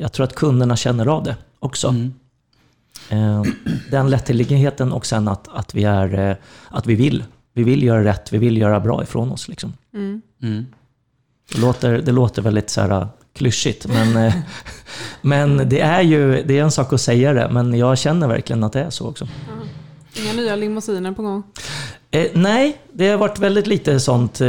jag 0.00 0.12
tror 0.12 0.24
att 0.24 0.34
kunderna 0.34 0.76
känner 0.76 1.06
av 1.06 1.24
det 1.24 1.36
också. 1.58 1.88
Eh, 3.08 3.42
den 3.90 4.10
lättillgängligheten 4.10 4.92
och 4.92 5.06
sen 5.06 5.28
att, 5.28 5.48
att, 5.48 5.74
vi 5.74 5.84
är, 5.84 6.30
eh, 6.30 6.36
att 6.68 6.86
vi 6.86 6.94
vill. 6.94 7.24
Vi 7.52 7.62
vill 7.62 7.82
göra 7.82 8.04
rätt, 8.04 8.32
vi 8.32 8.38
vill 8.38 8.56
göra 8.56 8.80
bra 8.80 9.02
ifrån 9.02 9.32
oss. 9.32 9.48
Liksom. 9.48 9.72
Det, 11.52 11.60
låter, 11.60 11.98
det 11.98 12.12
låter 12.12 12.42
väldigt 12.42 12.70
så 12.70 12.80
här, 12.80 13.08
klyschigt, 13.38 13.86
men, 13.86 14.16
eh, 14.26 14.34
men 15.22 15.68
det 15.68 15.80
är 15.80 16.02
ju 16.02 16.42
det 16.42 16.58
är 16.58 16.62
en 16.62 16.70
sak 16.70 16.92
att 16.92 17.00
säga 17.00 17.32
det, 17.32 17.48
men 17.50 17.74
jag 17.78 17.98
känner 17.98 18.28
verkligen 18.28 18.64
att 18.64 18.72
det 18.72 18.80
är 18.80 18.90
så 18.90 19.08
också. 19.08 19.28
Inga 20.14 20.32
nya 20.32 20.56
limousiner 20.56 21.12
på 21.12 21.22
gång. 21.22 21.42
Eh, 22.10 22.26
nej, 22.34 22.76
det 22.92 23.08
har 23.08 23.18
varit 23.18 23.38
väldigt 23.38 23.66
lite 23.66 24.00
sånt 24.00 24.40
eh, 24.40 24.46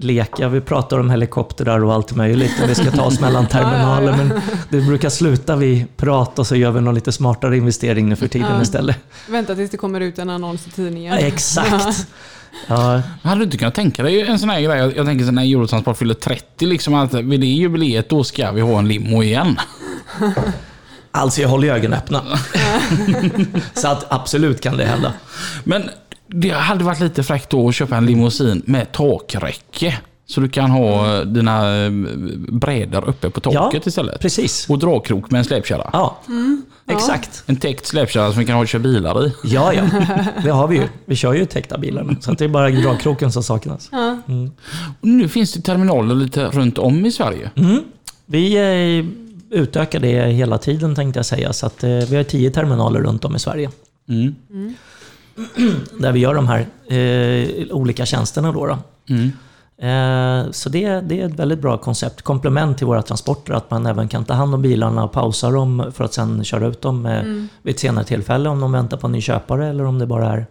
lek. 0.00 0.30
Ja, 0.38 0.48
vi 0.48 0.60
pratar 0.60 0.98
om 1.00 1.10
helikoptrar 1.10 1.84
och 1.84 1.92
allt 1.92 2.16
möjligt 2.16 2.52
och 2.62 2.68
vi 2.70 2.74
ska 2.74 2.90
ta 2.90 3.02
oss 3.02 3.20
mellan 3.20 3.46
terminaler. 3.48 4.16
Men 4.16 4.40
det 4.70 4.80
brukar 4.80 5.08
sluta 5.10 5.56
vid 5.56 5.96
prat 5.96 6.38
och 6.38 6.46
så 6.46 6.56
gör 6.56 6.70
vi 6.70 6.80
någon 6.80 6.94
lite 6.94 7.12
smartare 7.12 7.56
investering 7.56 8.08
nu 8.08 8.16
för 8.16 8.28
tiden 8.28 8.48
Ja. 8.54 8.62
istället. 8.62 8.96
Vänta 9.28 9.54
tills 9.54 9.70
det 9.70 9.76
kommer 9.76 10.00
ut 10.00 10.18
en 10.18 10.30
annons 10.30 10.66
i 10.66 10.70
tidningen. 10.70 11.14
Ja, 11.14 11.26
exakt. 11.26 12.06
Ja, 12.66 13.02
Hade 13.22 13.40
du 13.40 13.44
inte 13.44 13.56
kunnat 13.56 13.74
tänka 13.74 14.02
dig 14.02 14.20
en 14.22 14.38
sån 14.38 14.48
här 14.50 14.60
grej? 14.60 14.78
Jag, 14.78 14.96
jag 14.96 15.06
tänker 15.06 15.24
så 15.24 15.32
när 15.32 15.42
Eurotransport 15.44 15.96
fyller 15.98 16.14
30, 16.14 16.66
liksom 16.66 16.94
att 16.94 17.14
vid 17.14 17.40
det 17.40 17.46
jubileet 17.46 18.08
då 18.08 18.24
ska 18.24 18.50
vi 18.52 18.60
ha 18.60 18.78
en 18.78 18.88
limo 18.88 19.22
igen. 19.22 19.56
alltså 21.10 21.40
jag 21.40 21.48
håller 21.48 21.68
ögonen 21.74 21.98
öppna. 21.98 22.22
så 23.74 23.88
att 23.88 24.12
absolut 24.12 24.60
kan 24.60 24.76
det 24.76 24.84
hända. 24.84 25.12
Men 25.64 25.90
det 26.26 26.50
hade 26.50 26.84
varit 26.84 27.00
lite 27.00 27.22
fräckt 27.22 27.50
då 27.50 27.68
att 27.68 27.74
köpa 27.74 27.96
en 27.96 28.06
limousin 28.06 28.62
med 28.66 28.92
takräcke. 28.92 29.98
Så 30.26 30.40
du 30.40 30.48
kan 30.48 30.70
ha 30.70 31.24
dina 31.24 31.84
eh, 31.84 31.90
brädor 32.48 33.08
uppe 33.08 33.30
på 33.30 33.40
taket 33.40 33.82
Ja. 33.84 33.88
istället. 33.88 34.20
Precis. 34.20 34.70
Och 34.70 34.78
dragkrok 34.78 35.30
med 35.30 35.38
en 35.38 35.44
släpkärra. 35.44 35.90
Ja, 35.92 36.18
exakt. 36.86 37.42
En 37.46 37.56
täckt 37.56 37.86
släpkärra 37.86 38.30
som 38.30 38.40
vi 38.40 38.46
kan 38.46 38.66
köra 38.66 38.82
bilar 38.82 39.26
i. 39.26 39.32
Ja, 39.44 39.72
ja. 39.72 39.82
Det 40.42 40.50
har 40.50 40.68
vi 40.68 40.76
ju. 40.76 40.88
Vi 41.04 41.16
kör 41.16 41.34
ju 41.34 41.46
täckta 41.46 41.78
bilar 41.78 42.04
nu. 42.04 42.16
Så 42.20 42.32
att 42.32 42.38
det 42.38 42.44
är 42.44 42.48
bara 42.48 42.70
dragkroken 42.70 43.32
som 43.32 43.42
saknas. 43.42 43.90
Och 45.00 45.08
nu 45.08 45.28
finns 45.28 45.52
det 45.52 45.60
terminaler 45.60 46.14
lite 46.14 46.44
runt 46.46 46.78
om 46.78 47.06
i 47.06 47.12
Sverige. 47.12 47.50
Vi 48.26 48.54
eh, 48.56 49.06
utökar 49.60 50.00
det 50.00 50.26
hela 50.32 50.58
tiden 50.58 50.94
tänkte 50.94 51.18
jag 51.18 51.26
säga. 51.26 51.52
Så 51.52 51.66
att, 51.66 51.84
eh, 51.84 51.90
vi 51.90 52.16
har 52.16 52.24
tio 52.24 52.50
terminaler 52.50 53.00
runt 53.00 53.24
om 53.24 53.36
i 53.36 53.38
Sverige. 53.38 53.70
Mm. 54.08 54.34
Där 56.00 56.12
vi 56.12 56.20
gör 56.20 56.34
de 56.34 56.48
här 56.48 56.66
eh, 56.88 57.66
olika 57.76 58.06
tjänsterna. 58.06 58.52
Då, 58.52 58.66
då. 58.66 58.78
Mm. 59.84 60.46
Eh, 60.46 60.50
Så 60.52 60.68
det, 60.68 61.00
det 61.00 61.20
är 61.20 61.26
ett 61.26 61.38
väldigt 61.38 61.58
bra 61.58 61.76
koncept. 61.78 62.22
Komplement 62.22 62.78
till 62.78 62.86
våra 62.86 63.02
transporter, 63.02 63.52
att 63.54 63.70
man 63.70 63.86
även 63.86 64.08
kan 64.08 64.24
ta 64.24 64.34
hand 64.34 64.54
om 64.54 64.62
bilarna 64.62 65.04
och 65.04 65.12
pausa 65.12 65.50
dem 65.50 65.92
för 65.94 66.04
att 66.04 66.14
sen 66.14 66.44
köra 66.44 66.66
ut 66.66 66.82
dem 66.82 67.06
eh, 67.06 67.22
vid 67.62 67.74
ett 67.74 67.80
senare 67.80 68.04
tillfälle 68.04 68.48
om 68.48 68.60
de 68.60 68.72
väntar 68.72 68.96
på 68.96 69.06
en 69.06 69.12
ny 69.12 69.20
köpare 69.20 69.66
eller 69.68 69.84
om 69.84 69.98
det 69.98 70.06
bara 70.06 70.32
är 70.32 70.46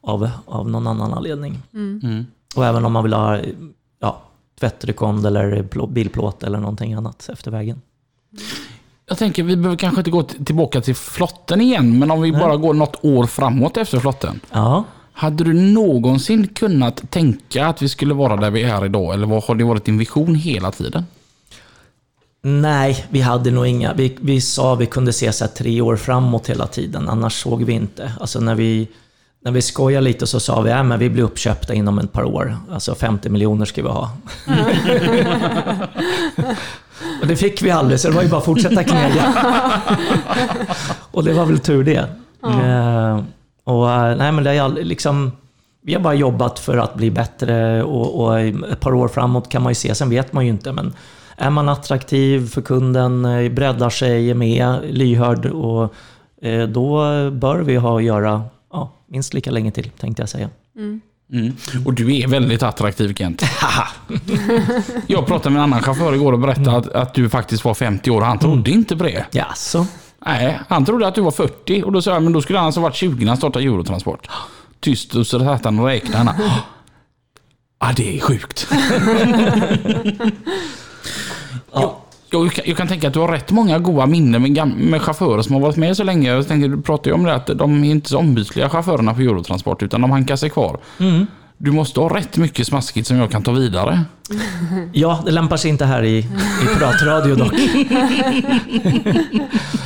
av, 0.00 0.30
av 0.46 0.70
någon 0.70 0.86
annan 0.86 1.14
anledning. 1.14 1.62
Mm. 1.74 2.26
Och 2.56 2.66
även 2.66 2.84
om 2.84 2.92
man 2.92 3.02
vill 3.04 3.12
ha 3.12 3.38
ja, 4.00 4.22
tvättrekond 4.60 5.26
eller 5.26 5.62
plå- 5.62 5.92
bilplåt 5.92 6.42
eller 6.42 6.58
någonting 6.58 6.94
annat 6.94 7.28
efter 7.32 7.50
vägen. 7.50 7.80
Jag 9.08 9.18
tänker, 9.18 9.42
vi 9.42 9.56
behöver 9.56 9.76
kanske 9.76 10.00
inte 10.00 10.10
gå 10.10 10.22
tillbaka 10.22 10.80
till 10.80 10.94
flotten 10.94 11.60
igen, 11.60 11.98
men 11.98 12.10
om 12.10 12.22
vi 12.22 12.32
bara 12.32 12.56
går 12.56 12.74
något 12.74 12.96
år 13.04 13.26
framåt 13.26 13.76
efter 13.76 13.98
flotten. 14.00 14.40
Ja, 14.52 14.84
Hade 15.18 15.44
du 15.44 15.52
någonsin 15.52 16.46
kunnat 16.48 17.10
tänka 17.10 17.66
att 17.66 17.82
vi 17.82 17.88
skulle 17.88 18.14
vara 18.14 18.36
där 18.36 18.50
vi 18.50 18.62
är 18.62 18.84
idag? 18.84 19.14
Eller 19.14 19.26
vad- 19.26 19.44
har 19.44 19.54
det 19.54 19.64
varit 19.64 19.84
din 19.84 19.98
vision 19.98 20.34
hela 20.34 20.70
tiden? 20.70 21.04
Nej, 22.42 23.04
vi 23.10 23.20
hade 23.20 23.50
nog 23.50 23.66
inga. 23.66 23.94
Vi, 23.94 24.16
vi 24.20 24.40
sa 24.40 24.74
vi 24.74 24.86
kunde 24.86 25.12
se 25.12 25.32
så 25.32 25.44
här 25.44 25.52
tre 25.52 25.80
år 25.80 25.96
framåt 25.96 26.48
hela 26.50 26.66
tiden, 26.66 27.08
annars 27.08 27.42
såg 27.42 27.64
vi 27.64 27.72
inte. 27.72 28.12
Alltså 28.20 28.40
när 28.40 28.54
vi, 28.54 28.88
när 29.44 29.52
vi 29.52 29.62
skojade 29.62 30.04
lite 30.04 30.26
så 30.26 30.40
sa 30.40 30.60
vi 30.60 30.70
att 30.72 30.86
men 30.86 30.98
vi 30.98 31.10
blir 31.10 31.22
uppköpta 31.22 31.74
inom 31.74 31.98
ett 31.98 32.12
par 32.12 32.24
år. 32.24 32.56
Alltså 32.72 32.94
50 32.94 33.28
miljoner 33.28 33.64
ska 33.64 33.82
vi 33.82 33.88
ha. 33.88 34.10
och 37.20 37.26
det 37.26 37.36
fick 37.36 37.62
vi 37.62 37.70
aldrig, 37.70 38.00
så 38.00 38.08
det 38.08 38.14
var 38.14 38.22
ju 38.22 38.28
bara 38.28 38.38
att 38.38 38.44
fortsätta 38.44 38.84
knega. 38.84 39.34
och 41.10 41.24
det 41.24 41.32
var 41.32 41.46
väl 41.46 41.58
tur 41.58 41.84
det. 41.84 42.08
Eh, 42.42 43.20
och, 43.68 43.90
eh, 43.90 44.16
nej, 44.16 44.32
men 44.32 44.44
det 44.44 44.50
är 44.50 44.68
liksom, 44.68 45.32
vi 45.82 45.94
har 45.94 46.00
bara 46.00 46.14
jobbat 46.14 46.58
för 46.58 46.76
att 46.76 46.94
bli 46.94 47.10
bättre 47.10 47.82
och, 47.82 48.20
och 48.20 48.40
ett 48.40 48.80
par 48.80 48.94
år 48.94 49.08
framåt 49.08 49.48
kan 49.48 49.62
man 49.62 49.70
ju 49.70 49.74
se, 49.74 49.94
sen 49.94 50.10
vet 50.10 50.32
man 50.32 50.44
ju 50.44 50.50
inte. 50.50 50.72
Men 50.72 50.92
är 51.36 51.50
man 51.50 51.68
attraktiv 51.68 52.48
för 52.48 52.62
kunden, 52.62 53.24
eh, 53.24 53.52
breddar 53.52 53.90
sig, 53.90 54.30
är 54.30 54.34
med, 54.34 54.80
lyhörd, 54.90 55.46
och, 55.46 55.94
eh, 56.42 56.68
då 56.68 56.96
bör 57.30 57.58
vi 57.58 57.76
ha 57.76 57.98
att 57.98 58.04
göra 58.04 58.42
ja, 58.72 58.92
minst 59.06 59.34
lika 59.34 59.50
länge 59.50 59.70
till, 59.70 59.90
tänkte 59.90 60.22
jag 60.22 60.28
säga. 60.28 60.48
Mm. 60.76 61.00
Och 61.86 61.94
du 61.94 62.16
är 62.16 62.28
väldigt 62.28 62.62
attraktiv 62.62 63.14
Kent. 63.14 63.42
jag 65.06 65.26
pratade 65.26 65.50
med 65.50 65.58
en 65.58 65.64
annan 65.64 65.82
chaufför 65.82 66.14
igår 66.14 66.32
och 66.32 66.38
berättade 66.38 66.76
att, 66.76 66.88
att 66.88 67.14
du 67.14 67.28
faktiskt 67.28 67.64
var 67.64 67.74
50 67.74 68.10
år 68.10 68.20
och 68.20 68.26
han 68.26 68.38
trodde 68.38 68.70
inte 68.70 68.96
på 68.96 69.04
det. 69.04 69.26
Jaså? 69.30 69.86
Nej, 70.26 70.58
han 70.68 70.84
trodde 70.84 71.06
att 71.06 71.14
du 71.14 71.20
var 71.20 71.30
40 71.30 71.82
och 71.82 71.92
då 71.92 72.02
sa 72.02 72.10
jag, 72.10 72.22
men 72.22 72.32
då 72.32 72.42
skulle 72.42 72.58
han 72.58 72.66
alltså 72.66 72.80
varit 72.80 72.94
20 72.94 73.24
när 73.24 73.28
han 73.28 73.36
startade 73.36 73.64
Eurotransport. 73.64 74.28
Tyst 74.80 75.14
och 75.14 75.26
så 75.26 75.38
satt 75.38 75.64
han 75.64 75.78
och 75.78 75.86
räknade. 75.86 76.16
Han, 76.16 76.34
Ja, 77.80 77.92
det 77.96 78.16
är 78.16 78.20
sjukt. 78.20 78.68
Ja. 81.72 82.04
Jag 82.30 82.52
kan, 82.52 82.64
jag 82.66 82.76
kan 82.76 82.88
tänka 82.88 83.08
att 83.08 83.14
du 83.14 83.20
har 83.20 83.28
rätt 83.28 83.50
många 83.50 83.78
goda 83.78 84.06
minnen 84.06 84.42
med, 84.42 84.76
med 84.76 85.02
chaufförer 85.02 85.42
som 85.42 85.54
har 85.54 85.60
varit 85.60 85.76
med 85.76 85.96
så 85.96 86.04
länge. 86.04 86.30
Jag 86.30 86.48
tänkte, 86.48 86.68
du 86.68 86.82
pratade 86.82 87.10
ju 87.10 87.14
om 87.14 87.24
det 87.24 87.34
att 87.34 87.46
de 87.46 87.84
är 87.84 87.90
inte 87.90 88.08
så 88.08 88.18
ombytliga 88.18 88.68
chaufförerna 88.68 89.14
på 89.14 89.20
Eurotransport 89.20 89.82
utan 89.82 90.00
de 90.00 90.10
hankar 90.10 90.36
sig 90.36 90.50
kvar. 90.50 90.78
Mm. 90.98 91.26
Du 91.58 91.72
måste 91.72 92.00
ha 92.00 92.16
rätt 92.16 92.36
mycket 92.36 92.66
smaskigt 92.66 93.06
som 93.06 93.16
jag 93.16 93.30
kan 93.30 93.42
ta 93.42 93.52
vidare. 93.52 94.00
ja, 94.92 95.22
det 95.24 95.30
lämpar 95.30 95.56
sig 95.56 95.70
inte 95.70 95.84
här 95.84 96.04
i, 96.04 96.18
i 96.18 96.24
pratradio 96.78 97.34
dock. 97.34 97.52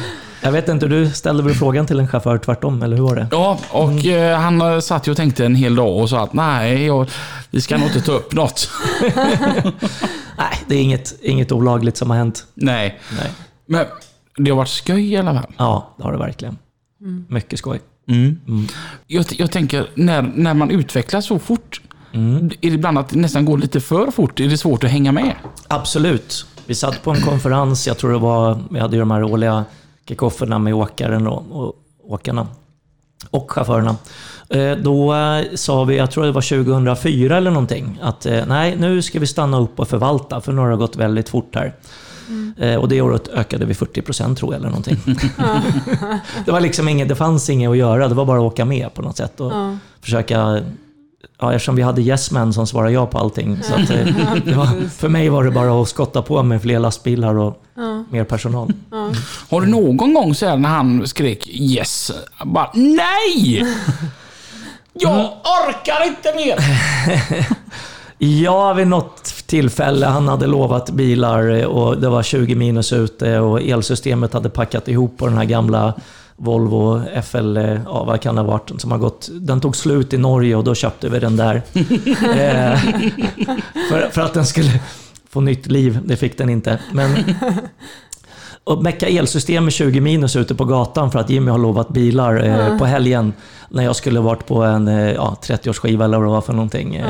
jag 0.42 0.52
vet 0.52 0.68
inte, 0.68 0.86
du 0.86 1.10
ställde 1.10 1.42
väl 1.42 1.54
frågan 1.54 1.86
till 1.86 2.00
en 2.00 2.08
chaufför 2.08 2.38
tvärtom, 2.38 2.82
eller 2.82 2.96
hur 2.96 3.04
var 3.04 3.16
det? 3.16 3.28
Ja, 3.30 3.58
och 3.70 4.06
eh, 4.06 4.38
han 4.38 4.60
eh, 4.60 4.80
satt 4.80 5.06
ju 5.06 5.10
och 5.10 5.16
tänkte 5.16 5.46
en 5.46 5.54
hel 5.54 5.74
dag 5.74 5.96
och 5.96 6.10
sa 6.10 6.22
att 6.22 6.32
nej, 6.32 6.86
jag, 6.86 7.10
vi 7.50 7.60
ska 7.60 7.78
nog 7.78 7.86
inte 7.86 8.00
ta 8.00 8.12
upp 8.12 8.32
något. 8.34 8.70
Nej, 10.38 10.58
det 10.66 10.74
är 10.74 10.82
inget, 10.82 11.14
inget 11.22 11.52
olagligt 11.52 11.96
som 11.96 12.10
har 12.10 12.16
hänt. 12.16 12.46
nej, 12.54 13.00
Nej. 13.18 13.30
men 13.66 13.86
det 14.36 14.50
har 14.50 14.56
varit 14.56 14.68
skoj 14.68 15.12
i 15.12 15.16
alla 15.16 15.34
fall. 15.34 15.52
Ja, 15.56 15.94
det 15.96 16.04
har 16.04 16.12
det 16.12 16.18
verkligen. 16.18 16.58
Mycket 17.28 17.58
skoj. 17.58 17.80
Mm. 18.08 18.38
Jag, 19.06 19.24
jag 19.30 19.50
tänker, 19.50 19.86
när, 19.94 20.22
när 20.22 20.54
man 20.54 20.70
utvecklas 20.70 21.26
så 21.26 21.38
fort, 21.38 21.80
är 22.12 22.48
det 22.60 22.66
ibland 22.66 22.98
att 22.98 23.08
det 23.08 23.18
nästan 23.18 23.44
går 23.44 23.58
lite 23.58 23.80
för 23.80 24.10
fort? 24.10 24.40
Är 24.40 24.48
det 24.48 24.58
svårt 24.58 24.84
att 24.84 24.90
hänga 24.90 25.12
med? 25.12 25.34
Absolut. 25.68 26.46
Vi 26.66 26.74
satt 26.74 27.02
på 27.02 27.10
en 27.10 27.20
konferens, 27.20 27.86
jag 27.86 27.98
tror 27.98 28.12
det 28.12 28.18
var, 28.18 28.58
vi 28.70 28.78
hade 28.80 28.96
ju 28.96 29.00
de 29.00 29.10
här 29.10 29.22
årliga 29.24 29.64
kickofferna 30.08 30.58
med 30.58 30.74
åkaren 30.74 31.26
och, 31.26 31.44
och 31.50 31.74
åkarna. 32.08 32.46
Och 33.30 33.50
chaufförerna. 33.50 33.96
Eh, 34.48 34.72
Då 34.76 35.14
eh, 35.14 35.44
sa 35.54 35.84
vi, 35.84 35.96
jag 35.96 36.10
tror 36.10 36.24
det 36.24 36.32
var 36.32 36.64
2004 36.64 37.36
eller 37.36 37.50
någonting, 37.50 37.98
att 38.02 38.26
eh, 38.26 38.46
nej, 38.46 38.76
nu 38.76 39.02
ska 39.02 39.18
vi 39.20 39.26
stanna 39.26 39.58
upp 39.60 39.80
och 39.80 39.88
förvalta, 39.88 40.40
för 40.40 40.52
nu 40.52 40.60
har 40.60 40.70
det 40.70 40.76
gått 40.76 40.96
väldigt 40.96 41.28
fort 41.28 41.54
här. 41.54 41.74
Eh, 42.58 42.74
Och 42.76 42.88
det 42.88 43.00
året 43.02 43.28
ökade 43.28 43.64
vi 43.64 43.72
40% 43.74 44.34
tror 44.34 44.52
jag, 44.54 44.58
eller 44.60 44.68
någonting. 44.68 44.96
det 46.44 46.52
var 46.52 46.60
liksom 46.60 46.88
inget, 46.88 47.08
det 47.08 47.14
fanns 47.14 47.50
inget 47.50 47.70
att 47.70 47.76
göra, 47.76 48.08
det 48.08 48.14
var 48.14 48.24
bara 48.24 48.38
att 48.38 48.52
åka 48.52 48.64
med 48.64 48.94
på 48.94 49.02
något 49.02 49.16
sätt 49.16 49.40
och 49.40 49.52
försöka 50.00 50.60
Ja, 51.42 51.52
eftersom 51.52 51.76
vi 51.76 51.82
hade 51.82 52.02
yes 52.02 52.30
men 52.30 52.52
som 52.52 52.66
svarade 52.66 52.92
ja 52.92 53.06
på 53.06 53.18
allting. 53.18 53.62
Så 53.62 53.74
att, 53.74 53.90
eh, 53.90 54.06
var, 54.56 54.88
för 54.88 55.08
mig 55.08 55.28
var 55.28 55.44
det 55.44 55.50
bara 55.50 55.82
att 55.82 55.88
skotta 55.88 56.22
på 56.22 56.42
med 56.42 56.62
fler 56.62 56.78
lastbilar 56.78 57.34
och 57.38 57.62
mer 58.10 58.24
personal. 58.24 58.72
Har 59.50 59.60
du 59.60 59.66
någon 59.66 60.14
gång 60.14 60.34
så 60.34 60.56
när 60.56 60.68
han 60.68 61.06
skrek 61.06 61.48
yes, 61.48 62.12
bara 62.44 62.70
nej! 62.74 63.66
Jag 64.92 65.32
orkar 65.42 66.06
inte 66.06 66.34
mer! 66.36 66.58
Ja, 68.24 68.72
vid 68.72 68.86
något 68.86 69.24
tillfälle. 69.24 70.06
Han 70.06 70.28
hade 70.28 70.46
lovat 70.46 70.90
bilar 70.90 71.50
eh, 71.50 71.64
och 71.64 72.00
det 72.00 72.08
var 72.08 72.22
20 72.22 72.54
minus 72.54 72.92
ute 72.92 73.38
och 73.38 73.62
elsystemet 73.62 74.32
hade 74.32 74.50
packat 74.50 74.88
ihop 74.88 75.18
på 75.18 75.26
den 75.26 75.38
här 75.38 75.44
gamla 75.44 75.94
Volvo 76.44 77.02
FL, 77.24 77.56
eh, 77.56 77.80
ja 77.84 78.04
vad 78.04 78.20
kan 78.20 78.34
det 78.34 78.40
ha 78.40 78.48
varit, 78.48 78.80
som 78.80 78.90
har 78.90 78.98
gått... 78.98 79.28
Den 79.32 79.60
tog 79.60 79.76
slut 79.76 80.12
i 80.12 80.18
Norge 80.18 80.56
och 80.56 80.64
då 80.64 80.74
köpte 80.74 81.08
vi 81.08 81.18
den 81.18 81.36
där. 81.36 81.62
Eh, 82.32 82.78
för, 83.90 84.10
för 84.10 84.20
att 84.20 84.34
den 84.34 84.46
skulle 84.46 84.80
få 85.30 85.40
nytt 85.40 85.66
liv, 85.66 85.98
det 86.04 86.16
fick 86.16 86.38
den 86.38 86.48
inte. 86.48 86.78
Men, 86.92 87.16
och 88.64 88.82
mecka 88.82 89.08
elsystem 89.08 89.64
med 89.64 89.72
20 89.72 90.00
minus 90.00 90.36
ute 90.36 90.54
på 90.54 90.64
gatan 90.64 91.10
för 91.10 91.18
att 91.18 91.30
Jimmy 91.30 91.50
har 91.50 91.58
lovat 91.58 91.88
bilar 91.88 92.44
eh, 92.44 92.78
på 92.78 92.84
helgen 92.84 93.32
när 93.68 93.84
jag 93.84 93.96
skulle 93.96 94.20
varit 94.20 94.46
på 94.46 94.62
en 94.62 94.88
eh, 94.88 95.12
ja, 95.12 95.36
30-årsskiva 95.42 96.04
eller 96.04 96.18
vad 96.18 96.26
det 96.26 96.32
var 96.32 96.40
för 96.40 96.52
någonting. 96.52 96.94
Eh, 96.96 97.06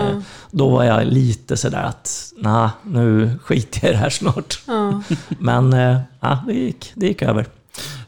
Då 0.50 0.68
var 0.68 0.84
jag 0.84 1.06
lite 1.06 1.56
sådär 1.56 1.82
att, 1.82 2.32
nej, 2.36 2.68
nu 2.82 3.30
skiter 3.44 3.80
jag 3.82 3.90
i 3.90 3.92
det 3.92 3.98
här 3.98 4.10
snart. 4.10 4.60
Men 5.38 5.72
eh, 5.72 5.98
ja, 6.20 6.38
det, 6.46 6.52
gick, 6.54 6.92
det 6.94 7.06
gick 7.06 7.22
över. 7.22 7.46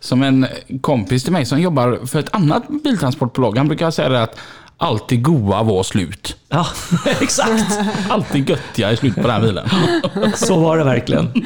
Som 0.04 0.22
en 0.22 0.46
kompis 0.80 1.22
till 1.24 1.32
mig 1.32 1.46
som 1.46 1.60
jobbar 1.60 2.06
för 2.06 2.18
ett 2.18 2.34
annat 2.34 2.62
biltransportbolag. 2.84 3.58
Han 3.58 3.68
brukar 3.68 3.90
säga 3.90 4.08
det 4.08 4.22
att 4.22 4.38
allt 4.76 5.08
det 5.08 5.16
goa 5.16 5.62
var 5.62 5.82
slut. 5.82 6.36
Ja, 6.48 6.66
exakt. 7.20 7.78
Allt 8.08 8.26
det 8.32 8.38
göttiga 8.38 8.90
är 8.90 8.96
slut 8.96 9.14
på 9.14 9.20
den 9.20 9.30
här 9.30 9.40
bilen. 9.40 9.68
Så 10.34 10.60
var 10.60 10.78
det 10.78 10.84
verkligen. 10.84 11.44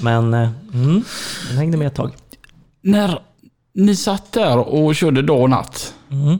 Men 0.00 0.34
eh, 0.34 0.48
mm, 0.74 1.04
den 1.48 1.56
hängde 1.58 1.76
med 1.78 1.86
ett 1.86 1.94
tag. 1.94 2.10
När 2.82 3.18
ni 3.74 3.96
satt 3.96 4.32
där 4.32 4.56
och 4.58 4.94
körde 4.94 5.22
dag 5.22 5.40
och 5.40 5.50
natt 5.50 5.94
Mm. 6.12 6.38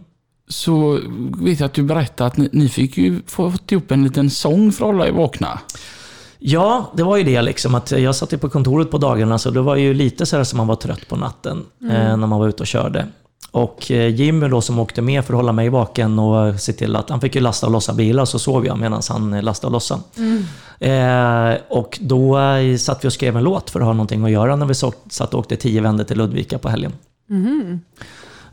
så 0.48 1.00
vet 1.40 1.60
jag 1.60 1.66
att 1.66 1.74
du 1.74 1.82
berättade 1.82 2.26
att 2.28 2.36
ni, 2.36 2.48
ni 2.52 2.68
fick 2.68 2.96
ju 2.96 3.22
fått 3.26 3.72
ihop 3.72 3.90
en 3.90 4.04
liten 4.04 4.30
sång 4.30 4.72
för 4.72 4.84
att 4.84 4.92
hålla 4.92 5.06
er 5.06 5.12
vakna. 5.12 5.58
Ja, 6.42 6.90
det 6.96 7.02
var 7.02 7.16
ju 7.16 7.24
det 7.24 7.42
liksom. 7.42 7.74
Att 7.74 7.90
jag 7.90 8.14
satt 8.14 8.32
ju 8.32 8.38
på 8.38 8.48
kontoret 8.48 8.90
på 8.90 8.98
dagarna, 8.98 9.38
så 9.38 9.50
det 9.50 9.60
var 9.60 9.76
ju 9.76 9.94
lite 9.94 10.26
så 10.26 10.36
här 10.36 10.44
som 10.44 10.56
man 10.56 10.66
var 10.66 10.76
trött 10.76 11.08
på 11.08 11.16
natten 11.16 11.64
eh, 11.90 12.16
när 12.16 12.26
man 12.26 12.38
var 12.38 12.48
ute 12.48 12.62
och 12.62 12.66
körde. 12.66 13.06
Och 13.50 13.90
eh, 13.90 14.14
Jimmy 14.14 14.48
då 14.48 14.60
som 14.60 14.78
åkte 14.78 15.02
med 15.02 15.24
för 15.24 15.34
att 15.34 15.38
hålla 15.38 15.52
mig 15.52 15.68
vaken 15.68 16.18
och 16.18 16.60
se 16.60 16.72
till 16.72 16.96
att 16.96 17.10
han 17.10 17.20
fick 17.20 17.34
ju 17.34 17.40
lasta 17.40 17.66
och 17.66 17.72
lossa 17.72 17.92
bilar, 17.94 18.24
så 18.24 18.38
sov 18.38 18.66
jag 18.66 18.78
medan 18.78 19.02
han 19.08 19.34
eh, 19.34 19.42
lastade 19.42 19.68
och 19.68 19.72
lossade. 19.72 20.02
Eh, 20.78 21.58
och 21.68 21.98
då 22.02 22.38
eh, 22.38 22.76
satt 22.76 23.04
vi 23.04 23.08
och 23.08 23.12
skrev 23.12 23.36
en 23.36 23.44
låt 23.44 23.70
för 23.70 23.80
att 23.80 23.86
ha 23.86 23.92
någonting 23.92 24.24
att 24.24 24.30
göra 24.30 24.56
när 24.56 24.66
vi 24.66 24.74
satt 25.10 25.34
och 25.34 25.40
åkte 25.40 25.56
tio 25.56 25.80
vändor 25.80 26.04
till 26.04 26.18
Ludvika 26.18 26.58
på 26.58 26.68
helgen. 26.68 26.92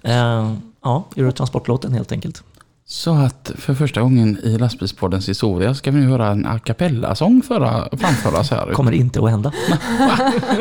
Eh, 0.01 0.53
ja, 0.83 1.03
Eurotransportlåten 1.15 1.93
helt 1.93 2.11
enkelt. 2.11 2.43
Så 2.89 3.13
att 3.13 3.51
för 3.55 3.73
första 3.73 4.01
gången 4.01 4.37
i 4.43 4.57
lastbilspoddens 4.57 5.29
historia 5.29 5.75
ska 5.75 5.91
vi 5.91 5.99
nu 5.99 6.07
höra 6.09 6.27
en 6.27 6.45
a 6.45 6.59
cappella-sång 6.59 7.41
föra- 7.41 7.97
framföras 7.97 8.51
här. 8.51 8.71
kommer 8.73 8.91
inte 9.03 9.19
att 9.23 9.29
hända. 9.29 9.51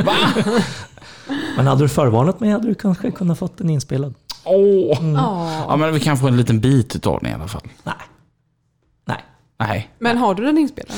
Va? 0.05 0.15
Men 1.57 1.67
hade 1.67 1.85
du 1.85 1.89
förvarnat 1.89 2.41
mig 2.41 2.51
hade 2.51 2.69
du 2.69 2.75
kanske 2.75 3.11
kunnat 3.11 3.39
fått 3.39 3.59
den 3.59 3.71
inspelad. 3.71 4.15
Åh! 4.45 5.13
Ja. 5.15 5.65
Ja, 5.69 5.77
men 5.77 5.95
vi 5.95 6.01
kan 6.01 6.17
få 6.17 6.29
en 6.29 6.37
liten 6.37 6.61
bit 6.61 6.97
utav 6.97 7.19
den 7.23 7.31
i 7.31 7.35
alla 7.35 7.49
fall. 7.49 7.63
Nej. 7.85 7.95
Nej. 9.05 9.25
Nej. 9.59 9.91
Men 9.99 10.19
har 10.19 10.35
du 10.35 10.45
den 10.45 10.59
inspelad? 10.59 10.97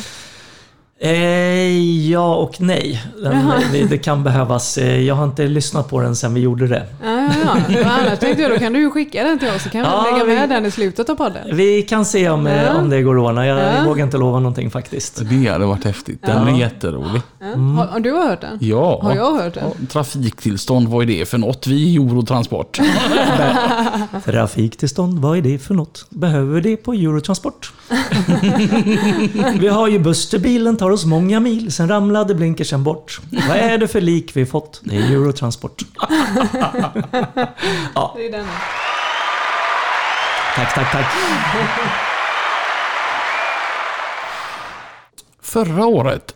Eh, 1.00 2.10
ja 2.10 2.34
och 2.36 2.60
nej. 2.60 3.02
Den, 3.22 3.52
det, 3.72 3.84
det 3.84 3.98
kan 3.98 4.24
behövas. 4.24 4.78
Eh, 4.78 5.00
Jag 5.00 5.14
har 5.14 5.24
inte 5.24 5.42
lyssnat 5.46 5.88
på 5.90 6.00
den 6.00 6.16
sen 6.16 6.34
vi 6.34 6.40
gjorde 6.40 6.66
det. 6.66 6.86
Ja, 7.04 7.28
ja, 7.44 7.56
ja. 7.68 7.90
Annars 7.90 8.18
tänkte 8.18 8.42
jag 8.42 8.50
då 8.52 8.58
kan 8.58 8.72
du 8.72 8.90
skicka 8.90 9.24
den 9.24 9.38
till 9.38 9.48
oss 9.48 9.62
så 9.62 9.68
kan 9.70 9.80
vi 9.80 9.86
Ja, 9.86 10.06
lägga 10.12 10.24
vi- 10.24 10.34
med 10.34 10.48
den 10.48 10.66
i 10.66 10.70
slutet 10.70 11.10
av 11.10 11.14
podden. 11.14 11.56
Vi 11.56 11.82
kan 11.82 12.04
se 12.04 12.28
om, 12.30 12.46
eh, 12.46 12.62
Ja. 12.62 12.74
om 12.78 12.90
det 12.90 13.02
går 13.02 13.18
att 13.18 13.24
ordna. 13.30 13.46
Jag, 13.46 13.58
Ja. 13.58 13.84
vågar 13.86 14.04
inte 14.04 14.16
lova 14.18 14.38
någonting 14.38 14.70
faktiskt. 14.70 15.22
Det 15.30 15.46
hade 15.52 15.66
varit 15.66 15.84
häftigt. 15.84 16.22
Den 16.22 16.48
är 16.48 16.58
jätterolig. 16.58 17.22
Ja. 17.40 17.46
Har, 17.46 17.86
har 17.86 18.00
du 18.00 18.12
hört 18.12 18.40
den? 18.40 18.58
Ja. 18.60 19.00
Har 19.02 19.14
jag 19.14 19.34
hört 19.34 19.54
den? 19.54 19.64
Ja, 19.66 19.86
trafiktillstånd, 19.92 20.88
vad 20.88 21.02
är 21.02 21.06
det 21.06 21.26
för 21.28 21.38
något? 21.38 21.66
Vi 21.66 21.96
är 21.96 22.00
Eurotransport. 22.00 22.80
Trafiktillstånd, 24.24 25.18
vad 25.18 25.38
är 25.38 25.42
det 25.42 25.58
för 25.58 25.74
något? 25.74 26.06
Behöver 26.10 26.60
det 26.60 26.76
på 26.76 26.92
Eurotransport? 26.92 27.72
vi 29.60 29.68
har 29.68 29.88
ju 29.88 29.98
buss 29.98 30.28
till 30.28 30.40
bilen, 30.40 30.76
tar 30.88 30.92
oss 30.92 31.04
många 31.04 31.40
mil, 31.40 31.72
sen 31.72 31.88
ramlade 31.88 32.34
blinkersen 32.34 32.84
bort. 32.84 33.20
Vad 33.48 33.56
är 33.56 33.78
det 33.78 33.88
för 33.88 34.00
lik 34.00 34.36
vi 34.36 34.46
fått? 34.46 34.80
Det 34.84 34.96
är 34.96 35.12
Eurotransport. 35.12 35.82
Det 38.16 38.26
är 38.26 38.32
den. 38.32 38.46
Tack, 40.54 40.74
tack, 40.74 40.92
tack. 40.92 41.06
Förra 45.42 45.86
året 45.86 46.34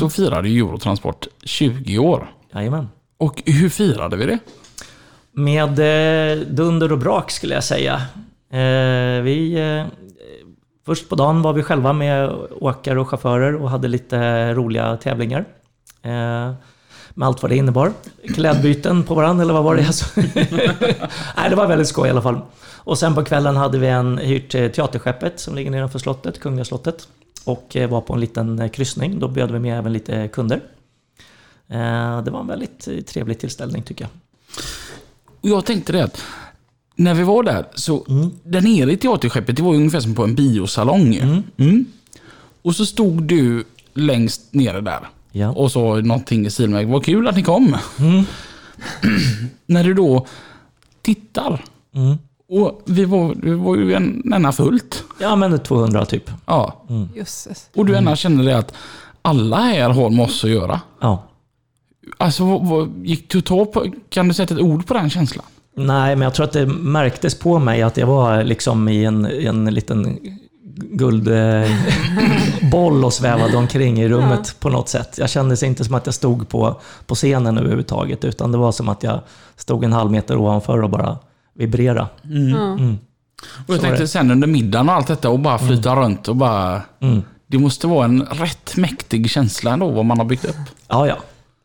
så 0.00 0.10
firade 0.10 0.48
Eurotransport 0.48 1.26
20 1.44 1.98
år. 1.98 2.34
Jajamän. 2.54 2.88
Och 3.18 3.42
hur 3.46 3.68
firade 3.68 4.16
vi 4.16 4.26
det? 4.26 4.38
Med 5.32 5.78
eh, 5.78 6.46
dunder 6.46 6.92
och 6.92 6.98
brak 6.98 7.30
skulle 7.30 7.54
jag 7.54 7.64
säga. 7.64 7.94
Eh, 8.50 9.22
vi, 9.22 9.52
eh, 9.52 9.86
först 10.86 11.08
på 11.08 11.14
dagen 11.14 11.42
var 11.42 11.52
vi 11.52 11.62
själva 11.62 11.92
med 11.92 12.30
åkare 12.50 13.00
och 13.00 13.08
chaufförer 13.08 13.54
och 13.54 13.70
hade 13.70 13.88
lite 13.88 14.52
roliga 14.54 14.96
tävlingar. 14.96 15.44
Eh, 16.02 16.52
med 17.14 17.28
allt 17.28 17.42
vad 17.42 17.50
det 17.50 17.56
innebar. 17.56 17.92
Klädbyten 18.34 19.02
på 19.02 19.14
varandra 19.14 19.42
eller 19.42 19.54
vad 19.54 19.64
var 19.64 19.76
det? 19.76 19.86
Alltså. 19.86 20.20
Nej, 21.36 21.50
det 21.50 21.56
var 21.56 21.66
väldigt 21.66 21.88
skoj 21.88 22.08
i 22.08 22.10
alla 22.10 22.22
fall. 22.22 22.40
Och 22.84 22.98
sen 22.98 23.14
på 23.14 23.24
kvällen 23.24 23.56
hade 23.56 23.78
vi 23.78 23.86
en 23.88 24.18
hyrt 24.18 24.54
eh, 24.54 24.68
Teaterskeppet 24.68 25.40
som 25.40 25.54
ligger 25.54 25.70
nedanför 25.70 25.98
slottet, 25.98 26.40
Kungliga 26.40 26.64
slottet. 26.64 27.08
Och 27.44 27.76
eh, 27.76 27.90
var 27.90 28.00
på 28.00 28.14
en 28.14 28.20
liten 28.20 28.58
eh, 28.58 28.68
kryssning. 28.68 29.18
Då 29.18 29.28
bjöd 29.28 29.50
vi 29.50 29.58
med 29.58 29.78
även 29.78 29.92
lite 29.92 30.28
kunder. 30.28 30.60
Eh, 31.68 32.22
det 32.22 32.30
var 32.30 32.40
en 32.40 32.46
väldigt 32.46 33.06
trevlig 33.06 33.40
tillställning 33.40 33.82
tycker 33.82 34.04
jag. 34.04 34.10
Och 35.40 35.48
jag 35.48 35.64
tänkte 35.64 35.92
det 35.92 36.04
att 36.04 36.24
när 36.96 37.14
vi 37.14 37.22
var 37.22 37.42
där, 37.42 37.66
så 37.74 38.04
där 38.44 38.60
nere 38.60 38.92
i 38.92 38.96
teaterskeppet, 38.96 39.56
det 39.56 39.62
var 39.62 39.72
ju 39.72 39.78
ungefär 39.78 40.00
som 40.00 40.14
på 40.14 40.24
en 40.24 40.34
biosalong. 40.34 41.14
Mm. 41.56 41.84
Och 42.62 42.76
så 42.76 42.86
stod 42.86 43.22
du 43.22 43.64
längst 43.94 44.54
nere 44.54 44.80
där. 44.80 45.08
Ja. 45.32 45.50
Och 45.50 45.72
så 45.72 45.96
någonting 45.96 46.46
i 46.46 46.50
stil 46.50 46.70
med, 46.70 46.86
vad 46.86 47.04
kul 47.04 47.28
att 47.28 47.36
ni 47.36 47.42
kom. 47.42 47.76
när 49.66 49.84
du 49.84 49.94
då 49.94 50.26
tittar. 51.02 51.64
Mm. 51.94 52.18
Och 52.48 52.82
vi 52.84 53.04
var, 53.04 53.34
vi 53.42 53.50
var 53.54 53.76
ju 53.76 53.94
en, 53.94 54.32
ena 54.34 54.52
fullt. 54.52 55.04
Ja, 55.20 55.36
men 55.36 55.58
200 55.58 56.04
typ. 56.04 56.30
Ja. 56.46 56.84
Jösses. 57.14 57.68
Och 57.74 57.86
du 57.86 57.96
ena 57.96 58.16
kände 58.16 58.44
det 58.44 58.58
att 58.58 58.74
alla 59.22 59.56
här 59.56 59.90
har 59.90 60.10
med 60.10 60.24
oss 60.24 60.44
att 60.44 60.50
göra. 60.50 60.80
Ja. 61.00 61.22
Alltså, 62.18 62.44
vad, 62.44 62.66
vad, 62.66 63.06
gick 63.06 63.30
du 63.30 63.40
ta 63.40 63.64
på, 63.64 63.86
kan 64.08 64.28
du 64.28 64.34
sätta 64.34 64.54
ett 64.54 64.60
ord 64.60 64.86
på 64.86 64.94
den 64.94 65.10
känslan? 65.10 65.44
Nej, 65.76 66.16
men 66.16 66.22
jag 66.22 66.34
tror 66.34 66.46
att 66.46 66.52
det 66.52 66.66
märktes 66.66 67.38
på 67.38 67.58
mig 67.58 67.82
att 67.82 67.96
jag 67.96 68.06
var 68.06 68.44
liksom 68.44 68.88
i 68.88 69.04
en, 69.04 69.26
i 69.26 69.44
en 69.44 69.64
liten 69.64 70.18
guldboll 70.74 71.74
och 73.04 73.12
svävade 73.12 73.56
omkring 73.56 74.00
i 74.00 74.08
rummet 74.08 74.56
på 74.60 74.68
något 74.68 74.88
sätt. 74.88 75.18
Jag 75.18 75.30
kände 75.30 75.56
sig 75.56 75.68
inte 75.68 75.84
som 75.84 75.94
att 75.94 76.06
jag 76.06 76.14
stod 76.14 76.48
på, 76.48 76.80
på 77.06 77.14
scenen 77.14 77.58
överhuvudtaget, 77.58 78.24
utan 78.24 78.52
det 78.52 78.58
var 78.58 78.72
som 78.72 78.88
att 78.88 79.02
jag 79.02 79.20
stod 79.56 79.84
en 79.84 79.92
halv 79.92 80.10
meter 80.10 80.36
ovanför 80.36 80.82
och 80.82 80.90
bara 80.90 81.18
vibrera. 81.54 82.08
Och 83.66 83.74
jag 83.74 83.76
Så 83.76 83.82
tänkte 83.82 84.08
sen 84.08 84.30
under 84.30 84.48
middagen 84.48 84.88
och 84.88 84.94
allt 84.94 85.06
detta 85.06 85.30
och 85.30 85.38
bara 85.38 85.58
flyta 85.58 85.96
runt 85.96 86.28
och 86.28 86.36
bara... 86.36 86.82
Mm. 87.00 87.22
Det 87.46 87.58
måste 87.58 87.86
vara 87.86 88.04
en 88.04 88.22
rätt 88.22 88.76
mäktig 88.76 89.30
känsla 89.30 89.72
ändå 89.72 89.90
vad 89.90 90.04
man 90.04 90.18
har 90.18 90.24
byggt 90.24 90.44
upp. 90.44 90.56
Ja, 90.88 91.06
ja. 91.06 91.16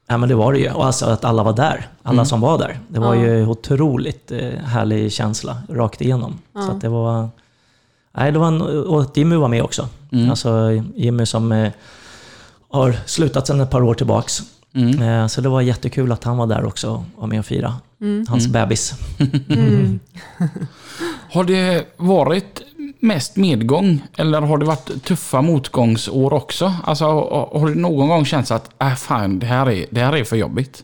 Ja, 0.07 0.17
men 0.17 0.29
det 0.29 0.35
var 0.35 0.53
det 0.53 0.59
ju. 0.59 0.71
Och 0.71 0.85
alltså 0.85 1.05
att 1.05 1.25
alla 1.25 1.43
var 1.43 1.53
där. 1.53 1.87
Alla 2.03 2.25
som 2.25 2.41
var 2.41 2.57
där. 2.57 2.79
Det 2.87 2.99
var 2.99 3.15
Ja. 3.15 3.21
ju 3.25 3.47
otroligt 3.47 4.31
eh, 4.31 4.49
härlig 4.49 5.11
känsla 5.11 5.57
rakt 5.69 6.01
igenom. 6.01 6.39
Så 6.53 6.71
att 6.71 6.81
det 6.81 6.89
var... 6.89 7.29
Nej, 8.17 8.31
det 8.31 8.39
var 8.39 8.47
en, 8.47 8.61
och 8.61 9.17
Jimmy 9.17 9.35
var 9.35 9.47
med 9.47 9.63
också. 9.63 9.87
Alltså 10.29 10.71
Jimmy 10.95 11.25
som 11.25 11.51
eh, 11.51 11.71
har 12.69 12.95
slutat 13.05 13.47
sedan 13.47 13.61
ett 13.61 13.69
par 13.71 13.83
år 13.83 13.93
tillbaks. 13.93 14.39
Eh, 15.01 15.27
så 15.27 15.41
det 15.41 15.49
var 15.49 15.61
jättekul 15.61 16.11
att 16.11 16.23
han 16.23 16.37
var 16.37 16.47
där 16.47 16.65
också 16.65 16.89
och 16.91 17.03
var 17.21 17.27
med 17.27 17.39
och 17.39 17.45
fira. 17.45 17.73
Hans 18.27 18.47
bebis. 18.47 18.93
Har 21.31 21.43
det 21.43 21.85
varit 21.97 22.61
mest 22.99 23.35
medgång 23.35 24.01
eller 24.17 24.41
har 24.41 24.57
det 24.57 24.65
varit 24.65 25.03
tuffa 25.03 25.41
motgångsår 25.41 26.33
också? 26.33 26.73
Alltså 26.83 27.05
har 27.05 27.69
det 27.69 27.75
någon 27.75 28.09
gång 28.09 28.25
känts 28.25 28.51
att 28.51 28.69
äh, 28.81 28.95
fan, 28.95 29.39
det 29.39 29.45
här 29.45 29.69
är, 29.69 29.85
det 29.91 29.99
här 29.99 30.15
är 30.15 30.23
för 30.23 30.35
jobbigt? 30.35 30.83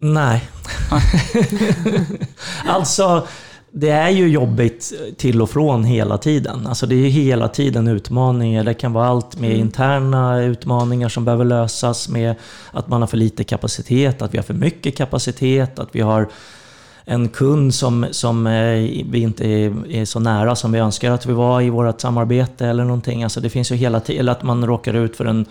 Nej. 0.00 0.48
alltså, 2.66 3.26
det 3.70 3.90
är 3.90 4.10
ju 4.10 4.28
jobbigt 4.28 4.92
till 5.16 5.42
och 5.42 5.50
från 5.50 5.84
hela 5.84 6.18
tiden. 6.18 6.66
Alltså 6.66 6.86
det 6.86 6.94
är 6.94 7.08
hela 7.08 7.48
tiden 7.48 7.88
utmaningar. 7.88 8.64
Det 8.64 8.74
kan 8.74 8.92
vara 8.92 9.08
allt 9.08 9.40
med 9.40 9.56
interna 9.56 10.40
utmaningar 10.40 11.08
som 11.08 11.24
behöver 11.24 11.44
lösas, 11.44 12.08
med 12.08 12.34
att 12.70 12.88
man 12.88 13.02
har 13.02 13.06
för 13.06 13.16
lite 13.16 13.44
kapacitet, 13.44 14.22
att 14.22 14.34
vi 14.34 14.38
har 14.38 14.44
för 14.44 14.54
mycket 14.54 14.96
kapacitet, 14.96 15.78
att 15.78 15.88
vi 15.92 16.00
har 16.00 16.28
en 17.10 17.28
kund 17.28 17.74
som, 17.74 18.06
som 18.10 18.46
eh, 18.46 19.04
vi 19.10 19.18
inte 19.18 19.46
är, 19.48 19.92
är 19.92 20.04
så 20.04 20.20
nära 20.20 20.56
som 20.56 20.72
vi 20.72 20.78
önskar 20.78 21.10
att 21.10 21.26
vi 21.26 21.32
var 21.32 21.60
i 21.60 21.70
vårt 21.70 22.00
samarbete 22.00 22.66
eller 22.66 22.84
någonting. 22.84 23.22
Alltså 23.22 23.40
det 23.40 23.50
finns 23.50 23.72
ju 23.72 23.76
hela 23.76 24.00
tiden, 24.00 24.20
eller 24.20 24.32
att 24.32 24.42
man 24.42 24.66
råkar 24.66 24.94
ut 24.94 25.16
för 25.16 25.24
en, 25.24 25.46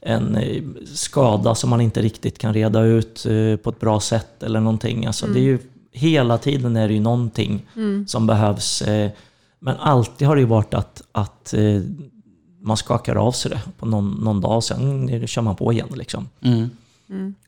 en 0.00 0.36
eh, 0.36 0.62
skada 0.94 1.54
som 1.54 1.70
man 1.70 1.80
inte 1.80 2.02
riktigt 2.02 2.38
kan 2.38 2.54
reda 2.54 2.80
ut 2.82 3.26
eh, 3.26 3.56
på 3.56 3.70
ett 3.70 3.80
bra 3.80 4.00
sätt 4.00 4.42
eller 4.42 4.60
någonting. 4.60 5.06
Alltså 5.06 5.26
det 5.26 5.38
är 5.38 5.42
ju, 5.42 5.58
hela 5.92 6.38
tiden 6.38 6.76
är 6.76 6.88
det 6.88 6.94
ju 6.94 7.00
någonting 7.00 7.66
som 8.06 8.26
behövs. 8.26 8.82
eh, 8.82 9.10
Men 9.58 9.76
alltid 9.76 10.28
har 10.28 10.36
det 10.36 10.40
ju 10.40 10.46
varit 10.48 10.74
att, 10.74 11.02
att 11.12 11.54
eh, 11.54 11.80
man 12.60 12.76
skakar 12.76 13.16
av 13.16 13.32
sig 13.32 13.50
det 13.50 13.60
på 13.78 13.86
någon, 13.86 14.10
någon 14.10 14.40
dag 14.40 14.56
och 14.56 14.64
sen 14.64 15.26
kör 15.26 15.42
man 15.42 15.56
på 15.56 15.72
igen. 15.72 15.88
Liksom. 15.94 16.28
Mm. 16.42 16.68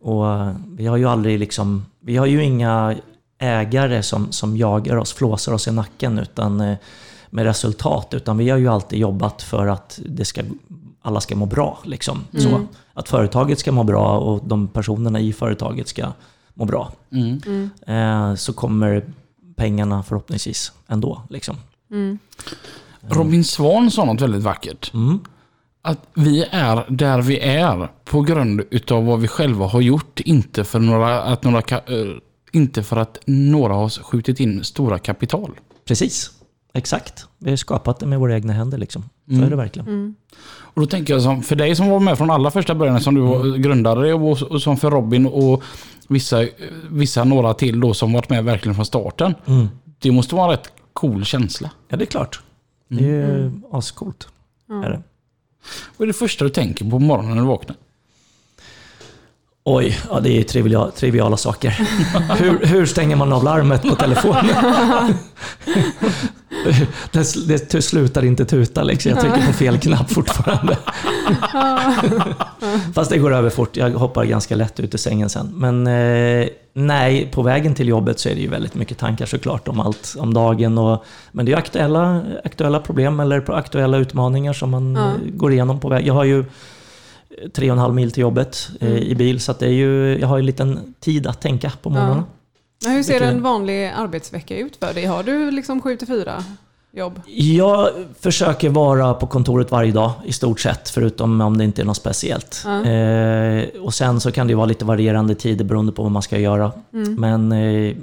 Och 0.00 0.30
eh, 0.32 0.54
vi 0.76 0.86
har 0.86 0.96
ju 0.96 1.04
aldrig 1.04 1.38
liksom, 1.38 1.86
vi 2.00 2.16
har 2.16 2.26
ju 2.26 2.44
inga 2.44 2.94
ägare 3.38 4.02
som, 4.02 4.32
som 4.32 4.56
jagar 4.56 4.96
oss, 4.96 5.12
flåsar 5.12 5.52
oss 5.52 5.68
i 5.68 5.72
nacken 5.72 6.18
utan 6.18 6.60
eh, 6.60 6.76
med 7.30 7.44
resultat. 7.44 8.14
Utan 8.14 8.38
vi 8.38 8.50
har 8.50 8.58
ju 8.58 8.68
alltid 8.68 8.98
jobbat 8.98 9.42
för 9.42 9.66
att 9.66 10.00
det 10.06 10.24
ska, 10.24 10.42
alla 11.02 11.20
ska 11.20 11.36
må 11.36 11.46
bra. 11.46 11.78
Liksom. 11.84 12.24
Så, 12.32 12.66
att 12.94 13.08
företaget 13.08 13.58
ska 13.58 13.72
må 13.72 13.84
bra 13.84 14.18
och 14.18 14.40
de 14.44 14.68
personerna 14.68 15.20
i 15.20 15.32
företaget 15.32 15.88
ska 15.88 16.12
må 16.54 16.64
bra. 16.64 16.92
Mm. 17.12 17.70
Eh, 17.86 18.34
så 18.34 18.52
kommer 18.52 19.04
pengarna 19.56 20.02
förhoppningsvis 20.02 20.72
ändå. 20.88 21.22
Liksom. 21.30 21.56
Robin 23.00 23.44
Svan 23.44 23.90
sa 23.90 24.04
något 24.04 24.20
väldigt 24.20 24.42
vackert. 24.42 24.94
Mm. 24.94 25.20
Att 25.82 25.98
vi 26.14 26.44
är 26.50 26.84
där 26.88 27.22
vi 27.22 27.40
är 27.40 27.90
på 28.04 28.20
grund 28.20 28.62
utav 28.70 29.06
vad 29.06 29.20
vi 29.20 29.28
själva 29.28 29.66
har 29.66 29.80
gjort. 29.80 30.20
Inte 30.20 30.64
för, 30.64 30.78
några, 30.78 31.22
att 31.22 31.44
några, 31.44 31.60
ka- 31.60 32.10
eh, 32.12 32.16
inte 32.52 32.82
för 32.82 32.96
att 32.96 33.18
några 33.26 33.74
har 33.74 33.88
skjutit 33.88 34.40
in 34.40 34.64
stora 34.64 34.98
kapital. 34.98 35.60
Precis, 35.84 36.30
exakt. 36.74 37.26
Vi 37.38 37.50
har 37.50 37.56
skapat 37.56 38.00
det 38.00 38.06
med 38.06 38.18
våra 38.18 38.34
egna 38.34 38.52
händer. 38.52 38.78
Liksom. 38.78 39.04
Så 39.28 39.42
är 39.42 39.50
det 39.50 39.56
verkligen. 39.56 40.14
Och 40.50 40.80
då 40.80 40.86
tänker 40.86 41.14
jag 41.14 41.22
som, 41.22 41.42
för 41.42 41.56
dig 41.56 41.76
som 41.76 41.88
var 41.88 42.00
med 42.00 42.18
från 42.18 42.30
allra 42.30 42.50
första 42.50 42.74
början 42.74 43.00
som 43.00 43.14
du 43.14 43.20
var 43.20 43.56
grundare 43.56 44.14
och, 44.14 44.42
och 44.42 44.62
som 44.62 44.76
för 44.76 44.90
Robin 44.90 45.26
och 45.26 45.62
vissa, 46.08 46.46
vissa 46.90 47.24
några 47.24 47.54
till 47.54 47.80
då 47.80 47.94
som 47.94 48.12
varit 48.12 48.30
med 48.30 48.44
verkligen 48.44 48.74
från 48.74 48.86
starten. 48.86 49.34
Mm. 49.46 49.68
Det 49.98 50.10
måste 50.10 50.34
vara 50.34 50.44
en 50.44 50.50
rätt 50.50 50.72
cool 50.92 51.24
känsla. 51.24 51.70
Ja, 51.88 51.96
det 51.96 52.04
är 52.04 52.06
klart. 52.06 52.40
Det 52.88 53.04
är 53.04 53.38
ju 53.38 53.52
ascoolt. 53.72 54.28
Är 54.68 54.90
det. 54.90 55.02
Vad 55.96 56.06
är 56.06 56.06
det 56.06 56.18
första 56.18 56.44
du 56.44 56.50
tänker 56.50 56.90
på 56.90 56.98
morgonen 56.98 57.34
när 57.34 57.42
du 57.42 57.48
vaknar? 57.48 57.76
Oj, 59.70 59.98
ja, 60.10 60.20
det 60.20 60.30
är 60.38 60.42
triviala, 60.42 60.90
triviala 60.90 61.36
saker. 61.36 61.70
hur, 62.38 62.66
hur 62.66 62.86
stänger 62.86 63.16
man 63.16 63.32
av 63.32 63.44
larmet 63.44 63.82
på 63.82 63.94
telefonen? 63.94 64.54
det, 67.12 67.70
det 67.70 67.82
slutar 67.82 68.24
inte 68.24 68.44
tuta 68.44 68.82
liksom. 68.82 69.10
Jag 69.10 69.20
trycker 69.20 69.46
på 69.46 69.52
fel 69.52 69.78
knapp 69.78 70.10
fortfarande. 70.12 70.78
Fast 72.94 73.10
det 73.10 73.18
går 73.18 73.34
över 73.34 73.50
fort. 73.50 73.76
Jag 73.76 73.90
hoppar 73.90 74.24
ganska 74.24 74.56
lätt 74.56 74.80
ut 74.80 74.94
ur 74.94 74.98
sängen 74.98 75.28
sen. 75.28 75.52
Men 75.54 75.86
eh, 75.86 76.48
Nej, 76.72 77.28
på 77.32 77.42
vägen 77.42 77.74
till 77.74 77.88
jobbet 77.88 78.18
så 78.20 78.28
är 78.28 78.34
det 78.34 78.40
ju 78.40 78.48
väldigt 78.48 78.74
mycket 78.74 78.98
tankar 78.98 79.26
såklart 79.26 79.68
om 79.68 79.80
allt 79.80 80.14
om 80.18 80.34
dagen. 80.34 80.78
Och, 80.78 81.04
men 81.32 81.46
det 81.46 81.52
är 81.52 81.56
aktuella, 81.56 82.22
aktuella 82.44 82.80
problem 82.80 83.20
eller 83.20 83.50
aktuella 83.50 83.96
utmaningar 83.96 84.52
som 84.52 84.70
man 84.70 84.94
Ja. 84.94 85.12
går 85.32 85.52
igenom 85.52 85.80
på 85.80 85.88
väg. 85.88 86.06
Jag 86.06 86.14
har 86.14 86.24
ju 86.24 86.44
tre 87.54 87.70
och 87.70 87.76
en 87.76 87.80
halv 87.80 87.94
mil 87.94 88.10
till 88.10 88.20
jobbet 88.20 88.68
eh, 88.80 88.88
Mm. 88.90 89.02
i 89.02 89.14
bil 89.14 89.40
så 89.40 89.52
det 89.58 89.66
är 89.66 89.70
ju, 89.70 90.18
jag 90.20 90.28
har 90.28 90.38
en 90.38 90.46
liten 90.46 90.94
tid 91.00 91.26
att 91.26 91.40
tänka 91.40 91.72
på 91.82 91.90
morgnarna. 91.90 92.24
Men 92.84 92.92
hur 92.92 93.02
ser 93.02 93.20
en 93.20 93.42
vanlig 93.42 93.86
arbetsvecka 93.96 94.56
ut 94.56 94.76
för 94.76 94.94
dig? 94.94 95.04
Har 95.04 95.22
du 95.22 95.50
liksom 95.50 95.80
7 95.82 95.96
till 95.96 96.06
4 96.06 96.44
jobb? 96.92 97.20
Jag 97.36 97.88
försöker 98.20 98.68
vara 98.68 99.14
på 99.14 99.26
kontoret 99.26 99.70
varje 99.70 99.92
dag 99.92 100.12
i 100.24 100.32
stort 100.32 100.60
sett, 100.60 100.88
förutom 100.88 101.40
om 101.40 101.58
det 101.58 101.64
inte 101.64 101.82
är 101.82 101.86
något 101.86 101.96
speciellt. 101.96 102.62
Ja. 102.64 102.84
Eh, 102.84 103.64
och 103.82 103.94
sen 103.94 104.20
så 104.20 104.32
kan 104.32 104.46
det 104.48 104.54
vara 104.54 104.66
lite 104.66 104.84
varierande 104.84 105.34
tider 105.34 105.64
beroende 105.64 105.92
på 105.92 106.02
vad 106.02 106.12
man 106.12 106.22
ska 106.22 106.38
göra. 106.38 106.72
Mm. 106.92 107.14
Men 107.14 107.52
eh, 107.52 107.96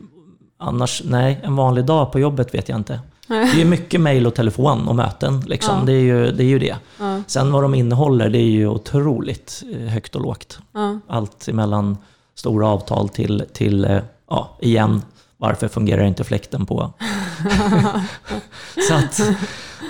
annars, 0.60 1.02
nej, 1.06 1.40
en 1.44 1.56
vanlig 1.56 1.86
dag 1.86 2.12
på 2.12 2.20
jobbet 2.20 2.54
vet 2.54 2.70
jag 2.70 2.78
inte. 2.80 3.00
Det 3.28 3.62
är 3.62 3.66
mycket 3.66 4.02
mejl 4.02 4.28
och 4.28 4.36
telefon 4.36 4.88
och 4.88 4.96
möten. 4.96 5.40
Liksom. 5.40 5.80
Ja. 5.80 5.86
Det, 5.86 5.94
är 5.94 6.00
ju, 6.02 6.32
det 6.32 6.44
är 6.44 6.48
ju 6.48 6.60
det. 6.60 6.76
Ja, 7.00 7.22
Sen 7.28 7.52
vad 7.52 7.64
de 7.64 7.76
innehåller, 7.76 8.30
det 8.30 8.38
är 8.38 8.50
ju 8.50 8.68
otroligt 8.68 9.64
eh, 9.74 9.80
högt 9.88 10.16
och 10.16 10.22
lågt. 10.22 10.60
ja, 10.74 11.00
Allt 11.08 11.48
emellan 11.48 11.98
stora 12.36 12.68
avtal 12.68 13.10
till, 13.10 13.44
till 13.54 13.86
eh, 13.86 14.00
ja, 14.30 14.58
igen, 14.62 15.02
varför 15.38 15.68
fungerar 15.68 16.04
inte 16.04 16.24
fläkten 16.24 16.66
på? 16.66 16.94
så 18.88 18.94
att, 18.94 19.20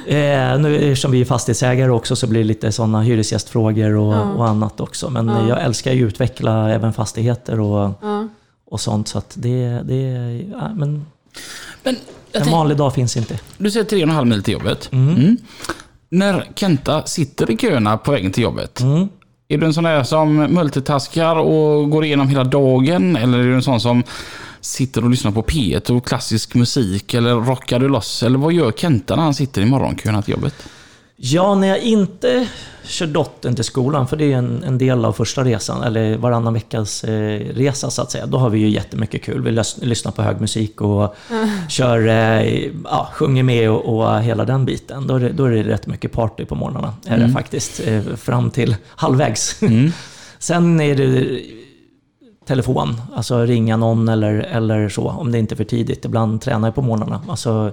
eh, 0.07 0.59
nu 0.59 0.75
eftersom 0.75 1.11
vi 1.11 1.21
är 1.21 1.25
fastighetsägare 1.25 1.91
också 1.91 2.15
så 2.15 2.27
blir 2.27 2.39
det 2.41 2.47
lite 2.47 2.71
sådana 2.71 3.01
hyresgästfrågor 3.01 3.95
och, 3.95 4.13
Ja. 4.13 4.21
och 4.33 4.47
annat 4.47 4.79
också. 4.79 5.09
Men 5.09 5.27
Ja. 5.27 5.47
jag 5.47 5.63
älskar 5.63 5.91
ju 5.93 6.05
att 6.05 6.13
utveckla 6.13 6.69
även 6.71 6.93
fastigheter 6.93 7.59
och, 7.59 7.91
ja. 8.01 8.27
och 8.65 8.79
sånt. 8.81 9.07
Så 9.07 9.17
att 9.17 9.33
det, 9.39 9.81
det 9.83 10.01
ja, 10.51 10.69
men 10.73 11.05
Men 11.83 11.95
en 12.36 12.51
vanlig 12.51 12.77
dag 12.77 12.93
finns 12.93 13.17
inte. 13.17 13.39
du 13.57 13.71
säger 13.71 13.86
tre 13.86 13.97
och 13.97 14.03
en 14.09 14.15
halv 14.15 14.27
mil 14.27 14.43
till 14.43 14.53
jobbet. 14.53 14.89
Mm. 14.91 15.15
Mm. 15.15 15.38
När 16.09 16.51
Kenta 16.55 17.03
sitter 17.05 17.51
i 17.51 17.57
köerna 17.57 17.97
på 17.97 18.11
vägen 18.11 18.31
till 18.31 18.43
jobbet, 18.43 18.81
Mm. 18.81 19.07
är 19.47 19.57
du 19.57 19.65
en 19.65 19.73
sån 19.73 19.83
där 19.83 20.03
som 20.03 20.36
multitaskar 20.36 21.36
och 21.36 21.89
går 21.89 22.05
igenom 22.05 22.29
hela 22.29 22.43
dagen? 22.43 23.15
Eller 23.15 23.38
är 23.39 23.43
du 23.43 23.53
en 23.55 23.63
sån 23.63 23.79
som 23.81 24.03
sitter 24.61 25.03
och 25.03 25.09
lyssnar 25.09 25.31
på 25.31 25.41
P1 25.43 25.91
och 25.91 26.07
klassisk 26.07 26.55
musik? 26.55 27.13
Eller 27.13 27.36
rockar 27.36 27.79
du 27.79 27.88
loss? 27.89 28.23
Eller 28.23 28.38
vad 28.38 28.53
gör 28.53 28.71
Kenta 28.71 29.15
när 29.15 29.23
han 29.23 29.33
sitter 29.33 29.61
i 29.61 29.65
morgonköerna 29.65 30.21
till 30.21 30.31
jobbet? 30.31 30.55
Ja, 31.18 31.55
när 31.55 31.68
jag 31.68 31.80
inte 31.80 32.47
kör 32.84 33.07
dottern 33.07 33.55
till 33.55 33.63
skolan, 33.63 34.07
för 34.07 34.18
det 34.18 34.34
är 34.34 34.38
en, 34.38 34.63
en 34.63 34.78
del 34.78 35.05
av 35.05 35.13
första 35.13 35.43
resan, 35.43 35.84
eller 35.84 36.18
varannan 36.18 36.53
veckas 36.53 37.03
eh, 37.03 37.39
resa 37.53 37.89
så 37.89 38.01
att 38.01 38.11
säga. 38.11 38.26
Då 38.26 38.38
har 38.38 38.49
vi 38.49 38.59
ju 38.59 38.70
jättemycket 38.70 39.24
kul. 39.24 39.41
Vi 39.41 39.51
lys- 39.51 39.86
lyssnar 39.86 40.11
på 40.11 40.22
hög 40.22 40.41
musik 40.41 40.82
och 40.82 41.16
kör, 41.70 42.07
eh, 42.07 42.66
ja, 42.84 43.09
sjunger 43.13 43.43
med 43.43 43.70
och, 43.72 43.86
och 43.97 44.22
hela 44.22 44.45
den 44.45 44.66
biten. 44.66 45.07
Då 45.07 45.16
är, 45.16 45.20
det, 45.20 45.30
då 45.30 45.45
är 45.45 45.51
det 45.51 45.63
rätt 45.63 45.88
mycket 45.88 46.11
party 46.11 46.45
på 46.45 46.55
morgnarna, 46.55 46.93
är 47.07 47.18
det 47.18 47.30
faktiskt. 47.30 47.82
Eh, 47.88 48.01
fram 48.16 48.51
till 48.51 48.76
halvvägs. 48.88 49.59
Sen 50.39 50.82
är 50.82 50.95
det 50.95 51.41
telefon, 52.47 53.01
alltså 53.16 53.41
ringa 53.45 53.78
någon 53.78 54.09
eller, 54.09 54.34
eller 54.34 54.89
så, 54.89 55.07
om 55.09 55.32
det 55.32 55.39
inte 55.39 55.53
är 55.53 55.57
för 55.57 55.63
tidigt. 55.63 56.05
Ibland 56.05 56.41
tränar 56.41 56.68
jag 56.68 56.76
på 56.76 56.82
morgnarna. 56.82 57.22
Alltså, 57.30 57.72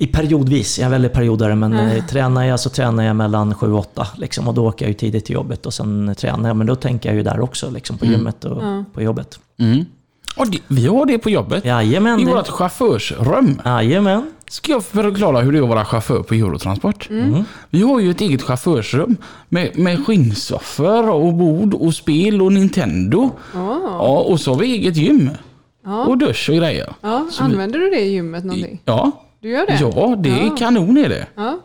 i 0.00 0.06
periodvis, 0.06 0.78
jag 0.78 0.86
är 0.86 0.90
väldigt 0.90 1.12
periodare, 1.12 1.54
men 1.54 1.72
eh, 1.72 2.04
tränar 2.06 2.44
jag 2.44 2.60
så 2.60 2.70
tränar 2.70 3.04
jag 3.04 3.16
mellan 3.16 3.54
7 3.54 3.72
och 3.72 3.78
8. 3.78 4.06
Liksom, 4.16 4.48
och 4.48 4.54
då 4.54 4.66
åker 4.68 4.84
jag 4.84 4.88
ju 4.90 4.94
tidigt 4.94 5.24
till 5.24 5.34
jobbet 5.34 5.66
och 5.66 5.74
sen 5.74 6.14
tränar 6.18 6.48
jag. 6.48 6.56
Men 6.56 6.66
då 6.66 6.74
tänker 6.74 7.08
jag 7.08 7.16
ju 7.16 7.22
där 7.22 7.40
också, 7.40 7.70
liksom, 7.70 7.98
på 7.98 8.04
gymmet 8.06 8.44
och 8.44 8.62
på 8.94 9.02
jobbet. 9.02 9.38
Mm. 9.58 9.84
Och 10.36 10.50
det, 10.50 10.58
vi 10.68 10.86
har 10.86 11.06
det 11.06 11.18
på 11.18 11.30
jobbet. 11.30 11.64
Jajamän. 11.64 12.20
I 12.20 12.24
det- 12.24 12.30
vårt 12.30 12.48
chaufförsrum. 12.48 13.60
Jajamän. 13.64 14.30
Ska 14.50 14.72
jag 14.72 14.84
förklara 14.84 15.40
hur 15.40 15.52
det 15.52 15.58
är 15.58 15.62
att 15.62 15.68
vara 15.68 15.84
chaufför 15.84 16.22
på 16.22 16.34
Eurotransport? 16.34 17.08
Vi 17.70 17.82
har 17.82 18.00
ju 18.00 18.10
ett 18.10 18.20
eget 18.20 18.42
chaufförsrum 18.42 19.16
med, 19.48 19.78
med 19.78 20.06
skinnsoffor 20.06 21.10
och 21.10 21.34
bord 21.34 21.74
och 21.74 21.94
spel 21.94 22.42
och 22.42 22.52
Nintendo. 22.52 23.30
Ja, 23.54 24.18
och 24.28 24.40
så 24.40 24.52
har 24.52 24.58
vi 24.60 24.66
eget 24.72 24.96
gym. 24.96 25.30
Och 26.06 26.18
dusch 26.18 26.48
och 26.50 26.56
grejer. 26.56 26.92
ja. 27.00 27.26
Så 27.30 27.44
vi- 27.44 27.50
Använder 27.52 27.78
du 27.78 27.90
det 27.90 28.00
i 28.00 28.10
gymmet 28.12 28.44
någonting? 28.44 28.80
Ja, 28.84 29.24
Du 29.40 29.48
gör 29.50 29.66
det? 29.66 29.78
ja 29.80 30.16
det 30.18 30.28
är 30.30 30.44
Ja. 30.46 30.56
kanon 30.58 30.96
är 30.96 31.08
det. 31.08 31.26
Ja. 31.34 31.58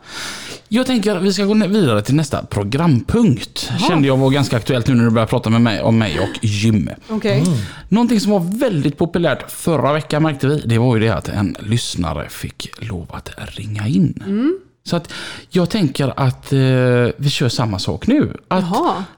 Jag 0.68 0.86
tänker 0.86 1.16
att 1.16 1.22
vi 1.22 1.32
ska 1.32 1.44
gå 1.44 1.54
vidare 1.54 2.02
till 2.02 2.14
nästa 2.14 2.44
programpunkt. 2.44 3.70
Kände 3.88 4.08
jag 4.08 4.16
var 4.16 4.30
ganska 4.30 4.56
aktuellt 4.56 4.86
nu 4.88 4.94
när 4.94 5.04
du 5.04 5.10
började 5.10 5.30
prata 5.30 5.50
med 5.50 5.60
mig 5.60 5.82
om 5.82 5.98
mig 5.98 6.20
och 6.20 6.44
gym. 6.44 6.90
Okej. 7.08 7.44
Någonting 7.88 8.20
som 8.20 8.32
var 8.32 8.58
väldigt 8.58 8.98
populärt 8.98 9.50
förra 9.50 9.92
veckan 9.92 10.22
märkte 10.22 10.46
vi, 10.46 10.62
det 10.66 10.78
var 10.78 10.96
ju 10.96 11.02
det 11.02 11.14
att 11.14 11.28
en 11.28 11.56
lyssnare 11.60 12.28
fick 12.28 12.70
lov 12.88 13.06
att 13.10 13.30
ringa 13.58 13.86
in. 13.88 14.22
Så 14.86 14.96
att 14.96 15.12
jag 15.50 15.70
tänker 15.70 16.12
att 16.16 16.52
eh, 16.52 16.58
vi 17.16 17.30
kör 17.30 17.48
samma 17.48 17.78
sak 17.78 18.06
nu. 18.06 18.36
Att, 18.48 18.64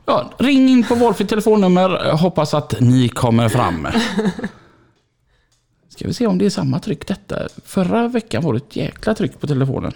ja, 0.06 0.30
ring 0.38 0.68
in 0.68 0.84
på 0.84 0.94
valfritt 0.94 1.28
telefonnummer, 1.28 2.12
hoppas 2.12 2.54
att 2.54 2.74
ni 2.80 3.08
kommer 3.08 3.48
fram. 3.48 3.88
Ska 5.96 6.08
vi 6.08 6.14
se 6.14 6.26
om 6.26 6.38
det 6.38 6.46
är 6.46 6.50
samma 6.50 6.78
tryck 6.78 7.06
detta. 7.06 7.48
Förra 7.64 8.08
veckan 8.08 8.42
var 8.42 8.52
det 8.52 8.56
ett 8.56 8.76
jäkla 8.76 9.14
tryck 9.14 9.40
på 9.40 9.46
telefonen. 9.46 9.92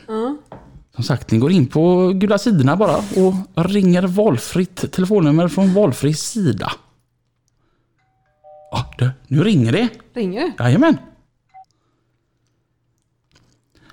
Som 0.94 1.04
sagt, 1.04 1.30
ni 1.30 1.38
går 1.38 1.52
in 1.52 1.66
på 1.66 2.12
gula 2.14 2.38
sidorna 2.38 2.76
bara 2.76 2.96
och 2.96 3.64
ringer 3.64 4.02
valfritt 4.02 4.92
telefonnummer 4.92 5.48
från 5.48 5.74
valfri 5.74 6.14
sida. 6.14 6.72
Ja, 8.70 8.94
du, 8.98 9.10
nu 9.26 9.44
ringer 9.44 9.72
det. 9.72 9.88
Ringer 10.14 10.40
det? 10.40 10.64
Jajamän. 10.64 10.96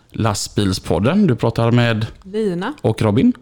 Lastbilspodden, 0.09 1.27
du 1.27 1.35
pratar 1.35 1.71
med 1.71 2.07
Lina? 2.23 2.73
och 2.81 3.01
Robin. 3.01 3.33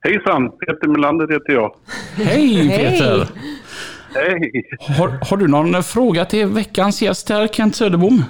Hejsan, 0.00 0.50
Peter 0.50 0.88
Melander 0.88 1.28
heter 1.28 1.52
jag. 1.52 1.74
Hej 2.14 2.68
Peter! 2.68 3.28
Hej! 3.34 3.57
Har, 4.98 5.30
har 5.30 5.36
du 5.36 5.48
någon 5.48 5.82
fråga 5.82 6.24
till 6.24 6.46
veckans 6.46 7.02
gäst 7.02 7.28
här, 7.28 7.46
Kent 7.46 7.76
Söderbom? 7.76 8.24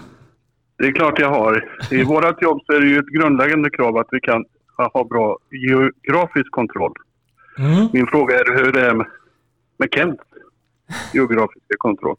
Det 0.78 0.86
är 0.86 0.92
klart 0.92 1.18
jag 1.18 1.30
har. 1.30 1.68
I 1.90 2.02
vårt 2.04 2.42
jobb 2.42 2.60
så 2.66 2.72
är 2.72 2.80
det 2.80 2.86
ju 2.86 2.98
ett 2.98 3.06
grundläggande 3.06 3.70
krav 3.70 3.96
att 3.96 4.08
vi 4.10 4.20
kan 4.20 4.44
ha 4.92 5.04
bra 5.04 5.38
geografisk 5.50 6.50
kontroll. 6.50 6.92
Mm. 7.58 7.88
Min 7.92 8.06
fråga 8.06 8.38
är 8.38 8.64
hur 8.64 8.72
det 8.72 8.86
är 8.86 8.94
med, 8.94 9.06
med 9.78 9.88
Kents 9.94 10.22
geografiska 11.12 11.74
kontroll. 11.78 12.16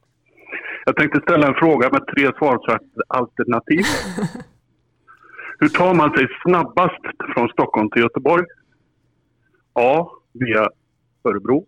Jag 0.85 0.95
tänkte 0.95 1.21
ställa 1.21 1.47
en 1.47 1.53
fråga 1.53 1.89
med 1.89 2.07
tre 2.07 2.31
svarsalternativ. 2.37 3.83
Hur 5.59 5.69
tar 5.69 5.93
man 5.93 6.17
sig 6.17 6.27
snabbast 6.43 7.01
från 7.33 7.49
Stockholm 7.49 7.89
till 7.89 8.01
Göteborg? 8.01 8.45
A. 9.73 10.09
Via 10.33 10.67
Örebro. 11.23 11.65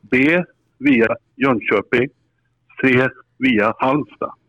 B. 0.00 0.44
Via 0.80 1.16
Jönköping. 1.36 2.08
C. 2.80 3.08
Via 3.38 3.74
Halmstad. 3.78 4.32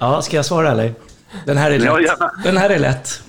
Ja, 0.00 0.22
ska 0.22 0.36
jag 0.36 0.44
svara 0.44 0.70
eller? 0.70 0.94
Den 1.46 1.56
här 1.56 1.70
är 1.70 1.78
lätt. 1.78 2.16
Ja. 2.18 2.30
Den 2.44 2.56
här 2.56 2.70
är 2.70 2.78
lätt. 2.78 3.22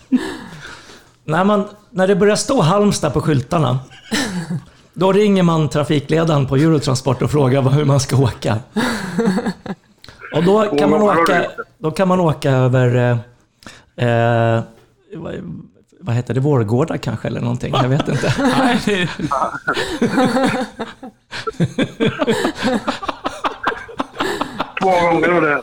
när, 1.23 1.43
man, 1.43 1.67
när 1.89 2.07
det 2.07 2.15
börjar 2.15 2.35
stå 2.35 2.61
Halmstad 2.61 3.13
på 3.13 3.21
skyltarna, 3.21 3.79
då 4.93 5.11
ringer 5.11 5.43
man 5.43 5.69
trafikledaren 5.69 6.47
på 6.47 6.55
Eurotransport 6.55 7.21
och 7.21 7.31
frågar 7.31 7.61
hur 7.61 7.85
man 7.85 7.99
ska 7.99 8.17
åka. 8.17 8.57
Och 10.35 10.43
då 10.43 10.77
kan 10.77 10.89
man 10.89 11.01
åka, 11.01 11.45
då 11.77 11.91
kan 11.91 12.07
man 12.07 12.19
åka 12.19 12.51
över... 12.51 12.95
Eh, 13.95 14.07
eh, 14.07 14.63
vad, 16.01 16.15
heter 16.15 16.33
det? 16.33 16.39
Vårgårda 16.39 16.97
kanske 16.97 17.27
eller 17.27 17.41
någonting? 17.41 17.73
Jag 17.73 17.89
vet 17.89 18.07
inte. 18.07 18.33
Två 24.81 24.89
gånger 24.89 25.33
och 25.35 25.41
det. 25.41 25.61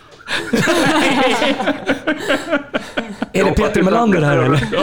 Är 3.33 3.45
det 3.45 3.53
Peter 3.53 3.83
Melander 3.83 4.23
här 4.23 4.39
eller? 4.39 4.61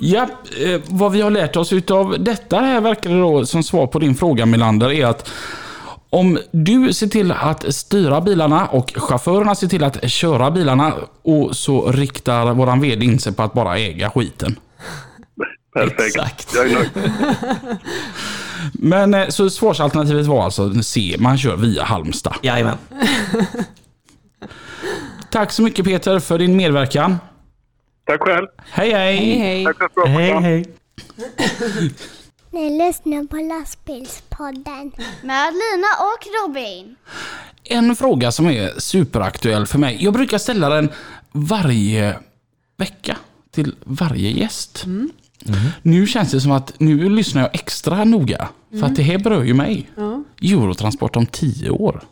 Ja, 0.00 0.28
eh, 0.64 0.80
vad 0.88 1.12
vi 1.12 1.20
har 1.20 1.30
lärt 1.30 1.56
oss 1.56 1.72
utav 1.72 2.16
detta 2.18 2.60
här 2.60 2.80
verkar 2.80 3.10
det 3.10 3.20
då 3.20 3.46
som 3.46 3.62
svar 3.62 3.86
på 3.86 3.98
din 3.98 4.14
fråga 4.14 4.46
Melander 4.46 4.92
är 4.92 5.06
att 5.06 5.30
om 6.10 6.38
du 6.50 6.92
ser 6.92 7.06
till 7.06 7.32
att 7.32 7.74
styra 7.74 8.20
bilarna 8.20 8.66
och 8.66 8.92
chaufförerna 8.96 9.54
ser 9.54 9.66
till 9.66 9.84
att 9.84 10.10
köra 10.10 10.50
bilarna 10.50 10.94
och 11.22 11.56
så 11.56 11.92
riktar 11.92 12.54
våran 12.54 12.80
VD 12.80 13.04
in 13.04 13.18
sig 13.18 13.32
på 13.32 13.42
att 13.42 13.52
bara 13.52 13.78
äga 13.78 14.10
skiten. 14.10 14.58
Perfekt. 15.74 16.00
Exakt. 16.00 16.54
Jag 16.54 16.70
är 16.70 16.74
nöjd. 16.74 16.90
Men 18.72 19.14
eh, 19.14 19.28
så 19.28 19.50
svarsalternativet 19.50 20.26
var 20.26 20.44
alltså 20.44 20.82
C, 20.82 21.16
man 21.18 21.38
kör 21.38 21.56
via 21.56 21.84
Halmstad. 21.84 22.34
Jajamän. 22.42 22.78
Tack 25.30 25.52
så 25.52 25.62
mycket 25.62 25.84
Peter 25.84 26.18
för 26.18 26.38
din 26.38 26.56
medverkan. 26.56 27.16
Tack 28.06 28.20
själv. 28.20 28.46
Hej 28.70 28.92
hej! 28.92 29.16
Hej 29.16 29.38
hej. 29.38 29.64
Tack 29.64 29.76
för 29.76 29.84
ett 29.84 29.94
bra 29.94 30.06
Hej 30.06 30.32
hej. 30.32 30.64
Ni 32.56 32.86
lyssnar 32.86 33.26
på 33.26 33.36
lastbilspodden. 33.36 34.92
Med 35.22 35.52
Lina 35.52 35.88
och 36.00 36.48
Robin. 36.48 36.96
En 37.64 37.96
fråga 37.96 38.32
som 38.32 38.46
är 38.46 38.80
superaktuell 38.80 39.66
för 39.66 39.78
mig. 39.78 39.96
Jag 40.00 40.12
brukar 40.12 40.38
ställa 40.38 40.68
den 40.68 40.90
varje 41.32 42.16
vecka 42.76 43.16
till 43.50 43.74
varje 43.84 44.30
gäst. 44.30 44.84
Mm. 44.84 45.10
Nu 45.82 46.06
känns 46.06 46.30
det 46.30 46.40
som 46.40 46.52
att 46.52 46.80
nu 46.80 47.08
lyssnar 47.08 47.42
jag 47.42 47.54
extra 47.54 48.04
noga. 48.04 48.48
För 48.70 48.86
att 48.86 48.96
det 48.96 49.02
här 49.02 49.18
berör 49.18 49.42
ju 49.42 49.54
mig. 49.54 49.90
Ja. 49.96 50.24
Eurotransport 50.42 51.16
om 51.16 51.26
tio 51.26 51.70
år. 51.70 52.02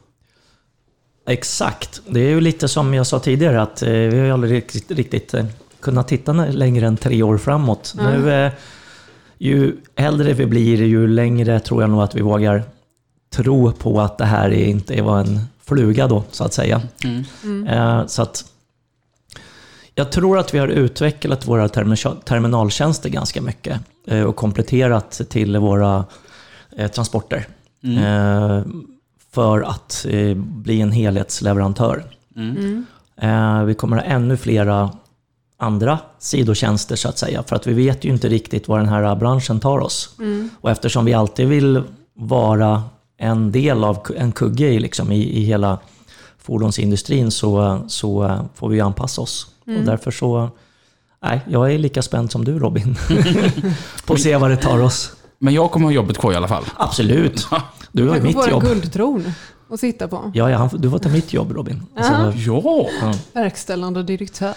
Exakt. 1.27 2.01
Det 2.09 2.21
är 2.21 2.31
ju 2.31 2.41
lite 2.41 2.69
som 2.69 2.95
jag 2.95 3.07
sa 3.07 3.19
tidigare 3.19 3.63
att 3.63 3.83
eh, 3.83 3.91
vi 3.91 4.19
har 4.19 4.29
aldrig 4.29 4.53
riktigt, 4.53 4.91
riktigt 4.91 5.35
eh, 5.35 5.47
kunnat 5.81 6.09
titta 6.09 6.33
längre 6.33 6.87
än 6.87 6.97
tre 6.97 7.23
år 7.23 7.39
framåt. 7.39 7.95
Nu, 7.97 8.33
eh, 8.33 8.53
ju 9.49 9.77
äldre 9.97 10.33
vi 10.33 10.47
blir, 10.47 10.83
ju 10.83 11.07
längre 11.09 11.61
tror 11.61 11.83
jag 11.83 11.91
nog 11.91 12.03
att 12.03 12.15
vi 12.15 12.21
vågar 12.23 12.63
tro 13.31 13.73
på 13.73 14.01
att 14.01 14.19
det 14.19 14.25
här 14.25 14.51
är 14.51 14.65
inte 14.65 15.03
var 15.03 15.21
en 15.21 15.41
fluga 15.63 16.07
då, 16.07 16.25
så 16.31 16.45
att 16.45 16.53
säga. 16.55 16.83
Eh, 17.69 18.07
så 18.07 18.23
att 18.23 18.45
jag 19.95 20.13
tror 20.13 20.39
att 20.39 20.55
vi 20.55 20.59
har 20.59 20.69
utvecklat 20.69 21.47
våra 21.49 21.67
termi- 21.69 22.21
terminaltjänster 22.25 23.09
ganska 23.11 23.43
mycket 23.43 23.81
eh, 24.07 24.23
och 24.23 24.37
kompletterat 24.37 25.21
till 25.29 25.57
våra 25.57 26.05
eh, 26.77 26.91
transporter. 26.91 27.47
Eh, 27.83 28.63
för 29.33 29.61
att 29.61 30.07
bli 30.37 30.81
en 30.81 30.93
helhetsleverantör. 30.93 32.05
Eh, 33.21 33.65
vi 33.65 33.75
kommer 33.75 33.97
ha 33.97 34.05
ännu 34.05 34.37
flera 34.37 34.91
andra 35.65 35.99
sidotjänster 36.19 36.97
så 36.97 37.09
att 37.09 37.19
säga. 37.19 37.43
För 37.43 37.57
att 37.57 37.67
vi 37.67 37.73
vet 37.73 38.05
ju 38.05 38.11
inte 38.11 38.29
riktigt 38.29 38.69
var 38.69 38.79
den 38.79 38.89
här 38.89 39.17
branschen 39.17 39.61
tar 39.61 39.79
oss. 39.79 40.11
Och 40.61 40.71
eftersom 40.71 41.05
vi 41.05 41.15
alltid 41.15 41.49
vill 41.49 41.83
vara 42.15 42.83
en 43.19 43.53
del 43.53 43.85
av 43.85 43.99
en 44.17 44.33
kugge 44.33 44.67
i, 44.69 44.79
liksom, 44.81 45.13
i, 45.13 45.39
i 45.39 45.45
hela 45.45 45.79
fordonsindustrin 46.39 47.31
så, 47.31 47.85
så 47.89 48.25
eh, 48.25 48.41
får 48.55 48.69
vi 48.69 48.81
anpassa 48.81 49.21
oss. 49.23 49.47
Och 49.61 49.85
därför 49.85 50.11
så, 50.11 50.49
nej, 51.23 51.41
jag 51.49 51.73
är 51.75 51.79
lika 51.79 52.03
spänd 52.03 52.33
som 52.33 52.45
du 52.45 52.59
Robin. 52.59 52.97
på 54.07 54.15
att 54.15 54.21
se 54.21 54.37
vad 54.37 54.51
det 54.51 54.57
tar 54.57 54.83
oss. 54.83 55.13
Men 55.39 55.55
jag 55.55 55.71
kommer 55.71 55.87
ha 55.87 55.93
jobbet 55.93 56.19
kvar 56.19 56.33
i 56.33 56.37
alla 56.37 56.49
fall. 56.49 56.65
Absolut. 56.77 57.47
Du 57.93 58.09
har 58.09 58.17
ju 58.17 58.21
Kanske 58.23 58.27
mitt 58.27 58.37
får 58.37 58.45
en 58.45 58.51
jobb. 58.51 58.63
guldtron 58.63 59.33
att 59.71 59.81
sitta 59.81 60.09
på. 60.09 60.31
Ja, 60.35 60.51
ja, 60.51 60.71
du 60.79 60.91
får 60.91 60.99
ta 60.99 61.09
mitt 61.09 61.33
jobb 61.33 61.53
Robin. 61.53 61.83
Alltså, 61.97 62.33
Ja! 62.51 62.87
Verkställande 63.33 64.03
direktör. 64.03 64.55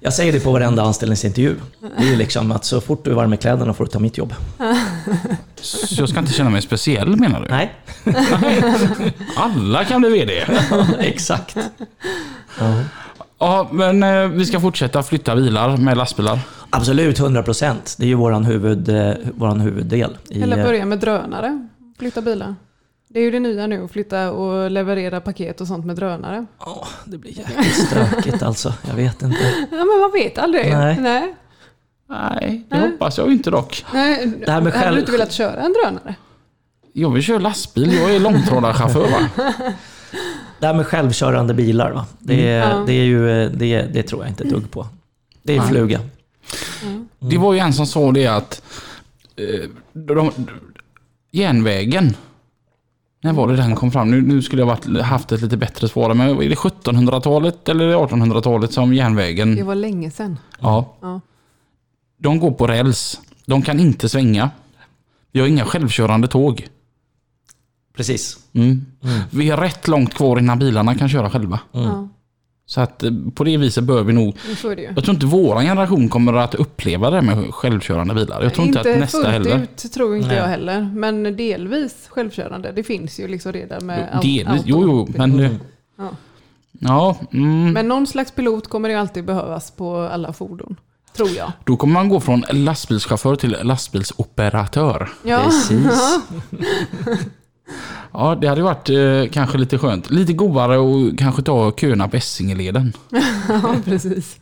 Jag 0.00 0.12
säger 0.12 0.32
det 0.32 0.40
på 0.40 0.52
varenda 0.52 0.82
anställningsintervju. 0.82 1.56
Det 1.98 2.12
är 2.12 2.16
liksom 2.16 2.52
att 2.52 2.64
så 2.64 2.80
fort 2.80 3.04
du 3.04 3.10
är 3.10 3.14
varm 3.14 3.32
i 3.34 3.36
kläderna 3.36 3.74
får 3.74 3.84
du 3.84 3.90
ta 3.90 3.98
mitt 3.98 4.18
jobb. 4.18 4.34
Så 5.60 6.02
jag 6.02 6.08
ska 6.08 6.18
inte 6.18 6.32
känna 6.32 6.50
mig 6.50 6.62
speciell 6.62 7.16
menar 7.16 7.40
du? 7.40 7.48
Nej, 7.48 7.72
Alla 9.36 9.84
kan 9.84 10.00
bli 10.00 10.10
VD. 10.10 10.46
exakt. 10.98 11.56
Ja, 13.38 13.68
men 13.72 14.02
eh, 14.02 14.28
vi 14.28 14.46
ska 14.46 14.60
fortsätta 14.60 15.02
flytta 15.02 15.36
bilar 15.36 15.76
med 15.76 15.96
lastbilar. 15.96 16.40
Absolut, 16.70 17.18
100 17.18 17.42
procent. 17.42 17.96
Det 17.98 18.04
är 18.04 18.08
ju 18.08 18.14
våran, 18.14 18.44
huvud, 18.44 18.88
eh, 18.88 19.12
våran 19.34 19.60
huvuddel. 19.60 20.16
Eller 20.30 20.58
eh, 20.58 20.64
börja 20.64 20.84
med 20.86 20.98
drönare. 20.98 21.68
Flytta 21.98 22.22
bilar. 22.22 22.54
Det 23.08 23.20
är 23.20 23.24
ju 23.24 23.30
det 23.30 23.40
nya 23.40 23.66
nu, 23.66 23.84
att 23.84 23.90
flytta 23.90 24.30
och 24.32 24.70
leverera 24.70 25.20
paket 25.20 25.60
och 25.60 25.66
sånt 25.66 25.86
med 25.86 25.96
drönare. 25.96 26.46
åh, 26.58 26.86
det 27.04 27.18
blir 27.18 27.30
jäkligt 27.38 27.86
stökigt 27.86 28.42
alltså. 28.42 28.74
Jag 28.88 28.94
vet 28.94 29.22
inte. 29.22 29.38
Ja, 29.70 29.76
men 29.76 30.00
man 30.00 30.10
vet 30.12 30.38
aldrig. 30.38 30.72
Nej. 30.72 30.98
Nej. 31.00 31.34
Nej, 32.10 32.66
det 32.68 32.78
hoppas 32.78 33.18
jag 33.18 33.26
ju 33.26 33.32
inte 33.32 33.50
dock. 33.50 33.84
Nej. 33.94 34.26
Det 34.46 34.50
här 34.52 34.60
med 34.60 34.72
Hade 34.72 34.84
själv- 34.84 34.94
du 34.94 35.00
inte 35.00 35.12
velat 35.12 35.32
köra 35.32 35.60
en 35.62 35.72
drönare? 35.72 36.14
Jag 36.92 37.10
vill 37.10 37.22
köra 37.22 37.38
lastbil, 37.38 37.92
jag 37.92 38.14
är 38.14 38.20
långtradarchaufför 38.20 39.00
va? 39.10 39.52
Det 40.60 40.66
här 40.66 40.74
med 40.74 40.86
självkörande 40.86 41.54
bilar, 41.54 41.90
va? 41.92 42.06
Det, 42.18 42.48
är, 42.48 42.70
Ja. 42.70 42.84
det, 42.86 42.92
är 42.92 43.04
ju, 43.04 43.48
det, 43.48 43.82
det 43.82 44.02
tror 44.02 44.22
jag 44.22 44.30
inte 44.30 44.44
ett 44.44 44.50
dugg 44.50 44.70
på. 44.70 44.86
Det 45.42 45.54
är 45.56 45.58
Nej. 45.58 45.68
fluga. 45.68 46.00
Det 47.18 47.38
var 47.38 47.52
ju 47.52 47.58
en 47.58 47.72
som 47.72 47.86
sa 47.86 48.12
det 48.12 48.26
att 48.26 48.62
eh, 49.36 49.68
de, 49.92 50.30
järnvägen, 51.30 52.16
när 53.20 53.32
var 53.32 53.48
det 53.48 53.56
den 53.56 53.76
kom 53.76 53.90
fram? 53.90 54.10
Nu, 54.10 54.22
nu 54.22 54.42
skulle 54.42 54.62
jag 54.62 54.66
varit, 54.66 55.00
haft 55.02 55.32
ett 55.32 55.40
lite 55.40 55.56
bättre 55.56 55.88
svar, 55.88 56.14
men 56.14 56.28
är 56.28 56.48
det 56.48 56.54
1700-talet 56.54 57.68
eller 57.68 57.94
1800-talet 57.94 58.72
som 58.72 58.94
järnvägen... 58.94 59.56
Det 59.56 59.62
var 59.62 59.74
länge 59.74 60.10
sedan. 60.10 60.38
Ja. 60.60 60.96
Ja. 61.00 61.20
De 62.18 62.40
går 62.40 62.50
på 62.50 62.66
räls. 62.66 63.20
De 63.46 63.62
kan 63.62 63.80
inte 63.80 64.08
svänga. 64.08 64.50
Vi 65.32 65.40
har 65.40 65.46
inga 65.46 65.64
självkörande 65.64 66.28
tåg. 66.28 66.68
Precis. 67.96 68.38
Mm. 68.52 68.86
Vi 69.30 69.50
är 69.50 69.56
rätt 69.56 69.88
långt 69.88 70.14
kvar 70.14 70.38
innan 70.38 70.58
bilarna 70.58 70.94
kan 70.94 71.08
köra 71.08 71.30
själva. 71.30 71.60
Ja, 71.72 72.08
Så 72.68 72.80
att 72.80 73.02
eh, 73.02 73.10
på 73.34 73.44
det 73.44 73.56
viset 73.56 73.84
bör 73.84 74.02
vi 74.02 74.12
nog... 74.12 74.36
så 74.56 74.70
är 74.70 74.76
det 74.76 74.82
ju. 74.82 74.92
Jag 74.94 75.04
tror 75.04 75.14
inte 75.14 75.26
våran 75.26 75.64
generation 75.64 76.08
kommer 76.08 76.32
att 76.32 76.54
uppleva 76.54 77.10
det 77.10 77.22
med 77.22 77.54
självkörande 77.54 78.14
bilar. 78.14 78.42
Jag 78.42 78.54
tror 78.54 78.66
inte, 78.66 78.80
att 78.80 78.86
nästa 78.86 79.18
fullt 79.18 79.28
heller. 79.28 79.62
ut 79.62 79.92
tror 79.92 80.16
inte 80.16 80.28
Nej. 80.28 80.36
jag 80.36 80.46
heller. 80.46 80.90
Men 80.94 81.36
delvis 81.36 82.08
självkörande. 82.08 82.72
Det 82.72 82.82
finns 82.82 83.20
ju 83.20 83.28
liksom 83.28 83.52
redan 83.52 83.86
med 83.86 84.18
Delvis, 84.22 84.62
jo, 84.64 84.82
jo, 84.82 84.98
autopilot. 84.98 85.18
men... 85.18 85.40
Mm. 85.40 85.58
Ja. 85.98 86.08
Ja, 86.80 87.16
mm, 87.32 87.72
Men 87.72 87.88
någon 87.88 88.06
slags 88.06 88.32
pilot 88.32 88.68
kommer 88.68 88.88
det 88.88 88.92
ju 88.92 89.00
alltid 89.00 89.24
behövas 89.24 89.70
på 89.70 89.96
alla 89.96 90.32
fordon. 90.32 90.76
Tror 91.16 91.30
jag. 91.30 91.52
då 91.64 91.76
kommer 91.76 91.94
man 91.94 92.08
gå 92.08 92.20
från 92.20 92.44
lastbilschaufför 92.50 93.36
till 93.36 93.56
lastbilsoperatör. 93.62 95.08
Ja, 95.22 95.42
Precis. 95.44 96.20
Ja, 98.12 98.34
det 98.34 98.48
hade 98.48 98.62
varit 98.62 98.88
eh, 98.90 99.32
kanske 99.32 99.58
lite 99.58 99.78
skönt. 99.78 100.10
Lite 100.10 100.32
godare 100.32 100.78
och 100.78 101.18
kanske 101.18 101.42
ta 101.42 101.72
köerna 101.72 102.08
på 102.08 102.16
Essingeleden. 102.16 102.92
ja 103.48 103.74
precis. 103.84 104.36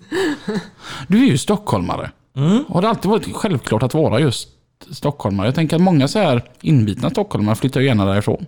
Du 1.09 1.23
är 1.23 1.27
ju 1.27 1.39
stockholmare. 1.39 2.11
Mm. 2.37 2.65
Har 2.69 2.83
det 2.83 2.89
alltid 2.89 3.11
varit 3.11 3.37
självklart 3.37 3.83
att 3.83 3.95
vara 3.95 4.21
just 4.21 4.49
stockholmare? 4.91 5.47
Jag 5.47 5.55
tänker 5.55 5.77
att 5.77 5.83
många 5.83 6.09
så 6.09 6.19
här 6.19 6.43
inbitna 6.61 7.11
stockholmare 7.11 7.57
flyttar 7.57 7.81
ju 7.81 7.87
gärna 7.87 8.05
därifrån. 8.05 8.47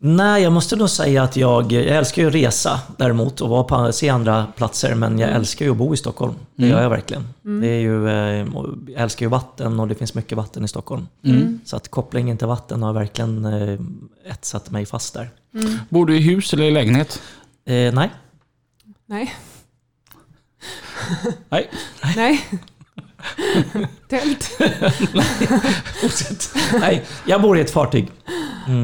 Nej, 0.00 0.42
jag 0.42 0.52
måste 0.52 0.76
nog 0.76 0.90
säga 0.90 1.22
att 1.22 1.36
jag, 1.36 1.72
jag 1.72 1.84
älskar 1.86 2.22
ju 2.22 2.28
att 2.28 2.34
resa 2.34 2.80
däremot 2.96 3.40
och 3.40 3.48
vara 3.48 3.64
på, 3.64 3.92
se 3.92 4.08
andra 4.08 4.46
platser. 4.56 4.94
Men 4.94 5.18
jag 5.18 5.30
älskar 5.30 5.64
ju 5.64 5.70
att 5.70 5.76
bo 5.76 5.94
i 5.94 5.96
Stockholm. 5.96 6.34
Det 6.56 6.62
Mm. 6.64 6.76
gör 6.76 6.82
jag 6.82 6.90
verkligen. 6.90 7.28
Det 7.60 7.66
är 7.66 7.80
ju, 7.80 8.08
eh, 8.08 8.46
jag 8.92 9.02
älskar 9.02 9.26
ju 9.26 9.30
vatten 9.30 9.80
och 9.80 9.88
det 9.88 9.94
finns 9.94 10.14
mycket 10.14 10.38
vatten 10.38 10.64
i 10.64 10.68
Stockholm. 10.68 11.06
Mm. 11.24 11.60
Så 11.64 11.76
att 11.76 11.88
kopplingen 11.88 12.38
till 12.38 12.46
vatten 12.46 12.82
har 12.82 12.92
verkligen 12.92 13.44
eh, 13.44 13.78
etsat 14.32 14.70
mig 14.70 14.86
fast 14.86 15.14
där. 15.14 15.30
Bor 15.88 16.06
du 16.06 16.16
i 16.16 16.20
hus 16.20 16.52
eller 16.52 16.64
i 16.64 16.70
lägenhet? 16.70 17.22
Eh, 17.64 17.94
nej, 17.94 18.10
Nej. 19.06 19.34
Nej. 21.48 21.70
Nej. 22.16 22.44
Tält. 24.08 24.44
fortsätt. 26.00 26.50
nej, 26.80 27.04
jag 27.26 27.42
bor 27.42 27.58
i 27.58 27.60
ett 27.60 27.70
fartyg. 27.70 28.10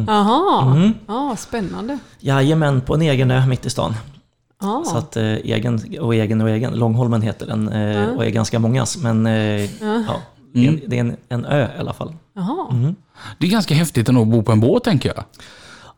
Jaha. 0.07 0.75
Mm. 0.77 0.95
Ja, 1.07 1.37
spännande. 1.39 1.99
Jajamän, 2.19 2.81
på 2.81 2.95
en 2.95 3.03
egen 3.03 3.31
ö 3.31 3.47
mitt 3.47 3.67
i 3.67 3.71
stan. 3.71 3.95
Ja. 4.61 4.83
Så 4.87 4.97
att 4.97 5.17
eh, 5.17 5.25
egen 5.25 5.99
och 6.01 6.15
egen 6.15 6.41
och 6.41 6.51
egen. 6.51 6.75
Långholmen 6.75 7.23
heter 7.23 7.47
den 7.47 7.69
eh, 7.69 8.09
och 8.09 8.25
är 8.25 8.31
ganska 8.31 8.59
mångas. 8.59 8.97
Men 8.97 9.27
eh, 9.27 9.83
ja, 9.83 10.17
det 10.55 10.65
är, 10.65 10.69
en, 10.69 10.81
det 10.87 10.97
är 10.97 11.01
en, 11.01 11.17
en 11.29 11.45
ö 11.45 11.69
i 11.77 11.79
alla 11.79 11.93
fall. 11.93 12.15
Jaha. 12.35 12.95
Det 13.39 13.47
är 13.47 13.51
ganska 13.51 13.75
häftigt 13.75 14.09
att 14.09 14.15
bo 14.15 14.43
på 14.43 14.53
en 14.53 14.61
båt 14.61 14.85
tänker 14.85 15.13
jag. 15.17 15.25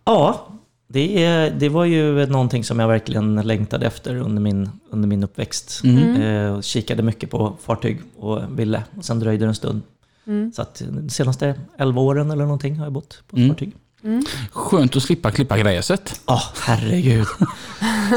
Ja, 0.04 0.46
det, 0.88 1.24
är, 1.24 1.50
det 1.50 1.68
var 1.68 1.84
ju 1.84 2.26
någonting 2.26 2.64
som 2.64 2.78
jag 2.80 2.88
verkligen 2.88 3.34
längtade 3.36 3.86
efter 3.86 4.16
under 4.16 4.42
min, 4.42 4.70
under 4.90 5.08
min 5.08 5.24
uppväxt. 5.24 5.82
Eh, 6.22 6.56
och 6.56 6.64
kikade 6.64 7.02
mycket 7.02 7.30
på 7.30 7.56
fartyg 7.62 8.00
och 8.18 8.58
ville. 8.58 8.82
Och 8.96 9.04
sen 9.04 9.20
dröjde 9.20 9.44
det 9.44 9.48
en 9.48 9.54
stund. 9.54 9.82
Så 10.54 10.62
att 10.62 10.82
de 10.88 11.08
senaste 11.08 11.54
11 11.78 12.00
åren 12.00 12.30
eller 12.30 12.44
någonting 12.44 12.76
har 12.76 12.86
jag 12.86 12.92
bott 12.92 13.22
på 13.28 13.36
ett 13.36 13.48
fartyg. 13.48 13.72
Skönt 14.52 14.96
att 14.96 15.02
slippa 15.02 15.30
klippa 15.30 15.58
gräset. 15.58 16.20
Ja, 16.26 16.42
herregud. 16.60 17.26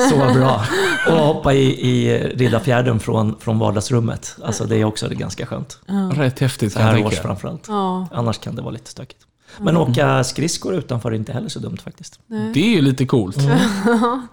Så 0.10 0.16
bra. 0.16 0.64
Och 1.08 1.14
hoppa 1.18 1.54
i, 1.54 1.90
i 1.90 2.18
Riddarfjärden 2.36 3.00
från, 3.00 3.36
från 3.40 3.60
vardagsrummet. 3.60 4.36
Alltså 4.44 4.66
det 4.66 4.76
är 4.76 4.84
också 4.86 5.10
ganska 5.10 5.46
skönt. 5.46 5.80
Rätt 6.14 6.40
häftigt 6.40 6.74
Så 6.74 6.80
här 6.80 7.06
års 7.06 7.20
framförallt. 7.20 7.66
Ja. 7.68 8.08
Annars 8.12 8.38
kan 8.38 8.56
det 8.56 8.62
vara 8.62 8.72
lite 8.72 8.92
stökigt. 8.92 9.26
Men 9.62 9.78
åka 9.78 10.24
skridskor 10.24 10.76
utanför 10.76 11.12
är 11.12 11.16
inte 11.16 11.34
heller 11.34 11.50
så 11.50 11.60
dumt 11.60 11.78
faktiskt. 11.84 12.20
Det 12.54 12.60
är 12.60 12.70
ju 12.70 12.82
lite 12.82 13.06
coolt. 13.06 13.38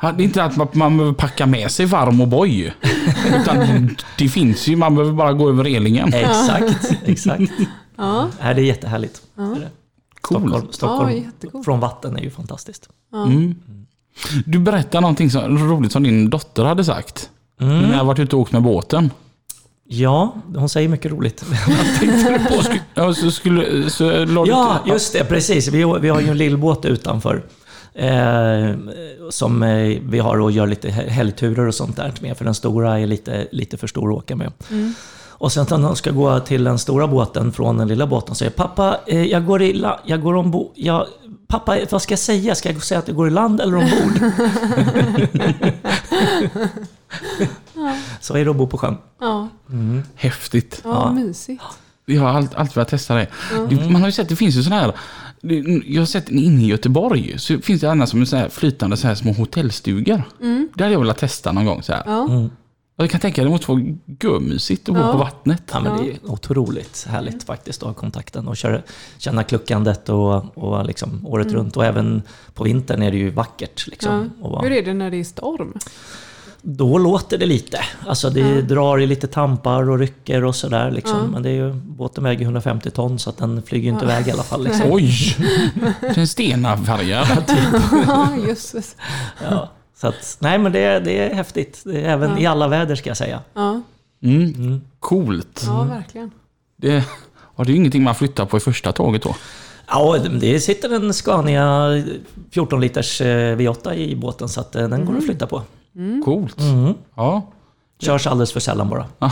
Ja, 0.01 0.13
Det 0.13 0.23
är 0.23 0.25
inte 0.25 0.45
att 0.45 0.57
man, 0.57 0.69
man 0.73 0.97
behöver 0.97 1.15
packa 1.15 1.47
med 1.47 1.71
sig 1.71 1.87
varm 1.87 2.21
och 2.21 2.29
boj. 2.29 2.75
Utan 3.41 3.91
det 4.19 4.29
finns 4.29 4.69
ju, 4.69 4.77
man 4.77 4.95
behöver 4.95 5.13
bara 5.15 5.33
gå 5.33 5.49
över 5.49 5.65
relingen. 5.65 6.15
Exakt, 6.15 6.93
exakt. 7.05 7.43
Ja. 7.99 8.29
Nej, 8.43 8.55
det 8.55 8.61
är 8.61 8.65
jättehärligt. 8.65 9.23
Det 9.35 9.43
är 9.43 9.55
det. 9.55 9.69
Stockholm, 10.19 10.51
Coolt. 10.51 10.75
Stockholm 10.75 11.25
Ja, 11.53 11.63
från 11.65 11.81
vatten 11.81 12.17
är 12.17 12.21
ju 12.23 12.31
fantastiskt. 12.31 12.89
Mm. 13.15 13.55
Du 14.47 14.59
berättade 14.59 15.01
någonting 15.01 15.31
så 15.31 15.41
roligt 15.49 15.93
som 15.93 16.03
din 16.03 16.31
dotter 16.31 16.65
hade 16.65 16.85
sagt. 16.85 17.31
Mm. 17.61 17.79
När 17.83 17.97
jag 17.97 18.05
varit 18.05 18.19
ute 18.19 18.37
och 18.37 18.43
åkt 18.43 18.53
med 18.53 18.63
båten. 18.63 19.11
Ja, 19.89 20.35
hon 20.57 20.69
säger 20.69 20.89
mycket 20.89 21.13
roligt. 21.13 21.45
Ja, 22.95 23.15
så 23.15 23.31
skulle... 23.31 23.91
Så 23.91 24.25
la 24.25 24.45
du 24.45 24.51
Ja, 24.51 24.79
till- 24.85 24.93
just 24.93 25.13
det. 25.13 25.25
Precis. 25.25 25.69
Vi, 25.69 25.85
vi 26.01 26.09
har 26.09 26.21
ju 26.21 26.29
en 26.29 26.39
lillbåt 26.39 26.85
utanför. 26.85 27.43
Eh, 27.95 28.75
som 29.31 29.63
eh, 29.63 29.99
vi 30.03 30.19
har 30.19 30.41
och 30.41 30.53
gör 30.53 30.67
lite 30.67 30.91
hel- 30.91 31.09
helgturer 31.09 31.67
och 31.67 31.75
sånt 31.75 31.97
där 31.97 32.13
med. 32.21 32.37
För 32.37 32.45
den 32.45 32.55
stora 32.55 32.99
är 33.01 33.07
lite, 33.07 33.47
lite 33.53 33.77
för 33.77 33.87
stor 33.87 34.13
att 34.13 34.19
åka 34.19 34.37
med. 34.37 34.53
Och 35.39 35.53
sen 35.53 35.67
när 35.71 35.79
de 35.79 35.97
ska 35.97 36.11
gå 36.11 36.41
till 36.41 36.65
den 36.65 36.79
stora 36.79 37.07
båten 37.07 37.53
från 37.53 37.79
den 37.79 37.89
lilla 37.89 38.07
båten 38.07 38.35
säger 38.35 38.53
pappa, 38.53 38.97
eh, 39.07 39.25
jag 39.25 39.47
går 39.47 39.63
i 39.63 39.73
la- 39.73 40.01
jag 40.07 40.23
går 40.23 40.35
ombord. 40.35 40.73
Jag, 40.75 41.07
pappa, 41.49 41.77
vad 41.91 42.03
ska 42.03 42.13
jag 42.13 42.19
säga? 42.19 42.55
Ska 42.55 42.73
jag 42.73 42.83
säga 42.83 42.99
att 42.99 43.09
jag 43.09 43.17
går 43.17 43.29
i 43.29 43.31
land 43.31 43.61
eller 43.61 43.75
ombord? 43.77 44.21
Så 48.21 48.35
är 48.37 48.45
det 48.45 48.51
att 48.51 48.57
bo 48.57 48.67
på 48.67 48.79
sjön. 48.79 48.97
Ja, 49.21 49.49
Häftigt. 50.15 50.81
ja, 50.85 50.91
Ja. 50.91 51.13
mysigt. 51.13 51.63
Vi 52.07 52.17
har 52.17 52.29
allt, 52.29 52.55
alltid 52.55 52.75
velat 52.75 52.89
testa 52.89 53.15
det. 53.15 53.27
Det- 53.69 53.91
Man 53.91 54.01
har 54.01 54.09
ju 54.09 54.13
sett, 54.13 54.29
det 54.29 54.37
finns 54.37 54.55
ju 54.57 54.63
sådana 54.63 54.81
här... 54.83 54.93
Jag 55.87 56.01
har 56.03 56.07
sett 56.07 56.29
inne 56.29 56.63
i 56.63 56.67
Göteborg, 56.67 57.39
så 57.39 57.59
finns 57.59 57.81
det 57.81 57.91
annars 57.91 58.09
som 58.11 58.27
så 58.27 58.37
här 58.37 58.49
flytande 58.49 58.97
så 58.97 59.07
här 59.09 59.15
små 59.15 59.33
hotellstugor. 59.33 60.23
Det 60.75 60.83
hade 60.85 60.93
jag 60.93 61.01
velat 61.01 61.19
testa 61.19 61.53
någon 61.53 61.65
gång. 61.65 61.83
Så 61.83 61.93
här. 61.93 62.03
Ja. 62.07 62.49
Och 62.99 63.05
jag 63.05 63.11
kan 63.11 63.21
tänka 63.21 63.43
att 63.43 63.47
det 63.47 63.51
måste 63.51 63.71
vara 63.73 63.83
görmysigt 64.23 64.89
att 64.89 64.95
bo 64.95 65.01
Ja. 65.01 65.13
på 65.13 65.19
vattnet. 65.19 65.63
Ja, 65.73 65.81
men 65.81 65.97
det 66.05 66.11
är 66.13 66.19
otroligt 66.31 67.07
härligt 67.11 67.45
faktiskt 67.45 67.83
att 67.83 67.87
ha 67.89 67.95
kontakten 67.95 68.49
och 68.49 68.57
köra, 68.57 68.81
känna 69.19 69.43
kluckandet 69.45 70.09
och, 70.09 70.59
och 70.59 70.87
liksom 70.87 71.27
året 71.27 71.53
runt. 71.53 71.77
Och 71.77 71.85
även 71.85 72.23
på 72.55 72.65
vintern 72.65 73.03
är 73.03 73.11
det 73.11 73.17
ju 73.19 73.31
vackert. 73.31 73.87
Liksom, 73.87 74.31
Ja. 74.43 74.61
Hur 74.63 74.73
är 74.73 74.83
det 74.85 74.95
när 74.95 75.11
det 75.11 75.17
är 75.17 75.25
storm? 75.25 75.75
Då 76.69 76.99
låter 76.99 77.39
det 77.39 77.47
lite. 77.47 77.79
Alltså 78.07 78.31
det 78.31 78.63
drar 78.63 78.99
i 78.99 79.07
lite 79.07 79.27
tampar 79.27 79.91
och 79.91 79.99
rycker 79.99 80.45
och 80.45 80.57
sådär. 80.57 80.91
Liksom. 80.91 81.19
Ja. 81.19 81.27
Men 81.27 81.43
det 81.43 81.51
är 81.51 81.55
ju, 81.55 81.73
båten 81.73 82.25
väger 82.25 82.43
150 82.43 82.91
ton 82.91 83.19
så 83.19 83.31
att 83.31 83.37
den 83.39 83.63
flyger 83.63 83.93
inte 83.93 84.05
iväg 84.05 84.29
i 84.29 84.31
alla 84.31 84.43
fall. 84.43 84.65
Liksom. 84.65 84.85
Oj! 84.93 85.11
Det 86.01 86.07
är 86.07 86.19
en 86.19 86.29
stenafärgad. 86.29 87.27
Ja, 88.07 88.29
jösses. 88.49 88.97
Ja. 89.51 89.69
Så 90.01 90.09
att, 90.09 90.37
nej 90.41 90.59
men 90.59 90.73
det, 90.73 91.01
det 91.01 91.19
är 91.31 91.35
häftigt. 91.35 91.83
Det 91.85 92.01
är 92.01 92.09
även 92.13 92.31
Ja. 92.31 92.39
i 92.39 92.47
alla 92.47 92.69
väder 92.69 92.95
ska 92.97 93.11
jag 93.11 93.17
säga. 93.17 93.41
Ja, 93.55 93.81
Mm. 94.23 94.81
Coolt. 95.01 95.63
ja 95.67 95.83
verkligen. 95.85 96.31
Det, 96.77 96.89
ja, 97.57 97.65
det 97.65 97.71
är 97.71 97.73
ju 97.73 97.77
ingenting 97.77 98.03
man 98.03 98.15
flyttar 98.15 98.47
på 98.47 98.57
i 98.57 98.61
första 98.61 98.93
tåget 98.93 99.23
då. 99.23 99.37
Ja, 99.89 100.17
det 100.41 100.61
sitter 100.61 100.95
en 100.95 101.15
Scania 101.15 102.03
14 102.51 102.81
liters 102.81 103.21
eh, 103.21 103.57
V8 103.57 103.95
i 103.95 104.17
båten 104.17 104.49
så 104.49 104.61
att 104.61 104.77
eh, 104.77 104.89
den 104.89 105.05
går 105.05 105.17
att 105.17 105.25
flytta 105.25 105.47
på. 105.47 105.63
Coolt. 106.25 106.57
Ja. 107.17 107.53
Körs 108.01 108.27
alldeles 108.27 108.53
för 108.53 108.61
sällan 108.61 108.89
bara. 108.89 109.07
Ja. 109.19 109.31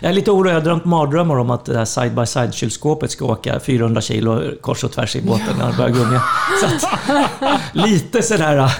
Jag 0.00 0.10
är 0.10 0.12
lite 0.12 0.30
orolig, 0.30 0.50
jag 0.50 0.54
har 0.56 0.60
drömt 0.60 0.84
mardrömmar 0.84 1.38
om 1.38 1.50
att 1.50 1.64
det 1.64 1.76
här 1.78 1.84
side-by-side 1.84 2.54
kylskåpet 2.54 3.10
ska 3.10 3.24
åka 3.24 3.60
400 3.60 4.00
kilo 4.00 4.42
kors 4.60 4.84
och 4.84 4.92
tvärs 4.92 5.16
i 5.16 5.22
båten 5.22 5.46
när 5.58 5.66
den 5.68 5.76
börjar 5.76 5.90
gunga. 5.90 6.22
Så 6.60 6.66
att, 6.86 7.60
lite 7.72 8.22
sådär, 8.22 8.56
äh, 8.58 8.70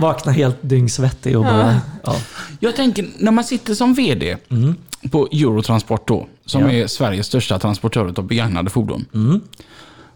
vakna 0.00 0.32
helt 0.32 0.56
dyngsvettig 0.60 1.38
och 1.38 1.44
bara... 1.44 1.76
Ja. 2.04 2.16
Jag 2.60 2.76
tänker, 2.76 3.06
när 3.18 3.32
man 3.32 3.44
sitter 3.44 3.74
som 3.74 3.94
VD 3.94 4.36
på 5.10 5.28
Eurotransport 5.32 6.08
då, 6.08 6.26
som 6.46 6.60
Ja. 6.62 6.70
är 6.70 6.86
Sveriges 6.86 7.26
största 7.26 7.58
transportör 7.58 8.12
av 8.16 8.24
begagnade 8.26 8.70
fordon. 8.70 9.04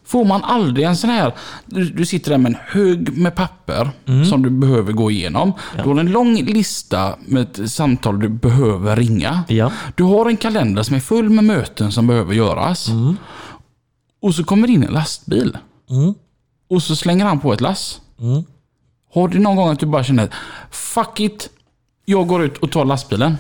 Får 0.05 0.25
man 0.25 0.45
aldrig 0.45 0.87
en 0.87 0.97
sån 0.97 1.11
här, 1.11 1.33
du, 1.67 1.85
du 1.85 2.07
sitter 2.07 2.31
där 2.31 2.39
med 2.39 2.51
en 2.53 2.59
hög 2.67 3.19
med 3.19 3.35
papper 3.35 3.91
som 4.31 4.43
du 4.43 4.51
behöver 4.51 4.93
gå 4.93 5.11
igenom. 5.11 5.53
Du 5.77 5.89
har 5.89 6.01
en 6.01 6.11
lång 6.11 6.37
lista 6.37 7.17
med 7.27 7.71
samtal 7.71 8.21
du 8.21 8.29
behöver 8.29 8.97
ringa. 8.97 9.45
Ja. 9.49 9.73
Du 9.95 10.03
har 10.03 10.27
en 10.27 10.37
kalender 10.37 10.83
som 10.83 10.97
är 10.97 11.01
full 11.01 11.31
med 11.31 11.45
möten 11.45 11.93
som 11.93 12.07
behöver 12.07 12.35
göras. 12.35 12.89
Och 14.23 14.35
så 14.35 14.45
kommer 14.45 14.71
in 14.71 14.83
en 14.83 14.93
lastbil. 14.93 15.59
Mm. 15.91 16.15
Och 16.71 16.83
så 16.83 16.97
slänger 16.97 17.25
han 17.25 17.41
på 17.41 17.53
ett 17.53 17.61
lass. 17.61 18.01
Mm. 18.21 18.45
Har 19.15 19.29
du 19.29 19.39
någon 19.39 19.57
gång 19.57 19.69
att 19.69 19.81
du 19.81 19.87
bara 19.87 20.05
känner 20.05 20.29
Fuck 20.71 21.21
it, 21.21 21.51
jag 22.05 22.27
går 22.27 22.45
ut 22.45 22.59
och 22.59 22.73
tar 22.73 22.85
lastbilen. 22.85 23.37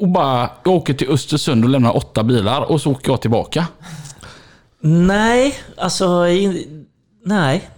Och 0.00 0.08
bara, 0.08 0.50
jag 0.64 0.74
åker 0.74 0.94
till 0.94 1.08
Östersund 1.10 1.64
och 1.64 1.70
lämnar 1.70 1.96
åtta 1.96 2.22
bilar 2.22 2.60
och 2.60 2.80
så 2.80 2.90
åker 2.90 3.10
jag 3.10 3.20
tillbaka. 3.20 3.66
Nej, 4.84 5.54
alltså... 5.76 6.24
Nej. 7.24 7.68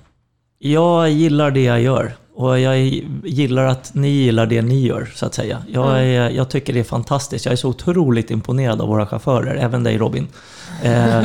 Jag 0.59 1.11
gillar 1.11 1.50
det 1.50 1.62
jag 1.62 1.80
gör. 1.80 2.16
Och 2.34 2.61
jag 2.61 2.78
gillar 3.24 3.64
att 3.64 3.94
ni 3.94 4.09
gillar 4.09 4.46
det 4.46 4.62
ni 4.62 4.86
gör, 4.86 5.12
så 5.14 5.26
att 5.26 5.34
säga. 5.34 5.62
Jag, 5.68 6.00
är, 6.00 6.30
jag 6.30 6.50
tycker 6.50 6.72
det 6.72 6.80
är 6.80 6.84
fantastiskt. 6.84 7.44
Jag 7.44 7.52
är 7.52 7.57
så 7.57 7.68
otroligt 7.68 8.30
imponerad 8.30 8.80
av 8.80 8.88
våra 8.88 9.07
chaufförer, 9.07 9.55
även 9.55 9.82
dig 9.82 9.98
Robin. 9.98 10.28
Eh, 10.82 11.24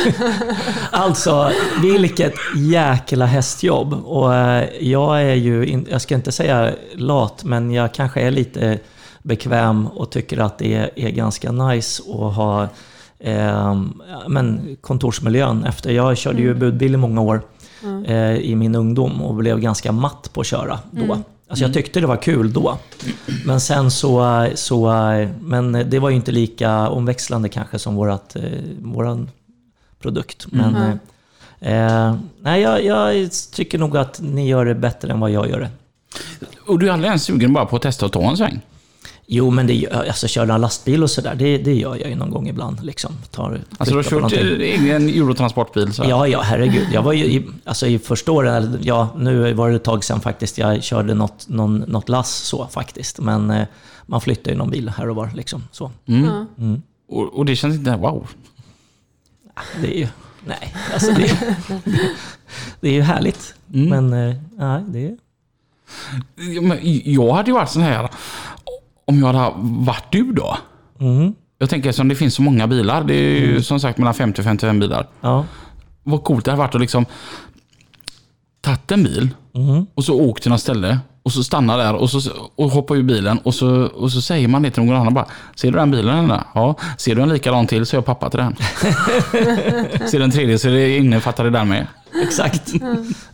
alltså, 0.90 1.50
vilket 1.82 2.34
jäkla 2.56 3.26
hästjobb. 3.26 3.92
Och 3.92 4.34
eh, 4.34 4.64
jag 4.80 5.22
är 5.22 5.34
ju, 5.34 5.66
in, 5.66 5.86
jag 5.90 6.00
ska 6.00 6.14
inte 6.14 6.32
säga 6.32 6.72
lat, 6.94 7.44
men 7.44 7.70
jag 7.70 7.94
kanske 7.94 8.20
är 8.20 8.30
lite 8.30 8.78
bekväm 9.22 9.86
och 9.86 10.10
tycker 10.10 10.38
att 10.38 10.58
det 10.58 10.74
är, 10.74 10.90
är 10.96 11.10
ganska 11.10 11.52
nice 11.52 12.02
att 12.02 12.34
ha 12.34 12.68
eh, 13.18 13.34
ja, 13.34 14.28
men 14.28 14.76
kontorsmiljön. 14.80 15.64
Efter, 15.64 15.90
jag 15.90 16.16
körde 16.16 16.42
ju 16.42 16.54
budbil 16.54 16.94
i 16.94 16.96
många 16.96 17.20
år 17.20 17.42
eh, 18.06 18.34
i 18.34 18.54
min 18.56 18.74
ungdom 18.74 19.22
och 19.22 19.34
blev 19.34 19.60
ganska 19.60 19.92
matt 19.92 20.30
på 20.32 20.40
att 20.40 20.46
köra 20.46 20.78
då. 20.90 21.18
Alltså 21.48 21.64
jag 21.64 21.74
tyckte 21.74 22.00
det 22.00 22.06
var 22.06 22.16
kul 22.16 22.52
då. 22.52 22.78
Men 23.44 23.60
sen 23.60 23.90
så, 23.90 24.46
så 24.54 24.88
men 25.40 25.72
det 25.72 25.98
var 25.98 26.10
ju 26.10 26.16
inte 26.16 26.32
lika 26.32 26.88
omväxlande 26.88 27.48
kanske 27.48 27.78
som 27.78 27.94
vårat, 27.94 28.36
eh, 28.36 28.42
våran 28.82 29.30
produkt. 30.00 30.46
Men 30.50 30.98
eh, 31.60 32.08
eh, 32.08 32.16
nej, 32.40 32.62
jag, 32.62 32.84
jag 32.84 33.30
tycker 33.52 33.78
nog 33.78 33.96
att 33.96 34.20
ni 34.20 34.48
gör 34.48 34.64
det 34.64 34.74
bättre 34.74 35.12
än 35.12 35.20
vad 35.20 35.30
jag 35.30 35.50
gör 35.50 35.60
det. 35.60 35.70
Och 36.66 36.78
du 36.78 36.88
är 36.88 36.92
aldrig 36.92 37.08
ens 37.08 37.24
sugen 37.24 37.52
bara 37.52 37.66
på 37.66 37.76
att 37.76 37.82
testa 37.82 38.06
att 38.06 38.12
ta 38.12 38.30
en 38.30 38.36
sväng? 38.36 38.60
Jo, 39.26 39.50
men 39.50 39.66
det, 39.66 39.88
alltså 39.92 40.28
köra 40.28 40.58
lastbil 40.58 41.02
och 41.02 41.10
sådär, 41.10 41.34
det, 41.34 41.58
det 41.58 41.74
gör 41.74 41.96
jag 41.96 42.10
ju 42.10 42.16
någon 42.16 42.30
gång 42.30 42.48
ibland. 42.48 42.84
Liksom. 42.84 43.12
Tar, 43.30 43.60
Alltså 43.78 43.94
du 43.94 43.96
har 43.96 44.02
kört 44.20 44.32
egen 44.32 45.08
Eurotransportbil? 45.08 45.92
Så. 45.92 46.04
Ja, 46.08 46.28
ja, 46.28 46.40
herregud. 46.40 46.86
Jag 46.92 47.02
var 47.02 47.12
ju 47.12 47.24
i, 47.24 47.46
alltså 47.64 47.86
i 47.86 47.98
första 47.98 48.32
året, 48.32 48.70
ja, 48.80 49.08
nu 49.16 49.52
var 49.52 49.70
det 49.70 49.76
ett 49.76 49.84
tag 49.84 50.04
sedan 50.04 50.20
faktiskt, 50.20 50.58
jag 50.58 50.82
körde 50.82 51.14
något, 51.14 51.48
någon, 51.48 51.78
något 51.78 52.08
lass 52.08 52.34
så 52.34 52.66
faktiskt. 52.66 53.18
Men 53.20 53.50
eh, 53.50 53.66
man 54.06 54.20
flyttar 54.20 54.50
ju 54.50 54.56
någon 54.56 54.70
bil 54.70 54.88
här 54.88 55.08
och 55.08 55.16
var 55.16 55.30
liksom. 55.34 55.62
Så. 55.70 55.90
Mm. 56.06 56.46
Mm. 56.58 56.82
Och, 57.08 57.38
och 57.38 57.44
det 57.44 57.56
känns 57.56 57.74
inte, 57.74 57.96
wow. 57.96 58.28
Det 59.80 59.96
är 59.96 59.98
ju, 59.98 60.08
nej, 60.46 60.74
alltså 60.92 61.12
det, 61.12 61.56
det 62.80 62.88
är 62.88 62.92
ju 62.92 63.02
härligt. 63.02 63.54
Mm. 63.74 63.88
Men 63.88 64.28
eh, 64.28 64.36
nej, 64.56 64.82
det 64.88 65.06
är... 65.06 65.16
Jag 67.04 67.32
hade 67.32 67.50
ju 67.50 67.54
varit 67.54 67.70
sån 67.70 67.82
här, 67.82 68.10
om 69.04 69.20
jag 69.20 69.26
hade 69.32 69.52
varit 69.58 70.04
du 70.12 70.32
då. 70.32 70.56
Mm, 71.00 71.34
Jag 71.58 71.70
tänker 71.70 71.92
som 71.92 72.08
det 72.08 72.14
finns 72.14 72.34
så 72.34 72.42
många 72.42 72.66
bilar, 72.66 73.04
det 73.04 73.14
är 73.14 73.40
ju 73.40 73.62
som 73.62 73.80
sagt 73.80 73.98
mellan 73.98 74.14
50 74.14 74.40
och 74.40 74.44
55 74.44 74.80
bilar. 74.80 75.06
ja. 75.20 75.44
Vad 76.06 76.24
coolt 76.24 76.44
det 76.44 76.50
hade 76.50 76.58
varit 76.58 76.74
att 76.74 76.80
liksom 76.80 77.06
tagit 78.60 78.90
en 78.92 79.04
bil 79.04 79.28
Mm. 79.56 79.86
och 79.94 80.04
så 80.04 80.20
åkt 80.20 80.42
till 80.42 80.50
något 80.52 80.60
ställe 80.60 80.98
och 81.22 81.32
så 81.32 81.44
stannar 81.44 81.78
där 81.78 81.94
och, 81.94 82.10
så, 82.10 82.30
och 82.56 82.70
hoppar 82.70 82.94
ur 82.96 83.02
bilen 83.02 83.38
och 83.38 83.54
så, 83.54 83.68
och 83.86 84.12
så 84.12 84.20
säger 84.20 84.48
man 84.48 84.62
det 84.62 84.70
till 84.70 84.82
någon 84.82 84.96
annan 84.96 85.14
bara 85.14 85.26
Ser 85.54 85.70
du 85.72 85.78
den 85.78 85.90
bilen 85.90 86.24
eller? 86.24 86.42
Ja. 86.54 86.74
Ser 86.98 87.14
du 87.14 87.22
en 87.22 87.28
likadan 87.28 87.66
till 87.66 87.86
så 87.86 87.96
är 87.96 87.98
jag 87.98 88.04
pappa 88.04 88.30
till 88.30 88.38
den. 88.40 88.56
Ser 90.08 90.18
du 90.18 90.24
en 90.24 90.30
tredje 90.30 90.58
så 90.58 90.68
är 90.68 90.72
det 90.72 90.96
innefattar 90.96 91.44
det 91.44 91.50
där 91.50 91.64
med. 91.64 91.86
Exakt. 92.22 92.72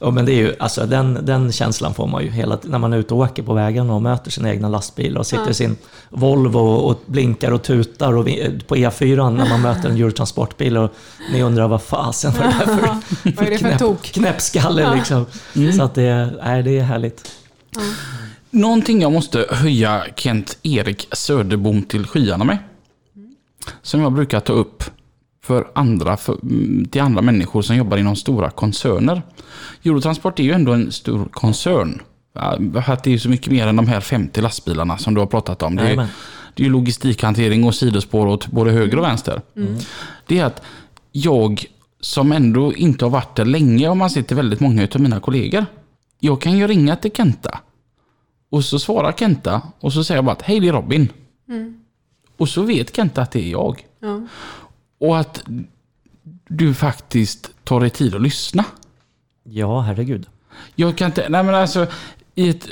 Ja, 0.01 0.11
men 0.11 0.25
det 0.25 0.33
är 0.33 0.37
ju, 0.37 0.55
alltså, 0.59 0.87
den, 0.87 1.19
den 1.23 1.53
känslan 1.53 1.95
får 1.95 2.07
man 2.07 2.23
ju 2.25 2.31
hela 2.31 2.59
när 2.63 2.79
man 2.79 2.93
är 2.93 2.97
ute 2.99 3.15
och 3.15 3.21
åker 3.21 3.43
på 3.43 3.55
vägen 3.55 3.91
och 3.91 4.03
möter 4.03 4.31
sin 4.31 4.47
egna 4.47 4.69
lastbil 4.69 5.17
och 5.17 5.27
sitter 5.27 5.51
i 5.51 5.55
sin 5.55 5.77
Volvo 6.09 6.59
och 6.59 7.03
blinkar 7.07 7.53
och 7.53 7.63
tutar 7.63 8.17
och 8.17 8.27
vi, 8.27 8.61
på 8.67 8.77
E4 8.77 9.31
när 9.31 9.49
man 9.49 9.63
möter 9.63 9.89
en 9.89 9.97
Eurotransportbil 9.97 10.77
och 10.77 10.91
ni 11.33 11.43
undrar 11.43 11.69
vad 11.69 11.83
fasen 11.83 12.33
var 12.33 12.41
det 12.41 12.55
där 12.59 12.77
för, 12.77 12.87
Vad 13.37 13.47
är 13.47 13.51
det 13.51 13.59
för 13.59 13.69
knäpp, 13.69 13.79
tok? 13.79 14.03
knäppskalle 14.03 14.95
liksom. 14.95 15.27
Så 15.77 15.83
att 15.83 15.95
det, 15.95 16.33
nej, 16.45 16.63
det 16.63 16.79
är 16.79 16.83
härligt. 16.83 17.31
Någonting 18.51 19.03
jag 19.03 19.13
måste 19.13 19.47
höja 19.51 20.05
Kent-Erik 20.17 21.09
Söderbom 21.13 21.83
till 21.83 22.07
skyarna 22.07 22.45
med. 22.45 22.59
Som 23.83 24.01
jag 24.01 24.13
brukar 24.13 24.41
ta 24.41 24.53
upp 24.53 24.85
för 25.43 25.71
andra, 25.75 26.17
för, 26.17 26.33
mm, 26.43 26.85
till 26.85 27.01
andra 27.01 27.23
människor 27.23 27.63
som 27.63 27.77
jobbar 27.77 27.97
inom 27.97 28.17
stora 28.17 28.51
koncerner. 28.51 29.23
Eurotransport 29.85 30.39
är 30.39 30.45
ju 30.45 30.53
ändå 30.53 30.73
en 30.73 30.93
stor 30.93 31.29
koncern. 31.33 32.03
Att 32.33 32.59
Det 33.05 33.07
är 33.07 33.13
ju 33.13 33.19
så 33.19 33.29
mycket 33.29 33.53
mer 33.53 33.67
än 33.67 33.77
de 33.77 33.89
här 33.89 34.01
50 34.01 34.41
lastbilarna 34.41 34.99
som 34.99 35.15
du 35.15 35.21
har 35.21 35.27
pratat 35.27 35.63
om. 35.63 35.77
Det 35.77 35.83
är, 35.83 35.97
det 36.55 36.63
är 36.63 36.65
ju 36.65 36.71
logistikhantering 36.71 37.65
och 37.65 37.75
sidospår 37.75 38.27
åt 38.27 38.47
både 38.47 38.71
höger 38.71 38.99
och 38.99 39.05
vänster. 39.05 39.43
Det 40.27 40.39
är 40.39 40.45
att 40.45 40.63
jag 41.13 41.65
som 42.01 42.33
ändå 42.33 42.75
inte 42.75 43.05
har 43.05 43.11
varit 43.11 43.37
där 43.37 43.45
länge, 43.45 43.89
om 43.89 43.99
man 43.99 44.11
till 44.11 44.37
väldigt 44.37 44.61
många 44.61 44.89
av 44.95 45.01
mina 45.01 45.21
kollegor. 45.21 45.67
Jag 46.21 46.41
kan 46.41 46.59
ju 46.59 46.67
ringa 46.67 46.97
till 46.97 47.13
Kenta 47.13 47.61
och 48.51 48.65
så 48.65 48.79
svarar 48.79 49.13
Kenta 49.13 49.63
och 49.81 49.93
så 49.93 50.05
säger 50.05 50.19
jag 50.19 50.25
bara 50.25 50.33
att 50.33 50.43
hej 50.43 50.61
det 50.61 50.69
är 50.69 50.73
Robin. 50.73 51.09
Och 52.37 52.49
så 52.49 52.63
vet 52.63 52.97
Kent 52.97 53.19
att 53.19 53.31
det 53.31 53.47
är 53.47 53.51
jag. 53.51 53.87
Ja. 54.01 54.21
Och 55.01 55.19
att 55.19 55.43
du 56.49 56.75
faktiskt 56.75 57.51
tar 57.65 57.81
dig 57.81 57.91
tid 57.91 58.15
att 58.15 58.23
lyssna. 58.23 58.65
Ja, 59.45 59.81
herregud. 59.81 60.27
Jag 60.75 60.97
kan 60.97 61.07
inte, 61.07 61.29
nej 61.29 61.43
men 61.43 61.55
alltså, 61.55 61.87
i 62.35 62.49
ett, 62.49 62.69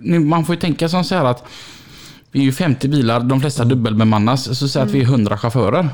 nu, 0.00 0.18
man 0.18 0.44
får 0.44 0.54
ju 0.54 0.60
tänka 0.60 0.88
som 0.88 1.04
så 1.04 1.14
här 1.14 1.24
att 1.24 1.44
vi 2.32 2.40
är 2.40 2.44
ju 2.44 2.52
50 2.52 2.88
bilar, 2.88 3.20
de 3.20 3.40
flesta 3.40 3.64
dubbelbemannas, 3.64 4.58
så 4.58 4.68
säg 4.68 4.82
att 4.82 4.90
vi 4.90 5.00
är 5.00 5.04
100 5.04 5.38
chaufförer. 5.38 5.88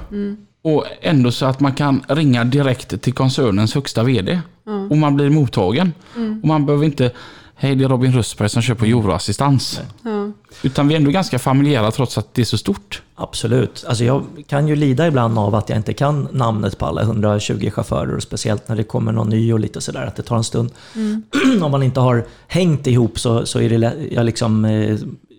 Och 0.63 0.85
ändå 1.01 1.31
så 1.31 1.47
att 1.47 1.61
man 1.61 1.73
kan 1.73 2.03
ringa 2.09 2.45
direkt 2.45 3.03
till 3.03 3.13
koncernens 3.13 3.75
högsta 3.75 4.03
VD. 4.03 4.41
Och 4.91 4.97
man 4.97 5.17
blir 5.17 5.31
mottagen. 5.31 5.93
Och 6.43 6.49
man 6.49 6.67
behöver 6.67 6.85
inte, 6.85 7.11
hej 7.59 7.77
det 7.77 7.85
är 7.85 7.89
Robin 7.89 8.13
Rösberg 8.13 8.49
som 8.49 8.63
kör 8.63 8.75
på 8.75 8.85
Euroassistans. 8.85 9.81
Ja. 10.03 10.33
Utan 10.63 10.89
vi 10.89 10.95
är 10.95 10.99
ändå 10.99 11.11
ganska 11.11 11.39
familjära 11.39 11.91
trots 11.91 12.19
att 12.19 12.35
det 12.35 12.43
är 12.43 12.45
så 12.45 12.59
stort. 12.59 13.03
Absolut. 13.15 13.85
Alltså 13.89 14.05
jag 14.05 14.25
kan 14.47 14.69
ju 14.69 14.77
lida 14.77 15.07
ibland 15.07 15.39
av 15.39 15.55
att 15.55 15.69
jag 15.69 15.79
inte 15.79 15.93
kan 15.93 16.29
namnet 16.33 16.79
på 16.79 16.87
alla 16.87 17.03
120 17.03 17.71
chaufförer. 17.71 18.21
Speciellt 18.21 18.69
när 18.69 18.77
det 18.77 18.85
kommer 18.85 19.13
någon 19.13 19.29
ny 19.29 19.53
och 19.53 19.61
lite 19.61 19.81
sådär. 19.81 20.07
Att 20.07 20.17
det 20.17 20.23
tar 20.23 20.37
en 20.37 20.45
stund. 20.45 20.71
Om 21.63 21.71
man 21.71 21.83
inte 21.83 22.01
har 22.01 22.27
hängt 22.47 22.87
ihop 22.87 23.19
så, 23.19 23.47
så 23.47 23.61
är 23.61 23.71
det 23.71 23.95
jag 24.11 24.27
liksom, 24.27 24.65
eh, 24.65 24.97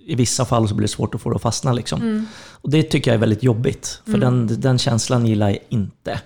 i 0.08 0.16
vissa 0.16 0.46
fall 0.46 0.68
så 0.68 0.76
blir 0.76 0.88
det 0.88 0.92
svårt 0.92 1.16
att 1.16 1.22
få 1.22 1.30
det 1.30 1.36
att 1.36 1.42
fastna. 1.42 1.74
Liksom. 1.74 2.28
Och 2.52 2.70
det 2.70 2.84
tycker 2.84 3.12
jag 3.12 3.16
är 3.16 3.20
väldigt 3.20 3.44
jobbigt. 3.44 4.02
För 4.06 4.18
den, 4.18 4.62
den 4.62 4.78
känslan 4.78 5.26
gillar 5.26 5.50
jag 5.50 5.60
inte. 5.70 6.20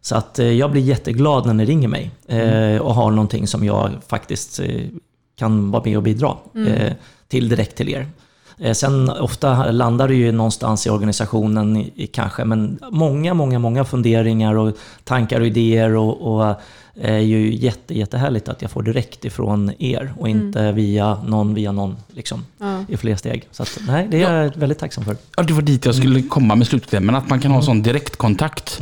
Så 0.00 0.16
att 0.16 0.38
eh, 0.38 0.52
jag 0.52 0.72
blir 0.72 0.82
jätteglad 0.82 1.46
när 1.46 1.54
ni 1.54 1.64
ringer 1.64 1.88
mig 1.88 2.10
eh, 2.26 2.80
och 2.80 2.94
har 2.94 3.10
någonting 3.10 3.46
som 3.46 3.64
jag 3.64 3.90
faktiskt 4.08 4.60
kan 5.38 5.70
vara 5.70 5.82
med 5.84 5.96
och 5.96 6.02
bidra 6.02 6.36
eh, 6.66 6.92
till 7.28 7.48
direkt 7.48 7.76
till 7.76 7.88
er. 7.88 8.06
Eh, 8.58 8.72
Sen 8.72 9.10
ofta 9.10 9.70
landar 9.70 10.08
det 10.08 10.14
ju 10.14 10.32
någonstans 10.32 10.86
i 10.86 10.90
organisationen 10.90 11.76
i, 11.76 11.92
i 11.96 12.06
kanske, 12.06 12.44
men 12.44 12.78
många, 12.90 13.34
många, 13.34 13.58
många 13.58 13.84
funderingar 13.84 14.54
och 14.54 14.76
tankar 15.04 15.40
och 15.40 15.46
idéer 15.46 15.96
och, 15.96 16.34
och 16.34 16.44
eh, 16.48 16.56
är 17.14 17.18
ju 17.18 17.54
jätte, 17.54 17.98
jättehärligt 17.98 18.48
att 18.48 18.62
jag 18.62 18.70
får 18.70 18.82
direkt 18.82 19.24
ifrån 19.24 19.72
er 19.78 20.12
och 20.18 20.28
inte 20.28 20.72
via 20.72 21.22
någon 21.26 21.54
via 21.54 21.72
någon 21.72 21.96
liksom, 22.14 22.44
Ja. 22.58 22.84
i 22.88 22.96
fler 22.96 23.16
steg. 23.16 23.48
Så 23.50 23.62
att, 23.62 23.78
nej, 23.86 24.08
det 24.10 24.22
är 24.22 24.42
jag 24.42 24.56
väldigt 24.56 24.78
tacksam 24.78 25.04
för. 25.04 25.16
Ja, 25.36 25.42
det 25.42 25.52
var 25.52 25.62
dit 25.62 25.84
jag 25.84 25.94
skulle 25.94 26.22
komma 26.22 26.54
med 26.54 26.66
slutklämmen. 26.66 27.14
Att 27.14 27.28
man 27.30 27.40
kan 27.40 27.50
ha 27.50 27.62
sån 27.62 27.82
direktkontakt. 27.82 28.80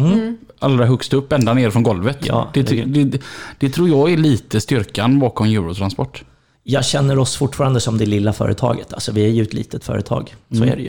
Allra 0.58 0.86
högst 0.86 1.12
upp, 1.12 1.32
ända 1.32 1.54
ner 1.54 1.70
från 1.70 1.82
golvet. 1.82 2.18
Ja, 2.26 2.48
det, 2.54 2.62
det, 2.62 3.04
det, 3.04 3.22
det 3.58 3.68
tror 3.70 3.88
jag 3.88 4.12
är 4.12 4.16
lite 4.16 4.60
styrkan 4.60 5.18
bakom 5.18 5.46
Eurotransport. 5.46 6.24
Jag 6.68 6.84
känner 6.84 7.18
oss 7.18 7.36
fortfarande 7.36 7.80
som 7.80 7.98
det 7.98 8.06
lilla 8.06 8.32
företaget. 8.32 8.92
Alltså 8.92 9.12
vi 9.12 9.24
är 9.24 9.28
ju 9.28 9.42
ett 9.42 9.52
litet 9.54 9.84
företag, 9.84 10.34
så 10.50 10.64
är 10.64 10.76
det 10.76 10.82
ju. 10.82 10.88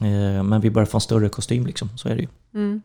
Eh, 0.00 0.42
Men 0.42 0.60
vi 0.60 0.70
börjar 0.70 0.86
få 0.86 0.96
en 0.96 1.00
större 1.00 1.28
kostym 1.28 1.66
liksom, 1.66 1.88
så 1.96 2.08
är 2.08 2.16
det 2.16 2.22
ju. 2.22 2.28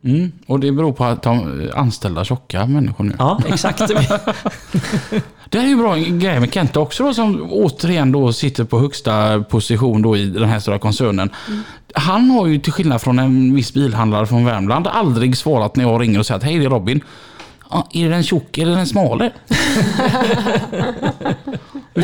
Mm. 0.04 0.32
Och 0.46 0.60
det 0.60 0.72
beror 0.72 0.92
på 0.92 1.04
att 1.04 1.22
de 1.22 1.70
anställda 1.74 2.24
tjocka 2.24 2.66
människor 2.66 3.04
nu. 3.04 3.14
Ja, 3.18 3.40
exakt. 3.46 3.78
Det 5.48 5.58
här 5.58 5.64
är 5.64 5.68
ju 5.68 5.76
bra 5.76 5.96
grej 5.96 6.40
med 6.40 6.54
Kenta 6.54 6.80
också 6.80 7.04
då, 7.04 7.14
som 7.14 7.48
återigen 7.50 8.12
då 8.12 8.32
sitter 8.32 8.64
på 8.64 8.78
högsta 8.78 9.42
position 9.42 10.02
då 10.02 10.16
i 10.16 10.26
den 10.26 10.48
här 10.48 10.58
stora 10.60 10.78
koncernen. 10.78 11.30
Han 11.94 12.30
har 12.30 12.46
ju 12.46 12.58
till 12.58 12.72
skillnad 12.72 13.02
från 13.02 13.18
en 13.18 13.54
viss 13.54 13.74
bilhandlare 13.74 14.26
från 14.26 14.44
Värmland 14.44 14.86
aldrig 14.86 15.36
svarat 15.36 15.76
när 15.76 15.84
jag 15.84 16.00
ringer 16.00 16.18
och 16.18 16.26
säger 16.26 16.38
att 16.38 16.44
hej 16.44 16.58
det 16.58 16.64
är 16.64 16.70
Robin. 16.70 17.00
Ja, 17.70 17.88
är 17.92 18.04
det 18.04 18.10
den 18.10 18.22
tjock 18.22 18.58
eller 18.58 18.76
den 18.76 18.86
smale? 18.86 19.32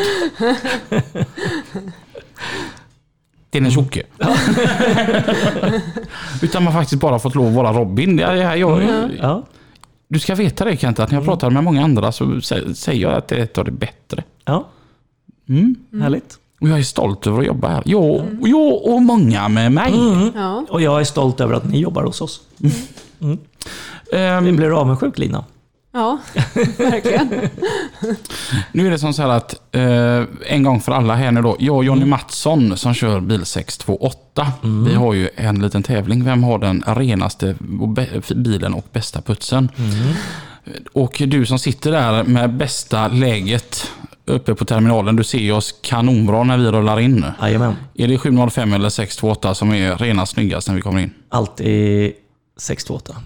det 3.50 3.58
är 3.58 3.62
den 3.62 3.70
tjocke. 3.70 4.02
Utan 6.42 6.64
man 6.64 6.72
faktiskt 6.72 7.00
bara 7.02 7.18
fått 7.18 7.34
lov 7.34 7.46
att 7.48 7.54
vara 7.54 7.72
Robin. 7.72 8.18
Jag, 8.18 8.36
jag, 8.38 8.58
jag, 8.58 8.82
Ja, 9.20 9.42
du 10.08 10.18
ska 10.18 10.34
veta 10.34 10.64
det 10.64 10.76
Kent, 10.76 10.98
att 10.98 11.10
när 11.10 11.18
jag 11.18 11.24
pratar 11.24 11.50
med 11.50 11.64
många 11.64 11.84
andra 11.84 12.12
så 12.12 12.24
sä- 12.24 12.74
säger 12.74 13.02
jag 13.02 13.12
att 13.12 13.28
det 13.28 13.36
är 13.36 13.42
ett 13.42 13.58
av 13.58 13.64
det 13.64 13.70
bättre. 13.70 14.24
ja. 14.44 14.66
Mm. 15.48 15.74
härligt. 16.02 16.38
Och 16.60 16.68
jag 16.68 16.78
är 16.78 16.82
stolt 16.82 17.26
över 17.26 17.40
att 17.40 17.46
jobba 17.46 17.68
här. 17.68 17.82
Jag, 17.86 18.26
jag 18.42 18.84
och 18.86 19.02
många 19.02 19.48
med 19.48 19.72
mig. 19.72 19.92
Ja. 20.34 20.66
Och 20.70 20.82
jag 20.82 21.00
är 21.00 21.04
stolt 21.04 21.40
över 21.40 21.54
att 21.54 21.64
ni 21.68 21.80
jobbar 21.80 22.02
hos 22.02 22.20
oss. 22.20 22.40
Ehm, 24.12 24.44
Vi 24.44 24.52
blir 24.52 24.80
avundsjuk 24.80 25.18
Lina. 25.18 25.44
Ja, 25.92 26.18
verkligen. 26.78 27.28
nu 28.72 28.86
är 28.86 28.90
det 28.90 28.98
som 28.98 29.14
så 29.14 29.22
här 29.22 29.28
att 29.28 29.74
eh, 29.74 30.24
en 30.46 30.62
gång 30.62 30.80
för 30.80 30.92
alla 30.92 31.14
här 31.14 31.32
nu 31.32 31.42
då. 31.42 31.56
Jag 31.58 31.76
och 31.76 31.84
Jonny 31.84 32.04
Mattsson 32.04 32.76
som 32.76 32.94
kör 32.94 33.20
bil 33.20 33.44
628. 33.44 34.52
Vi 34.86 34.94
har 34.94 35.14
ju 35.14 35.28
en 35.36 35.62
liten 35.62 35.82
tävling. 35.82 36.24
Vem 36.24 36.44
har 36.44 36.58
den 36.58 36.84
renaste 36.86 37.56
bilen 38.34 38.74
och 38.74 38.86
bästa 38.92 39.22
putsen? 39.22 39.68
Och 40.92 41.22
du 41.26 41.46
som 41.46 41.58
sitter 41.58 41.92
där 41.92 42.24
med 42.24 42.56
bästa 42.56 43.08
läget 43.08 43.90
uppe 44.24 44.54
på 44.54 44.64
terminalen. 44.64 45.16
Du 45.16 45.24
ser 45.24 45.52
oss 45.52 45.74
kanonbra 45.82 46.42
när 46.42 46.58
vi 46.58 46.64
rullar 46.64 47.00
in. 47.00 47.24
Jajamän. 47.40 47.76
Är 47.94 48.08
det 48.08 48.18
705 48.18 48.72
eller 48.72 48.88
628 48.88 49.54
som 49.54 49.72
är 49.72 49.96
renast 49.96 50.32
snyggast 50.32 50.68
när 50.68 50.74
vi 50.74 50.80
kommer 50.80 51.00
in? 51.00 51.10
Alltid 51.28 52.12
628. 52.56 53.16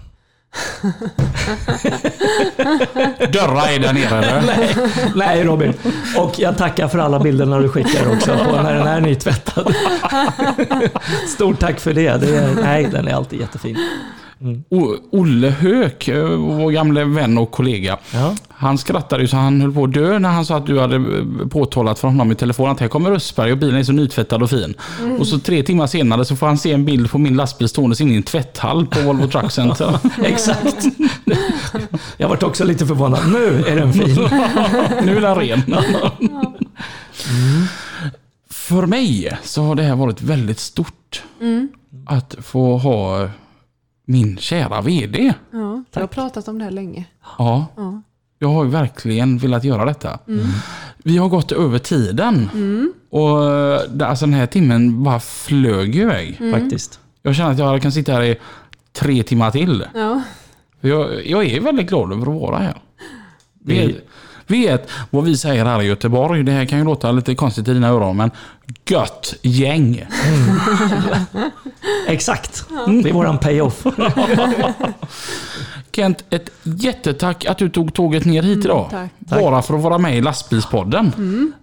Dörrar 3.31 3.67
är 3.67 3.79
där 3.79 3.93
nere 3.93 4.25
eller? 4.25 5.15
Nej 5.15 5.43
Robin. 5.43 5.73
Och 6.17 6.39
jag 6.39 6.57
tackar 6.57 6.87
för 6.87 6.99
alla 6.99 7.19
bilderna 7.19 7.59
du 7.59 7.69
skickar 7.69 8.11
också 8.13 8.37
på 8.37 8.61
när 8.61 8.73
den 8.73 8.87
är 8.87 9.01
nytvättad. 9.01 9.75
Stort 11.27 11.59
tack 11.59 11.79
för 11.79 11.93
det. 11.93 12.17
det 12.17 12.37
är, 12.37 12.55
nej, 12.61 12.89
den 12.91 13.07
är 13.07 13.13
alltid 13.13 13.39
jättefin. 13.39 13.77
O- 14.69 14.95
Olle 15.11 15.49
Höök, 15.49 16.07
eh, 16.07 16.25
vår 16.29 16.71
gamle 16.71 17.03
vän 17.03 17.37
och 17.37 17.51
kollega. 17.51 17.97
Ja. 18.13 18.35
Han 18.49 18.77
skrattade 18.77 19.21
ju 19.21 19.27
så 19.27 19.37
han 19.37 19.61
höll 19.61 19.73
på 19.73 19.83
att 19.83 19.93
dö 19.93 20.19
när 20.19 20.29
han 20.29 20.45
sa 20.45 20.57
att 20.57 20.65
du 20.65 20.79
hade 20.79 20.95
eh, 20.95 21.47
påtalat 21.49 21.99
för 21.99 22.07
honom 22.07 22.31
i 22.31 22.35
telefon 22.35 22.69
att 22.69 22.79
här 22.79 22.87
kommer 22.87 23.11
Östberg 23.11 23.51
och 23.51 23.57
bilen 23.57 23.75
är 23.75 23.83
så 23.83 23.91
nytvättad 23.91 24.43
och 24.43 24.49
fin. 24.49 24.73
Och 25.19 25.27
så 25.27 25.39
tre 25.39 25.63
timmar 25.63 25.87
senare 25.87 26.25
så 26.25 26.35
får 26.35 26.47
han 26.47 26.57
se 26.57 26.71
en 26.73 26.85
bild 26.85 27.11
på 27.11 27.17
min 27.17 27.35
lastbil 27.35 27.69
stående 27.69 28.03
inne 28.03 28.13
i 28.13 28.17
en 28.17 28.23
tvätthall 28.23 28.85
på 28.87 29.01
Volvo 29.01 29.27
Truck 29.27 29.51
Center. 29.51 29.99
Exakt. 30.23 30.85
Jag 32.17 32.29
vart 32.29 32.43
också 32.43 32.63
lite 32.63 32.85
förvånad. 32.85 33.19
Nu 33.33 33.63
är 33.67 33.75
den 33.75 33.93
fin. 33.93 34.15
nu 35.05 35.17
är 35.17 35.21
den 35.21 35.35
ren. 35.35 35.61
För 38.49 38.85
mig 38.85 39.37
så 39.43 39.63
har 39.63 39.75
det 39.75 39.83
här 39.83 39.95
varit 39.95 40.21
väldigt 40.21 40.59
stort. 40.59 41.23
Att 42.05 42.35
få 42.41 42.77
ha 42.77 43.29
min 44.09 44.37
kära 44.37 44.81
VD. 44.81 45.33
Ja, 45.51 45.83
jag 45.93 46.01
har 46.01 46.07
pratat 46.07 46.47
om 46.47 46.57
det 46.57 46.63
här 46.63 46.71
länge. 46.71 47.05
Ja. 47.37 47.65
Ja. 47.77 48.01
Jag 48.39 48.47
har 48.47 48.63
ju 48.65 48.69
verkligen 48.69 49.37
velat 49.37 49.63
göra 49.63 49.85
detta. 49.85 50.19
Vi 50.97 51.17
har 51.17 51.29
gått 51.29 51.51
över 51.51 51.79
tiden. 51.79 52.49
Och 53.09 53.45
eh, 53.53 54.09
alltså 54.09 54.25
den 54.25 54.33
här 54.33 54.45
timmen 54.45 55.03
bara 55.03 55.19
flög 55.19 55.95
iväg. 55.95 56.39
Faktiskt. 56.53 56.99
Jag 57.21 57.35
känner 57.35 57.51
att 57.51 57.59
jag 57.59 57.81
kan 57.81 57.91
sitta 57.91 58.11
här 58.11 58.23
i 58.23 58.35
tre 58.93 59.23
timmar 59.23 59.51
till. 59.51 59.85
Ja. 59.95 60.21
Jag, 60.81 61.25
jag 61.27 61.45
är 61.45 61.61
väldigt 61.61 61.89
glad 61.89 62.11
över 62.11 62.21
att 62.35 62.41
vara 62.41 62.57
här. 62.57 62.75
Det- 63.53 63.87
Vet, 63.87 64.07
vet 64.47 64.89
vad 65.09 65.23
vi 65.23 65.37
säger 65.37 65.65
här 65.65 65.81
i 65.81 65.85
Göteborg. 65.85 66.43
Det 66.43 66.51
här 66.51 66.65
kan 66.65 66.79
ju 66.79 66.85
låta 66.85 67.11
lite 67.11 67.35
konstigt 67.35 67.67
i 67.67 67.73
dina 67.73 67.87
öron, 67.87 68.17
men 68.17 68.31
gött 68.89 69.35
gäng. 69.41 70.05
Exakt. 72.07 72.65
Det 73.03 73.09
är 73.09 73.13
våran 73.13 73.37
payoff. 73.37 73.83
Kent, 75.91 76.23
ett 76.29 76.49
jättetack 76.63 77.45
att 77.45 77.57
du 77.57 77.69
tog 77.69 77.93
tåget 77.93 78.25
ner 78.25 78.43
hit 78.43 78.65
idag. 78.65 78.87
tack. 78.91 79.39
Bara 79.41 79.61
för 79.61 79.73
att 79.75 79.81
vara 79.81 79.97
med 79.97 80.17
i 80.17 80.21
lastbilspodden. 80.21 81.11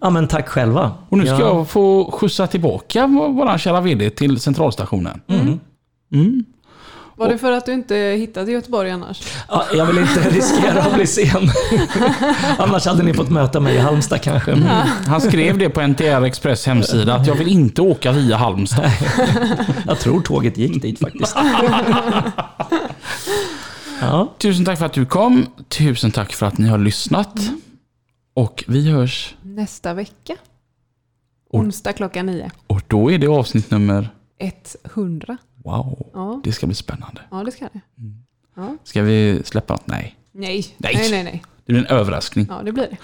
Ja, 0.00 0.10
men 0.10 0.28
tack 0.28 0.48
själva. 0.48 0.92
Och 1.08 1.18
nu 1.18 1.24
ska 1.26 1.34
Ja. 1.34 1.40
jag 1.40 1.68
få 1.68 2.10
skjutsa 2.12 2.46
tillbaka 2.46 3.06
vår 3.06 3.58
kära 3.58 3.80
VD 3.80 4.10
till 4.10 4.40
centralstationen. 4.40 5.20
Mm. 5.28 6.44
Var 7.16 7.28
det 7.28 7.38
för 7.38 7.52
att 7.52 7.66
du 7.66 7.72
inte 7.72 7.96
hittade 7.96 8.52
Göteborg 8.52 8.90
annars? 8.90 9.22
Ja, 9.48 9.64
jag 9.74 9.86
vill 9.86 9.98
inte 9.98 10.30
riskera 10.30 10.82
att 10.82 10.94
bli 10.94 11.06
sen. 11.06 11.48
Annars 12.58 12.86
hade 12.86 13.02
ni 13.02 13.14
fått 13.14 13.30
möta 13.30 13.60
mig 13.60 13.74
i 13.74 13.78
Halmstad 13.78 14.22
kanske. 14.22 14.52
Mm. 14.52 14.68
Han 15.06 15.20
skrev 15.20 15.58
det 15.58 15.70
på 15.70 15.86
NTR 15.86 16.24
Express 16.24 16.66
hemsida 16.66 17.14
att 17.14 17.26
jag 17.26 17.34
vill 17.34 17.48
inte 17.48 17.82
åka 17.82 18.12
via 18.12 18.36
Halmstad. 18.36 18.90
Jag 19.86 20.00
tror 20.00 20.20
tåget 20.20 20.58
gick 20.58 20.82
dit 20.82 20.98
faktiskt. 20.98 21.36
Ja, 24.00 24.34
Tusen 24.38 24.64
tack 24.64 24.78
för 24.78 24.86
att 24.86 24.92
du 24.92 25.06
kom. 25.06 25.46
Tusen 25.68 26.10
tack 26.10 26.32
för 26.32 26.46
att 26.46 26.58
ni 26.58 26.68
har 26.68 26.78
lyssnat. 26.78 27.50
Och 28.34 28.64
vi 28.68 28.90
hörs. 28.90 29.34
Nästa 29.42 29.94
vecka. 29.94 30.36
Onsdag 31.50 31.92
klockan 31.92 32.26
nio. 32.26 32.50
Och 32.66 32.82
då 32.86 33.10
är 33.10 33.18
det 33.18 33.26
avsnitt 33.26 33.70
nummer... 33.70 34.08
100. 34.94 35.36
Wow, 35.64 36.06
ja. 36.14 36.40
det 36.44 36.52
ska 36.52 36.66
bli 36.66 36.74
spännande. 36.74 37.20
Ja, 37.30 37.44
det 37.44 37.52
ska 37.52 37.64
det. 37.72 37.80
Mm. 37.98 38.14
Ja. 38.56 38.76
Ska 38.84 39.02
vi 39.02 39.42
släppa 39.44 39.74
något? 39.74 39.86
Nej. 39.86 40.16
Nej. 40.32 40.74
Nej. 40.78 40.94
nej, 40.96 41.10
nej, 41.10 41.24
nej. 41.24 41.42
Det 41.66 41.72
blir 41.72 41.82
en 41.82 41.98
överraskning. 41.98 42.46
Ja, 42.50 42.62
det 42.64 42.72
blir 42.72 42.88
det. 42.90 42.96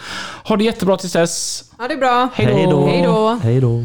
Ha 0.44 0.56
det 0.56 0.64
jättebra 0.64 0.96
tills 0.96 1.12
dess. 1.12 1.64
Ha 1.78 1.88
det 1.88 1.96
bra. 1.96 2.28
Hej 2.34 2.66
då. 2.70 2.86
Hej 2.86 3.02
då. 3.02 3.38
Hej 3.42 3.60
då. 3.60 3.84